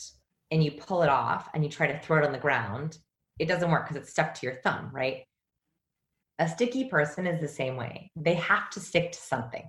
and 0.52 0.64
you 0.64 0.72
pull 0.72 1.02
it 1.04 1.10
off 1.10 1.50
and 1.54 1.64
you 1.64 1.70
try 1.70 1.88
to 1.88 2.00
throw 2.00 2.20
it 2.20 2.26
on 2.26 2.32
the 2.32 2.38
ground 2.38 3.00
it 3.40 3.48
doesn't 3.48 3.72
work 3.72 3.88
because 3.88 4.02
it's 4.02 4.12
stuck 4.12 4.34
to 4.36 4.46
your 4.46 4.56
thumb, 4.64 4.90
right? 4.94 5.24
A 6.40 6.48
sticky 6.48 6.86
person 6.86 7.28
is 7.28 7.40
the 7.40 7.48
same 7.48 7.76
way. 7.76 8.12
They 8.16 8.36
have 8.36 8.70
to 8.72 8.80
stick 8.80 9.12
to 9.12 9.20
something. 9.20 9.64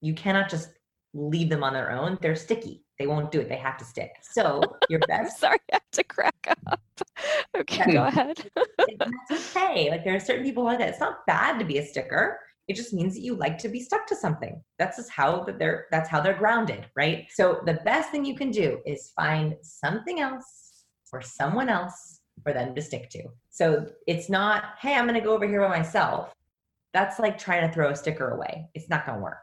You 0.00 0.14
cannot 0.14 0.50
just 0.50 0.70
leave 1.14 1.48
them 1.48 1.62
on 1.62 1.72
their 1.72 1.90
own. 1.90 2.18
They're 2.20 2.36
sticky. 2.36 2.84
They 2.98 3.06
won't 3.06 3.30
do 3.30 3.40
it. 3.40 3.48
They 3.48 3.56
have 3.56 3.76
to 3.78 3.84
stick. 3.84 4.12
So 4.22 4.62
your 4.88 5.00
best. 5.08 5.40
sorry, 5.40 5.58
I 5.72 5.76
have 5.76 5.90
to 5.92 6.04
crack 6.04 6.56
up. 6.70 6.80
Okay, 7.54 7.92
go 7.92 8.04
ahead. 8.04 8.38
that's 8.98 9.56
okay. 9.56 9.90
Like 9.90 10.04
there 10.04 10.16
are 10.16 10.20
certain 10.20 10.44
people 10.44 10.64
like 10.64 10.78
that. 10.78 10.88
It's 10.88 11.00
not 11.00 11.26
bad 11.26 11.58
to 11.58 11.64
be 11.64 11.78
a 11.78 11.84
sticker. 11.84 12.38
It 12.66 12.76
just 12.76 12.94
means 12.94 13.14
that 13.14 13.20
you 13.20 13.34
like 13.34 13.58
to 13.58 13.68
be 13.68 13.80
stuck 13.80 14.06
to 14.06 14.16
something. 14.16 14.62
That's 14.78 14.96
just 14.96 15.10
how 15.10 15.44
that 15.44 15.58
they're. 15.58 15.86
That's 15.90 16.08
how 16.08 16.20
they're 16.20 16.38
grounded, 16.38 16.86
right? 16.96 17.26
So 17.30 17.60
the 17.66 17.74
best 17.84 18.10
thing 18.10 18.24
you 18.24 18.34
can 18.34 18.50
do 18.50 18.80
is 18.86 19.12
find 19.14 19.54
something 19.62 20.20
else 20.20 20.84
or 21.12 21.20
someone 21.20 21.68
else 21.68 22.20
for 22.42 22.52
them 22.52 22.74
to 22.74 22.82
stick 22.82 23.10
to. 23.10 23.24
So 23.50 23.86
it's 24.06 24.28
not, 24.28 24.64
hey, 24.80 24.94
I'm 24.94 25.06
going 25.06 25.18
to 25.18 25.24
go 25.24 25.34
over 25.34 25.46
here 25.46 25.60
by 25.60 25.68
myself. 25.68 26.32
That's 26.92 27.18
like 27.18 27.38
trying 27.38 27.66
to 27.66 27.72
throw 27.72 27.90
a 27.90 27.96
sticker 27.96 28.30
away. 28.30 28.68
It's 28.74 28.88
not 28.88 29.06
going 29.06 29.18
to 29.18 29.22
work. 29.22 29.38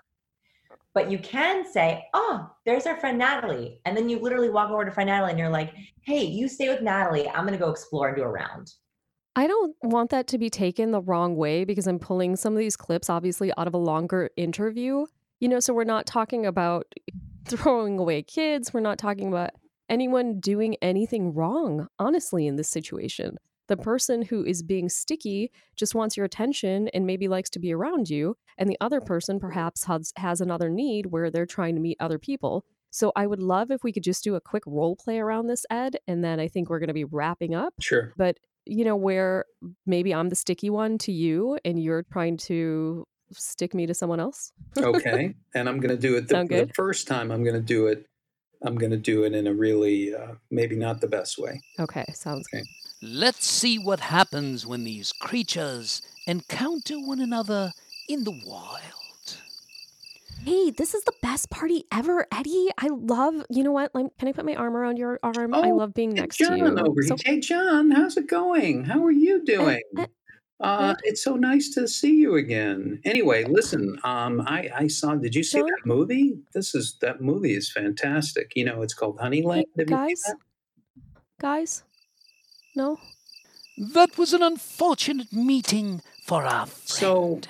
But 0.93 1.09
you 1.09 1.19
can 1.19 1.65
say, 1.71 2.05
oh, 2.13 2.49
there's 2.65 2.85
our 2.85 2.99
friend 2.99 3.17
Natalie. 3.17 3.79
And 3.85 3.95
then 3.95 4.09
you 4.09 4.19
literally 4.19 4.49
walk 4.49 4.71
over 4.71 4.85
to 4.85 4.91
friend 4.91 5.07
Natalie 5.07 5.31
and 5.31 5.39
you're 5.39 5.49
like, 5.49 5.73
hey, 6.01 6.23
you 6.23 6.47
stay 6.47 6.69
with 6.69 6.81
Natalie. 6.81 7.29
I'm 7.29 7.45
going 7.45 7.57
to 7.57 7.63
go 7.63 7.69
explore 7.69 8.07
and 8.07 8.17
do 8.17 8.23
a 8.23 8.27
round. 8.27 8.73
I 9.35 9.47
don't 9.47 9.75
want 9.83 10.09
that 10.09 10.27
to 10.27 10.37
be 10.37 10.49
taken 10.49 10.91
the 10.91 11.01
wrong 11.01 11.35
way 11.35 11.63
because 11.63 11.87
I'm 11.87 11.99
pulling 11.99 12.35
some 12.35 12.53
of 12.53 12.59
these 12.59 12.75
clips, 12.75 13.09
obviously, 13.09 13.51
out 13.57 13.67
of 13.67 13.73
a 13.73 13.77
longer 13.77 14.29
interview. 14.35 15.05
You 15.39 15.47
know, 15.47 15.59
so 15.59 15.73
we're 15.73 15.85
not 15.85 16.05
talking 16.05 16.45
about 16.45 16.93
throwing 17.45 17.99
away 17.99 18.23
kids. 18.23 18.73
We're 18.73 18.81
not 18.81 18.97
talking 18.97 19.27
about 19.27 19.51
anyone 19.89 20.39
doing 20.39 20.75
anything 20.81 21.33
wrong, 21.33 21.87
honestly, 21.97 22.47
in 22.47 22.55
this 22.55 22.69
situation. 22.69 23.37
The 23.67 23.77
person 23.77 24.23
who 24.23 24.43
is 24.43 24.63
being 24.63 24.89
sticky 24.89 25.51
just 25.75 25.93
wants 25.93 26.17
your 26.17 26.25
attention 26.25 26.87
and 26.89 27.05
maybe 27.05 27.27
likes 27.27 27.51
to 27.51 27.59
be 27.59 27.71
around 27.71 28.09
you. 28.09 28.35
And 28.57 28.67
the 28.67 28.77
other 28.81 28.99
person 28.99 29.39
perhaps 29.39 29.83
has, 29.83 30.11
has 30.17 30.41
another 30.41 30.69
need 30.69 31.07
where 31.07 31.29
they're 31.29 31.45
trying 31.45 31.75
to 31.75 31.81
meet 31.81 31.97
other 31.99 32.17
people. 32.17 32.65
So 32.89 33.11
I 33.15 33.27
would 33.27 33.41
love 33.41 33.69
if 33.69 33.83
we 33.83 33.91
could 33.91 34.03
just 34.03 34.23
do 34.23 34.33
a 34.33 34.41
quick 34.41 34.63
role 34.65 34.95
play 34.95 35.19
around 35.19 35.47
this, 35.47 35.67
Ed. 35.69 35.97
And 36.07 36.23
then 36.23 36.39
I 36.39 36.47
think 36.47 36.69
we're 36.69 36.79
going 36.79 36.87
to 36.87 36.95
be 36.95 37.03
wrapping 37.03 37.53
up. 37.53 37.75
Sure. 37.79 38.11
But, 38.17 38.39
you 38.65 38.83
know, 38.83 38.95
where 38.95 39.45
maybe 39.85 40.15
I'm 40.15 40.29
the 40.29 40.35
sticky 40.35 40.71
one 40.71 40.97
to 40.99 41.11
you 41.11 41.59
and 41.63 41.81
you're 41.81 42.03
trying 42.11 42.37
to 42.37 43.05
stick 43.31 43.75
me 43.75 43.85
to 43.85 43.93
someone 43.93 44.19
else. 44.19 44.51
okay. 44.77 45.35
And 45.53 45.69
I'm 45.69 45.79
going 45.79 45.95
to 45.95 46.01
do 46.01 46.15
it 46.15 46.27
the, 46.27 46.43
the, 46.43 46.71
first 46.73 47.07
time. 47.07 47.31
I'm 47.31 47.43
going 47.43 47.55
to 47.55 47.61
do 47.61 47.85
it 47.85 48.07
I'm 48.61 48.75
going 48.75 48.91
to 48.91 48.97
do 48.97 49.23
it 49.23 49.33
in 49.33 49.47
a 49.47 49.53
really, 49.53 50.13
uh, 50.13 50.33
maybe 50.51 50.75
not 50.75 51.01
the 51.01 51.07
best 51.07 51.37
way. 51.37 51.61
Okay, 51.79 52.05
sounds 52.13 52.47
okay. 52.53 52.63
good. 52.63 52.67
Let's 53.01 53.45
see 53.45 53.77
what 53.77 54.01
happens 54.01 54.67
when 54.67 54.83
these 54.83 55.13
creatures 55.13 56.01
encounter 56.27 56.95
one 56.95 57.21
another 57.21 57.71
in 58.09 58.25
the 58.25 58.37
wild. 58.45 58.83
Hey, 60.43 60.71
this 60.71 60.93
is 60.93 61.03
the 61.03 61.13
best 61.21 61.49
party 61.49 61.83
ever, 61.91 62.25
Eddie. 62.33 62.69
I 62.77 62.87
love, 62.87 63.45
you 63.49 63.63
know 63.63 63.71
what? 63.71 63.93
Like, 63.93 64.07
can 64.17 64.27
I 64.27 64.31
put 64.31 64.45
my 64.45 64.55
arm 64.55 64.75
around 64.75 64.97
your 64.97 65.19
arm? 65.21 65.53
Oh, 65.53 65.61
I 65.61 65.71
love 65.71 65.93
being 65.93 66.13
next 66.13 66.37
John 66.37 66.51
to 66.51 66.57
you. 66.57 66.77
Over 66.77 67.03
so, 67.03 67.17
hey, 67.25 67.39
John, 67.39 67.91
how's 67.91 68.17
it 68.17 68.27
going? 68.27 68.85
How 68.85 69.03
are 69.03 69.11
you 69.11 69.43
doing? 69.43 69.81
Uh, 69.97 70.03
uh, 70.03 70.05
uh, 70.61 70.95
it's 71.03 71.23
so 71.23 71.35
nice 71.35 71.69
to 71.69 71.87
see 71.87 72.15
you 72.15 72.35
again. 72.35 72.99
Anyway, 73.05 73.45
listen, 73.45 73.97
um, 74.03 74.41
I, 74.41 74.69
I 74.75 74.87
saw. 74.87 75.15
Did 75.15 75.33
you 75.33 75.43
see 75.43 75.61
that 75.61 75.81
movie? 75.85 76.37
This 76.53 76.75
is 76.75 76.97
that 77.01 77.21
movie 77.21 77.55
is 77.55 77.71
fantastic. 77.71 78.51
You 78.55 78.65
know, 78.65 78.81
it's 78.81 78.93
called 78.93 79.17
Honeyland. 79.19 79.63
Hey, 79.77 79.85
guys, 79.85 80.21
guys, 81.39 81.83
no. 82.75 82.97
That 83.77 84.17
was 84.17 84.33
an 84.33 84.43
unfortunate 84.43 85.31
meeting 85.31 86.01
for 86.25 86.43
our 86.43 86.65
friend. 86.65 86.89
So 86.89 87.41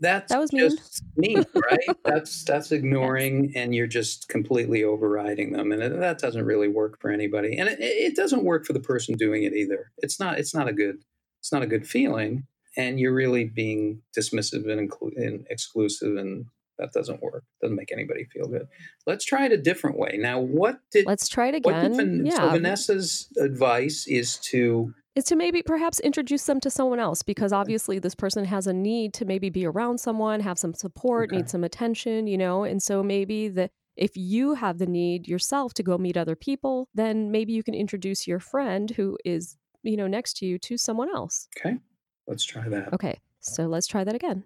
that's 0.00 0.30
that 0.30 0.38
was 0.38 0.50
just 0.50 1.02
mean, 1.16 1.44
right? 1.54 1.96
that's 2.04 2.44
that's 2.44 2.72
ignoring, 2.72 3.46
yes. 3.46 3.52
and 3.56 3.74
you're 3.74 3.86
just 3.86 4.28
completely 4.28 4.84
overriding 4.84 5.52
them, 5.52 5.72
and 5.72 5.82
it, 5.82 5.98
that 5.98 6.18
doesn't 6.18 6.44
really 6.44 6.68
work 6.68 7.00
for 7.00 7.10
anybody, 7.10 7.56
and 7.56 7.70
it, 7.70 7.78
it 7.80 8.16
doesn't 8.16 8.44
work 8.44 8.66
for 8.66 8.74
the 8.74 8.80
person 8.80 9.16
doing 9.16 9.44
it 9.44 9.54
either. 9.54 9.90
It's 9.98 10.20
not. 10.20 10.38
It's 10.38 10.54
not 10.54 10.68
a 10.68 10.74
good 10.74 10.98
it's 11.40 11.52
not 11.52 11.62
a 11.62 11.66
good 11.66 11.86
feeling 11.86 12.46
and 12.76 13.00
you're 13.00 13.14
really 13.14 13.44
being 13.44 14.00
dismissive 14.16 14.70
and, 14.70 14.90
inclu- 14.90 15.16
and 15.16 15.46
exclusive 15.50 16.16
and 16.16 16.46
that 16.78 16.92
doesn't 16.92 17.20
work 17.22 17.44
doesn't 17.60 17.76
make 17.76 17.92
anybody 17.92 18.24
feel 18.32 18.46
good. 18.46 18.68
Let's 19.06 19.24
try 19.24 19.46
it 19.46 19.52
a 19.52 19.56
different 19.56 19.98
way. 19.98 20.16
Now 20.18 20.40
what 20.40 20.78
did 20.92 21.06
let's 21.06 21.28
try 21.28 21.48
it 21.48 21.56
again. 21.56 21.96
Van- 21.96 22.26
yeah. 22.26 22.36
So 22.36 22.50
vanessa's 22.50 23.28
advice 23.38 24.06
is 24.06 24.38
to 24.50 24.94
is 25.16 25.24
to 25.24 25.36
maybe 25.36 25.62
perhaps 25.62 25.98
introduce 26.00 26.44
them 26.44 26.60
to 26.60 26.70
someone 26.70 27.00
else 27.00 27.24
because 27.24 27.52
obviously 27.52 27.98
this 27.98 28.14
person 28.14 28.44
has 28.44 28.68
a 28.68 28.72
need 28.72 29.12
to 29.14 29.24
maybe 29.24 29.50
be 29.50 29.66
around 29.66 29.98
someone 29.98 30.38
have 30.40 30.58
some 30.58 30.72
support 30.72 31.30
okay. 31.30 31.38
need 31.38 31.50
some 31.50 31.64
attention 31.64 32.26
you 32.28 32.38
know? 32.38 32.62
And 32.62 32.80
so 32.80 33.02
maybe 33.02 33.48
the 33.48 33.70
if 33.96 34.16
you 34.16 34.54
have 34.54 34.78
the 34.78 34.86
need 34.86 35.26
yourself 35.26 35.74
to 35.74 35.82
go 35.82 35.98
meet 35.98 36.16
other 36.16 36.36
people 36.36 36.88
then 36.94 37.32
maybe 37.32 37.52
you 37.52 37.64
can 37.64 37.74
introduce 37.74 38.28
your 38.28 38.38
friend 38.38 38.92
who 38.92 39.18
is 39.24 39.56
you 39.82 39.96
know, 39.96 40.06
next 40.06 40.36
to 40.38 40.46
you 40.46 40.58
to 40.58 40.76
someone 40.76 41.08
else. 41.08 41.48
Okay. 41.56 41.78
Let's 42.26 42.44
try 42.44 42.68
that. 42.68 42.92
Okay. 42.92 43.18
So 43.40 43.66
let's 43.66 43.86
try 43.86 44.04
that 44.04 44.14
again. 44.14 44.44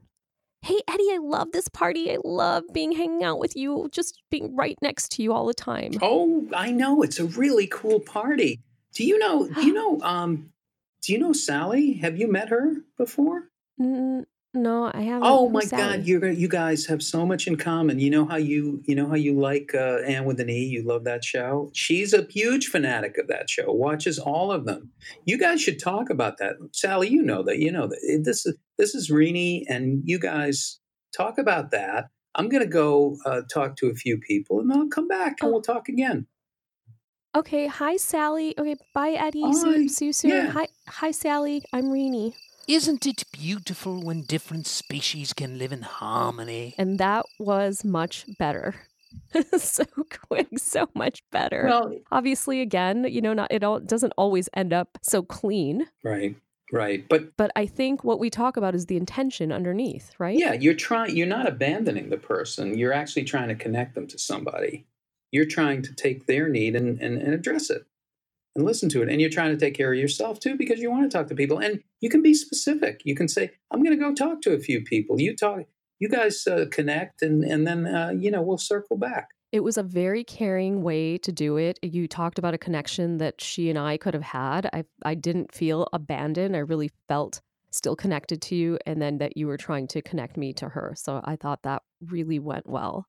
Hey, 0.62 0.80
Eddie, 0.86 1.10
I 1.10 1.18
love 1.20 1.50
this 1.52 1.66
party. 1.66 2.12
I 2.12 2.18
love 2.22 2.62
being 2.72 2.92
hanging 2.92 3.24
out 3.24 3.40
with 3.40 3.56
you, 3.56 3.88
just 3.90 4.22
being 4.30 4.54
right 4.54 4.78
next 4.80 5.10
to 5.12 5.22
you 5.22 5.32
all 5.32 5.46
the 5.46 5.54
time. 5.54 5.92
Oh, 6.00 6.46
I 6.54 6.70
know. 6.70 7.02
It's 7.02 7.18
a 7.18 7.24
really 7.24 7.66
cool 7.66 7.98
party. 7.98 8.60
Do 8.94 9.04
you 9.04 9.18
know? 9.18 9.48
Do 9.48 9.66
you 9.66 9.72
know? 9.74 10.00
Um, 10.02 10.52
do 11.02 11.12
you 11.12 11.18
know 11.18 11.32
Sally? 11.32 11.94
Have 11.94 12.16
you 12.16 12.30
met 12.30 12.50
her 12.50 12.76
before? 12.96 13.48
Mm, 13.80 14.24
no, 14.54 14.90
I 14.92 15.02
haven't. 15.02 15.22
Oh 15.28 15.48
my? 15.48 15.64
God, 15.64 16.04
you 16.06 16.24
you 16.26 16.48
guys 16.48 16.86
have 16.86 17.02
so 17.02 17.24
much 17.24 17.46
in 17.46 17.56
common. 17.56 17.98
You 17.98 18.10
know 18.10 18.24
how 18.26 18.36
you 18.36 18.82
you 18.84 18.94
know 18.94 19.08
how 19.08 19.14
you 19.14 19.38
like 19.38 19.74
uh, 19.74 19.98
Anne 20.06 20.24
with 20.24 20.40
an 20.40 20.50
E. 20.50 20.64
You 20.64 20.82
love 20.82 21.04
that 21.04 21.24
show. 21.24 21.70
She's 21.74 22.12
a 22.12 22.26
huge 22.30 22.66
fanatic 22.66 23.16
of 23.18 23.28
that 23.28 23.48
show. 23.48 23.72
Watches 23.72 24.18
all 24.18 24.52
of 24.52 24.64
them. 24.66 24.90
You 25.24 25.38
guys 25.38 25.62
should 25.62 25.78
talk 25.80 26.10
about 26.10 26.38
that, 26.38 26.56
Sally. 26.72 27.08
You 27.08 27.22
know 27.22 27.42
that. 27.44 27.58
You 27.58 27.72
know 27.72 27.86
that 27.86 28.20
this 28.24 28.44
is 28.46 28.56
this 28.78 28.94
is 28.94 29.10
Renee, 29.10 29.64
and 29.68 30.02
you 30.04 30.18
guys 30.18 30.80
talk 31.16 31.38
about 31.38 31.70
that. 31.70 32.08
I'm 32.34 32.48
gonna 32.48 32.66
go 32.66 33.16
uh, 33.26 33.42
talk 33.52 33.76
to 33.76 33.88
a 33.88 33.94
few 33.94 34.18
people, 34.18 34.60
and 34.60 34.70
then 34.70 34.78
I'll 34.78 34.88
come 34.88 35.08
back 35.08 35.36
and 35.40 35.48
Oh. 35.48 35.52
we'll 35.52 35.62
talk 35.62 35.88
again. 35.88 36.26
Okay, 37.34 37.66
hi 37.66 37.96
Sally. 37.96 38.54
Okay, 38.58 38.76
bye 38.94 39.12
Eddie. 39.12 39.42
Hi. 39.42 39.86
See, 39.86 40.06
you 40.06 40.12
soon. 40.12 40.30
Yeah. 40.30 40.50
Hi, 40.50 40.68
hi 40.88 41.10
Sally. 41.10 41.62
I'm 41.72 41.90
Renee. 41.90 42.34
Isn't 42.68 43.06
it 43.06 43.24
beautiful 43.32 44.02
when 44.02 44.22
different 44.22 44.66
species 44.66 45.32
can 45.32 45.58
live 45.58 45.72
in 45.72 45.82
harmony? 45.82 46.74
And 46.78 46.98
that 46.98 47.26
was 47.38 47.84
much 47.84 48.24
better. 48.38 48.74
so 49.56 49.84
quick, 50.28 50.48
so 50.58 50.88
much 50.94 51.22
better. 51.30 51.64
Well, 51.66 51.94
Obviously, 52.12 52.60
again, 52.60 53.04
you 53.10 53.20
know, 53.20 53.32
not 53.34 53.52
it 53.52 53.64
all 53.64 53.80
doesn't 53.80 54.12
always 54.16 54.48
end 54.54 54.72
up 54.72 54.98
so 55.02 55.22
clean. 55.22 55.86
right, 56.02 56.36
right, 56.72 57.04
but 57.08 57.36
But 57.36 57.50
I 57.56 57.66
think 57.66 58.04
what 58.04 58.18
we 58.20 58.30
talk 58.30 58.56
about 58.56 58.74
is 58.74 58.86
the 58.86 58.96
intention 58.96 59.52
underneath, 59.52 60.12
right? 60.18 60.38
Yeah, 60.38 60.52
you're 60.54 60.74
trying. 60.74 61.16
You're 61.16 61.26
not 61.26 61.46
abandoning 61.46 62.10
the 62.10 62.16
person. 62.16 62.78
You're 62.78 62.92
actually 62.92 63.24
trying 63.24 63.48
to 63.48 63.54
connect 63.54 63.94
them 63.94 64.06
to 64.06 64.18
somebody. 64.18 64.86
You're 65.30 65.46
trying 65.46 65.82
to 65.82 65.94
take 65.94 66.26
their 66.26 66.48
need 66.48 66.76
and, 66.76 67.00
and, 67.00 67.20
and 67.20 67.34
address 67.34 67.70
it 67.70 67.86
and 68.54 68.64
listen 68.64 68.88
to 68.90 69.02
it. 69.02 69.08
And 69.08 69.20
you're 69.20 69.30
trying 69.30 69.52
to 69.52 69.56
take 69.56 69.74
care 69.74 69.92
of 69.92 69.98
yourself 69.98 70.40
too 70.40 70.56
because 70.56 70.80
you 70.80 70.90
want 70.90 71.10
to 71.10 71.16
talk 71.16 71.28
to 71.28 71.34
people. 71.34 71.58
And 71.58 71.82
you 72.00 72.10
can 72.10 72.22
be 72.22 72.34
specific. 72.34 73.02
You 73.04 73.14
can 73.14 73.28
say, 73.28 73.50
"I'm 73.70 73.82
going 73.82 73.96
to 73.96 74.02
go 74.02 74.14
talk 74.14 74.42
to 74.42 74.52
a 74.52 74.58
few 74.58 74.82
people." 74.82 75.20
You 75.20 75.36
talk. 75.36 75.60
You 75.98 76.08
guys 76.08 76.46
uh, 76.46 76.66
connect, 76.70 77.22
and 77.22 77.44
and 77.44 77.66
then 77.66 77.86
uh, 77.86 78.12
you 78.16 78.30
know 78.30 78.42
we'll 78.42 78.58
circle 78.58 78.96
back. 78.96 79.28
It 79.52 79.60
was 79.60 79.76
a 79.76 79.82
very 79.82 80.24
caring 80.24 80.82
way 80.82 81.18
to 81.18 81.30
do 81.30 81.58
it. 81.58 81.78
You 81.82 82.08
talked 82.08 82.38
about 82.38 82.54
a 82.54 82.58
connection 82.58 83.18
that 83.18 83.40
she 83.40 83.68
and 83.68 83.78
I 83.78 83.98
could 83.98 84.14
have 84.14 84.22
had. 84.22 84.68
I 84.72 84.84
I 85.04 85.14
didn't 85.14 85.52
feel 85.52 85.88
abandoned. 85.92 86.56
I 86.56 86.60
really 86.60 86.90
felt 87.08 87.40
still 87.70 87.96
connected 87.96 88.42
to 88.42 88.54
you 88.54 88.78
and 88.86 89.00
then 89.00 89.18
that 89.18 89.36
you 89.36 89.46
were 89.46 89.56
trying 89.56 89.86
to 89.88 90.02
connect 90.02 90.36
me 90.36 90.52
to 90.52 90.68
her. 90.68 90.92
So 90.96 91.20
I 91.24 91.36
thought 91.36 91.62
that 91.62 91.82
really 92.06 92.38
went 92.38 92.68
well. 92.68 93.06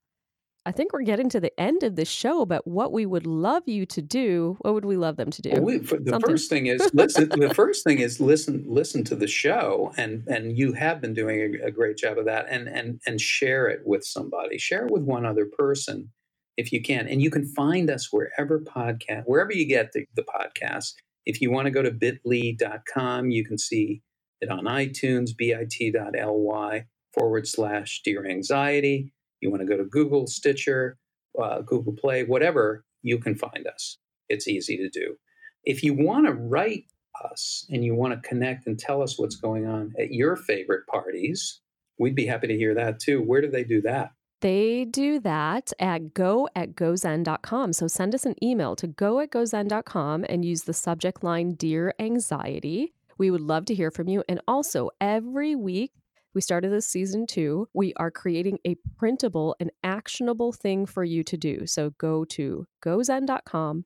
I 0.65 0.71
think 0.71 0.93
we're 0.93 1.01
getting 1.03 1.27
to 1.29 1.41
the 1.41 1.57
end 1.59 1.83
of 1.83 1.97
the 1.97 2.05
show, 2.05 2.45
but 2.45 2.65
what 2.65 2.93
we 2.93 3.05
would 3.05 3.27
love 3.27 3.63
you 3.65 3.85
to 3.87 4.01
do, 4.01 4.57
what 4.61 4.73
would 4.73 4.85
we 4.85 4.95
love 4.95 5.17
them 5.17 5.29
to 5.29 5.41
do? 5.41 5.49
Well, 5.51 5.61
we, 5.61 5.77
the 5.79 5.87
Something. 5.87 6.19
first 6.21 6.49
thing 6.49 6.67
is 6.67 6.89
listen. 6.93 7.29
the 7.29 7.53
first 7.53 7.83
thing 7.83 7.99
is 7.99 8.21
listen. 8.21 8.63
Listen 8.65 9.03
to 9.05 9.15
the 9.15 9.27
show, 9.27 9.91
and 9.97 10.25
and 10.27 10.57
you 10.57 10.71
have 10.73 11.01
been 11.01 11.13
doing 11.13 11.59
a, 11.61 11.67
a 11.67 11.71
great 11.71 11.97
job 11.97 12.17
of 12.17 12.25
that. 12.25 12.45
And 12.49 12.69
and 12.69 13.01
and 13.05 13.19
share 13.19 13.67
it 13.67 13.81
with 13.85 14.05
somebody. 14.05 14.57
Share 14.57 14.85
it 14.85 14.91
with 14.91 15.03
one 15.03 15.25
other 15.25 15.45
person, 15.57 16.11
if 16.55 16.71
you 16.71 16.81
can. 16.81 17.07
And 17.09 17.21
you 17.21 17.29
can 17.29 17.45
find 17.45 17.89
us 17.89 18.13
wherever 18.13 18.59
podcast, 18.61 19.23
wherever 19.25 19.51
you 19.51 19.65
get 19.65 19.91
the, 19.91 20.05
the 20.15 20.23
podcast. 20.23 20.93
If 21.25 21.41
you 21.41 21.51
want 21.51 21.65
to 21.65 21.71
go 21.71 21.81
to 21.81 21.91
Bitly.com, 21.91 23.31
you 23.31 23.43
can 23.45 23.57
see 23.57 24.01
it 24.39 24.49
on 24.49 24.63
iTunes. 24.65 25.35
Bit.ly 25.37 26.85
forward 27.13 27.47
slash 27.47 28.01
Dear 28.03 28.25
Anxiety. 28.25 29.13
You 29.43 29.51
want 29.51 29.61
to 29.61 29.67
go 29.67 29.75
to 29.75 29.83
Google, 29.83 30.25
Stitcher, 30.25 30.97
uh, 31.41 31.61
Google 31.61 31.93
Play, 31.93 32.23
whatever. 32.23 32.85
You 33.01 33.19
can 33.19 33.35
find 33.35 33.67
us. 33.67 33.97
It's 34.29 34.47
easy 34.47 34.77
to 34.77 34.89
do. 34.89 35.17
If 35.65 35.83
you 35.83 35.93
want 35.93 36.27
to 36.27 36.33
write 36.33 36.85
us 37.29 37.65
and 37.69 37.83
you 37.83 37.93
want 37.93 38.13
to 38.13 38.27
connect 38.27 38.67
and 38.67 38.79
tell 38.79 39.01
us 39.01 39.19
what's 39.19 39.35
going 39.35 39.67
on 39.67 39.93
at 39.99 40.13
your 40.13 40.37
favorite 40.37 40.87
parties, 40.87 41.59
we'd 41.99 42.15
be 42.15 42.25
happy 42.25 42.47
to 42.47 42.55
hear 42.55 42.73
that 42.75 43.01
too. 43.01 43.21
Where 43.21 43.41
do 43.41 43.51
they 43.51 43.65
do 43.65 43.81
that? 43.81 44.11
They 44.39 44.85
do 44.85 45.19
that 45.19 45.73
at 45.77 46.13
go 46.13 46.47
at 46.55 46.73
gozen.com. 46.75 47.73
So 47.73 47.87
send 47.87 48.15
us 48.15 48.25
an 48.25 48.35
email 48.41 48.77
to 48.77 48.87
go 48.87 49.19
at 49.19 49.31
gozen.com 49.31 50.25
and 50.29 50.45
use 50.45 50.63
the 50.63 50.73
subject 50.73 51.21
line 51.21 51.55
Dear 51.55 51.93
Anxiety. 51.99 52.93
We 53.17 53.29
would 53.29 53.41
love 53.41 53.65
to 53.65 53.75
hear 53.75 53.91
from 53.91 54.07
you. 54.07 54.23
And 54.29 54.41
also, 54.47 54.89
every 54.99 55.55
week, 55.55 55.91
we 56.33 56.41
started 56.41 56.71
this 56.71 56.87
season 56.87 57.25
two, 57.27 57.67
we 57.73 57.93
are 57.95 58.11
creating 58.11 58.59
a 58.65 58.75
printable 58.97 59.55
and 59.59 59.71
actionable 59.83 60.51
thing 60.51 60.85
for 60.85 61.03
you 61.03 61.23
to 61.23 61.37
do. 61.37 61.65
So 61.67 61.91
go 61.97 62.25
to 62.25 62.67
gozen.com 62.83 63.85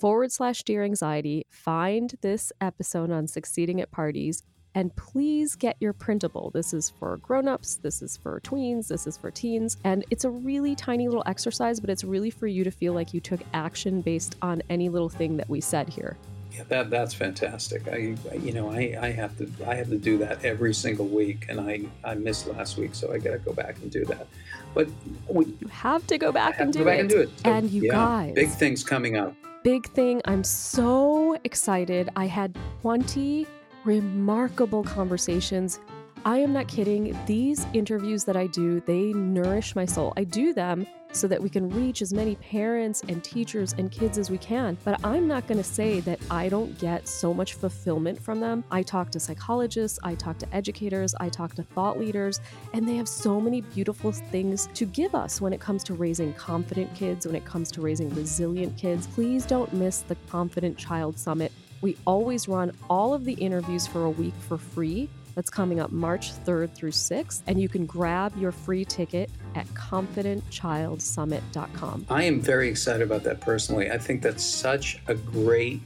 forward 0.00 0.30
slash 0.30 0.62
Dear 0.62 0.84
Anxiety, 0.84 1.46
find 1.50 2.14
this 2.20 2.52
episode 2.60 3.10
on 3.10 3.26
succeeding 3.26 3.80
at 3.80 3.90
parties, 3.90 4.42
and 4.74 4.94
please 4.96 5.56
get 5.56 5.76
your 5.80 5.92
printable. 5.92 6.50
This 6.52 6.72
is 6.72 6.90
for 6.90 7.16
grown-ups, 7.16 7.76
this 7.76 8.02
is 8.02 8.16
for 8.16 8.40
tweens, 8.40 8.86
this 8.86 9.06
is 9.06 9.16
for 9.16 9.30
teens, 9.30 9.76
and 9.84 10.04
it's 10.10 10.24
a 10.24 10.30
really 10.30 10.76
tiny 10.76 11.08
little 11.08 11.24
exercise, 11.26 11.80
but 11.80 11.90
it's 11.90 12.04
really 12.04 12.30
for 12.30 12.46
you 12.46 12.64
to 12.64 12.70
feel 12.70 12.92
like 12.92 13.14
you 13.14 13.20
took 13.20 13.40
action 13.54 14.02
based 14.02 14.36
on 14.42 14.62
any 14.68 14.88
little 14.88 15.08
thing 15.08 15.36
that 15.38 15.48
we 15.48 15.60
said 15.60 15.88
here. 15.88 16.16
Yeah, 16.58 16.64
that 16.68 16.90
that's 16.90 17.14
fantastic. 17.14 17.86
I, 17.88 18.16
you 18.34 18.52
know, 18.52 18.70
I, 18.70 18.96
I 19.00 19.10
have 19.12 19.36
to 19.38 19.48
I 19.66 19.74
have 19.76 19.88
to 19.90 19.98
do 19.98 20.18
that 20.18 20.44
every 20.44 20.74
single 20.74 21.06
week, 21.06 21.46
and 21.48 21.60
I 21.60 21.82
I 22.04 22.14
missed 22.14 22.46
last 22.48 22.76
week, 22.76 22.94
so 22.94 23.12
I 23.12 23.18
got 23.18 23.30
to 23.30 23.38
go 23.38 23.52
back 23.52 23.76
and 23.80 23.90
do 23.90 24.04
that. 24.06 24.26
But 24.74 24.88
we 25.28 25.46
You 25.60 25.68
have 25.68 26.06
to 26.08 26.18
go 26.18 26.32
back 26.32 26.58
and 26.60 26.72
to 26.72 26.78
do 26.80 26.84
go 26.84 26.90
back 26.90 26.98
it. 26.98 27.00
and 27.02 27.10
do 27.10 27.20
it. 27.20 27.30
So, 27.44 27.50
And 27.50 27.70
you 27.70 27.82
yeah, 27.84 27.92
guys. 27.92 28.34
big 28.34 28.50
things 28.50 28.82
coming 28.84 29.16
up. 29.16 29.34
big 29.64 29.88
thing. 29.90 30.20
I'm 30.24 30.42
so 30.44 31.38
excited. 31.44 32.10
I 32.16 32.26
had 32.26 32.56
20 32.82 33.46
remarkable 33.84 34.82
conversations. 34.84 35.80
I 36.24 36.38
am 36.38 36.52
not 36.52 36.68
kidding. 36.68 37.16
These 37.26 37.66
interviews 37.72 38.24
that 38.24 38.36
I 38.36 38.46
do, 38.48 38.80
they 38.80 39.12
nourish 39.14 39.74
my 39.76 39.84
soul. 39.86 40.12
I 40.16 40.24
do 40.24 40.52
them 40.52 40.86
so 41.12 41.26
that 41.28 41.42
we 41.42 41.48
can 41.48 41.68
reach 41.70 42.02
as 42.02 42.12
many 42.12 42.36
parents 42.36 43.02
and 43.08 43.22
teachers 43.24 43.74
and 43.78 43.90
kids 43.90 44.18
as 44.18 44.30
we 44.30 44.38
can. 44.38 44.76
But 44.84 45.04
I'm 45.04 45.26
not 45.26 45.46
going 45.46 45.58
to 45.58 45.64
say 45.64 46.00
that 46.00 46.20
I 46.30 46.48
don't 46.48 46.78
get 46.78 47.08
so 47.08 47.32
much 47.34 47.54
fulfillment 47.54 48.20
from 48.20 48.40
them. 48.40 48.64
I 48.70 48.82
talk 48.82 49.10
to 49.10 49.20
psychologists, 49.20 49.98
I 50.02 50.14
talk 50.14 50.38
to 50.38 50.54
educators, 50.54 51.14
I 51.20 51.28
talk 51.28 51.54
to 51.54 51.62
thought 51.62 51.98
leaders, 51.98 52.40
and 52.72 52.88
they 52.88 52.96
have 52.96 53.08
so 53.08 53.40
many 53.40 53.60
beautiful 53.60 54.12
things 54.12 54.68
to 54.74 54.86
give 54.86 55.14
us 55.14 55.40
when 55.40 55.52
it 55.52 55.60
comes 55.60 55.82
to 55.84 55.94
raising 55.94 56.32
confident 56.34 56.94
kids, 56.94 57.26
when 57.26 57.34
it 57.34 57.44
comes 57.44 57.70
to 57.72 57.80
raising 57.80 58.10
resilient 58.14 58.76
kids. 58.76 59.06
Please 59.06 59.46
don't 59.46 59.72
miss 59.72 60.00
the 60.00 60.16
Confident 60.28 60.76
Child 60.76 61.18
Summit. 61.18 61.52
We 61.80 61.96
always 62.06 62.48
run 62.48 62.72
all 62.90 63.14
of 63.14 63.24
the 63.24 63.34
interviews 63.34 63.86
for 63.86 64.04
a 64.04 64.10
week 64.10 64.34
for 64.48 64.58
free. 64.58 65.08
That's 65.38 65.50
coming 65.50 65.78
up 65.78 65.92
March 65.92 66.34
3rd 66.34 66.72
through 66.72 66.90
6th, 66.90 67.42
and 67.46 67.62
you 67.62 67.68
can 67.68 67.86
grab 67.86 68.36
your 68.36 68.50
free 68.50 68.84
ticket 68.84 69.30
at 69.54 69.68
confidentchildsummit.com. 69.68 72.06
I 72.10 72.24
am 72.24 72.40
very 72.40 72.68
excited 72.68 73.02
about 73.02 73.22
that 73.22 73.40
personally. 73.40 73.88
I 73.88 73.98
think 73.98 74.20
that's 74.20 74.42
such 74.42 75.00
a 75.06 75.14
great 75.14 75.80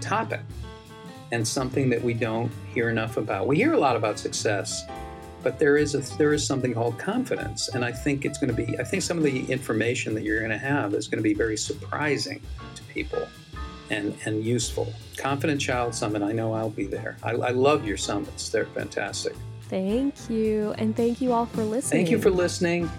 topic 0.00 0.40
and 1.30 1.46
something 1.46 1.88
that 1.90 2.02
we 2.02 2.14
don't 2.14 2.50
hear 2.74 2.90
enough 2.90 3.16
about. 3.16 3.46
We 3.46 3.58
hear 3.58 3.74
a 3.74 3.78
lot 3.78 3.94
about 3.94 4.18
success, 4.18 4.82
but 5.44 5.60
there 5.60 5.76
is 5.76 5.94
a 5.94 6.00
there 6.16 6.32
is 6.32 6.44
something 6.44 6.74
called 6.74 6.98
confidence, 6.98 7.68
and 7.68 7.84
I 7.84 7.92
think 7.92 8.24
it's 8.24 8.38
going 8.38 8.52
to 8.52 8.60
be. 8.60 8.76
I 8.80 8.82
think 8.82 9.04
some 9.04 9.18
of 9.18 9.22
the 9.22 9.44
information 9.52 10.14
that 10.14 10.24
you're 10.24 10.40
going 10.40 10.50
to 10.50 10.58
have 10.58 10.94
is 10.94 11.06
going 11.06 11.20
to 11.20 11.22
be 11.22 11.34
very 11.34 11.56
surprising 11.56 12.42
to 12.74 12.82
people. 12.92 13.28
And, 13.90 14.16
and 14.24 14.44
useful. 14.44 14.92
Confident 15.16 15.60
Child 15.60 15.94
Summit, 15.94 16.22
I 16.22 16.32
know 16.32 16.54
I'll 16.54 16.70
be 16.70 16.86
there. 16.86 17.16
I, 17.22 17.32
I 17.32 17.50
love 17.50 17.84
your 17.84 17.96
summits, 17.96 18.48
they're 18.48 18.66
fantastic. 18.66 19.34
Thank 19.62 20.30
you, 20.30 20.74
and 20.78 20.96
thank 20.96 21.20
you 21.20 21.32
all 21.32 21.46
for 21.46 21.62
listening. 21.64 22.04
Thank 22.04 22.10
you 22.10 22.18
for 22.20 22.30
listening. 22.30 22.90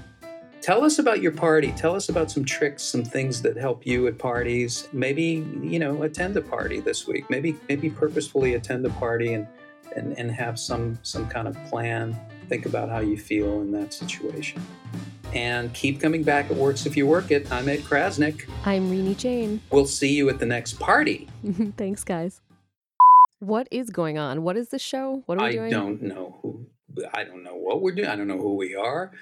Tell 0.62 0.84
us 0.84 1.00
about 1.00 1.24
your 1.24 1.32
party. 1.32 1.74
Tell 1.76 1.96
us 1.96 2.10
about 2.10 2.30
some 2.30 2.46
tricks, 2.46 2.84
some 2.84 3.04
things 3.04 3.42
that 3.42 3.58
help 3.58 3.84
you 3.84 4.06
at 4.06 4.20
parties. 4.20 4.88
Maybe, 4.94 5.46
you 5.64 5.80
know, 5.80 6.04
attend 6.04 6.38
a 6.38 6.42
party 6.42 6.80
this 6.80 7.08
week. 7.08 7.30
Maybe 7.32 7.58
maybe 7.68 7.89
purposefully 7.89 8.54
attend 8.54 8.86
a 8.86 8.92
party 8.92 9.34
and 9.34 9.48
and, 9.96 10.18
and 10.20 10.30
have 10.30 10.60
some 10.60 11.00
some 11.02 11.28
kind 11.28 11.48
of 11.48 11.58
plan. 11.66 12.16
Think 12.52 12.66
about 12.66 12.89
how 12.89 12.99
you 12.99 13.18
feel 13.18 13.62
in 13.62 13.72
that 13.72 13.93
situation. 13.93 14.62
And 15.34 15.74
keep 15.74 16.02
coming 16.02 16.22
back. 16.22 16.52
It 16.52 16.58
works 16.58 16.86
if 16.86 16.97
you 16.97 17.08
work 17.08 17.32
it. 17.32 17.49
I'm 17.49 17.70
Ed 17.70 17.80
Crasnick. 17.80 18.45
I'm 18.66 18.91
Renee 18.91 19.14
Jain. 19.14 19.62
We'll 19.72 19.86
see 19.86 20.14
you 20.14 20.28
at 20.28 20.38
the 20.38 20.45
next 20.45 20.78
party. 20.78 21.30
Thanks, 21.78 22.04
guys. 22.04 22.41
What 23.39 23.70
is 23.72 23.89
going 23.89 24.18
on? 24.18 24.43
What 24.43 24.58
is 24.58 24.68
the 24.68 24.80
show? 24.80 25.24
What 25.28 25.38
are 25.38 25.47
we 25.47 25.60
I 25.60 25.70
doing? 25.70 25.74
I 25.74 25.78
don't 25.78 26.02
know 26.02 26.39
who 26.41 26.68
I 27.14 27.24
don't 27.24 27.41
know 27.41 27.56
what 27.56 27.82
we're 27.82 27.95
doing. 27.95 28.10
I 28.10 28.18
don't 28.18 28.28
know 28.28 28.38
who 28.38 28.58
we 28.58 28.76
are. 28.76 29.14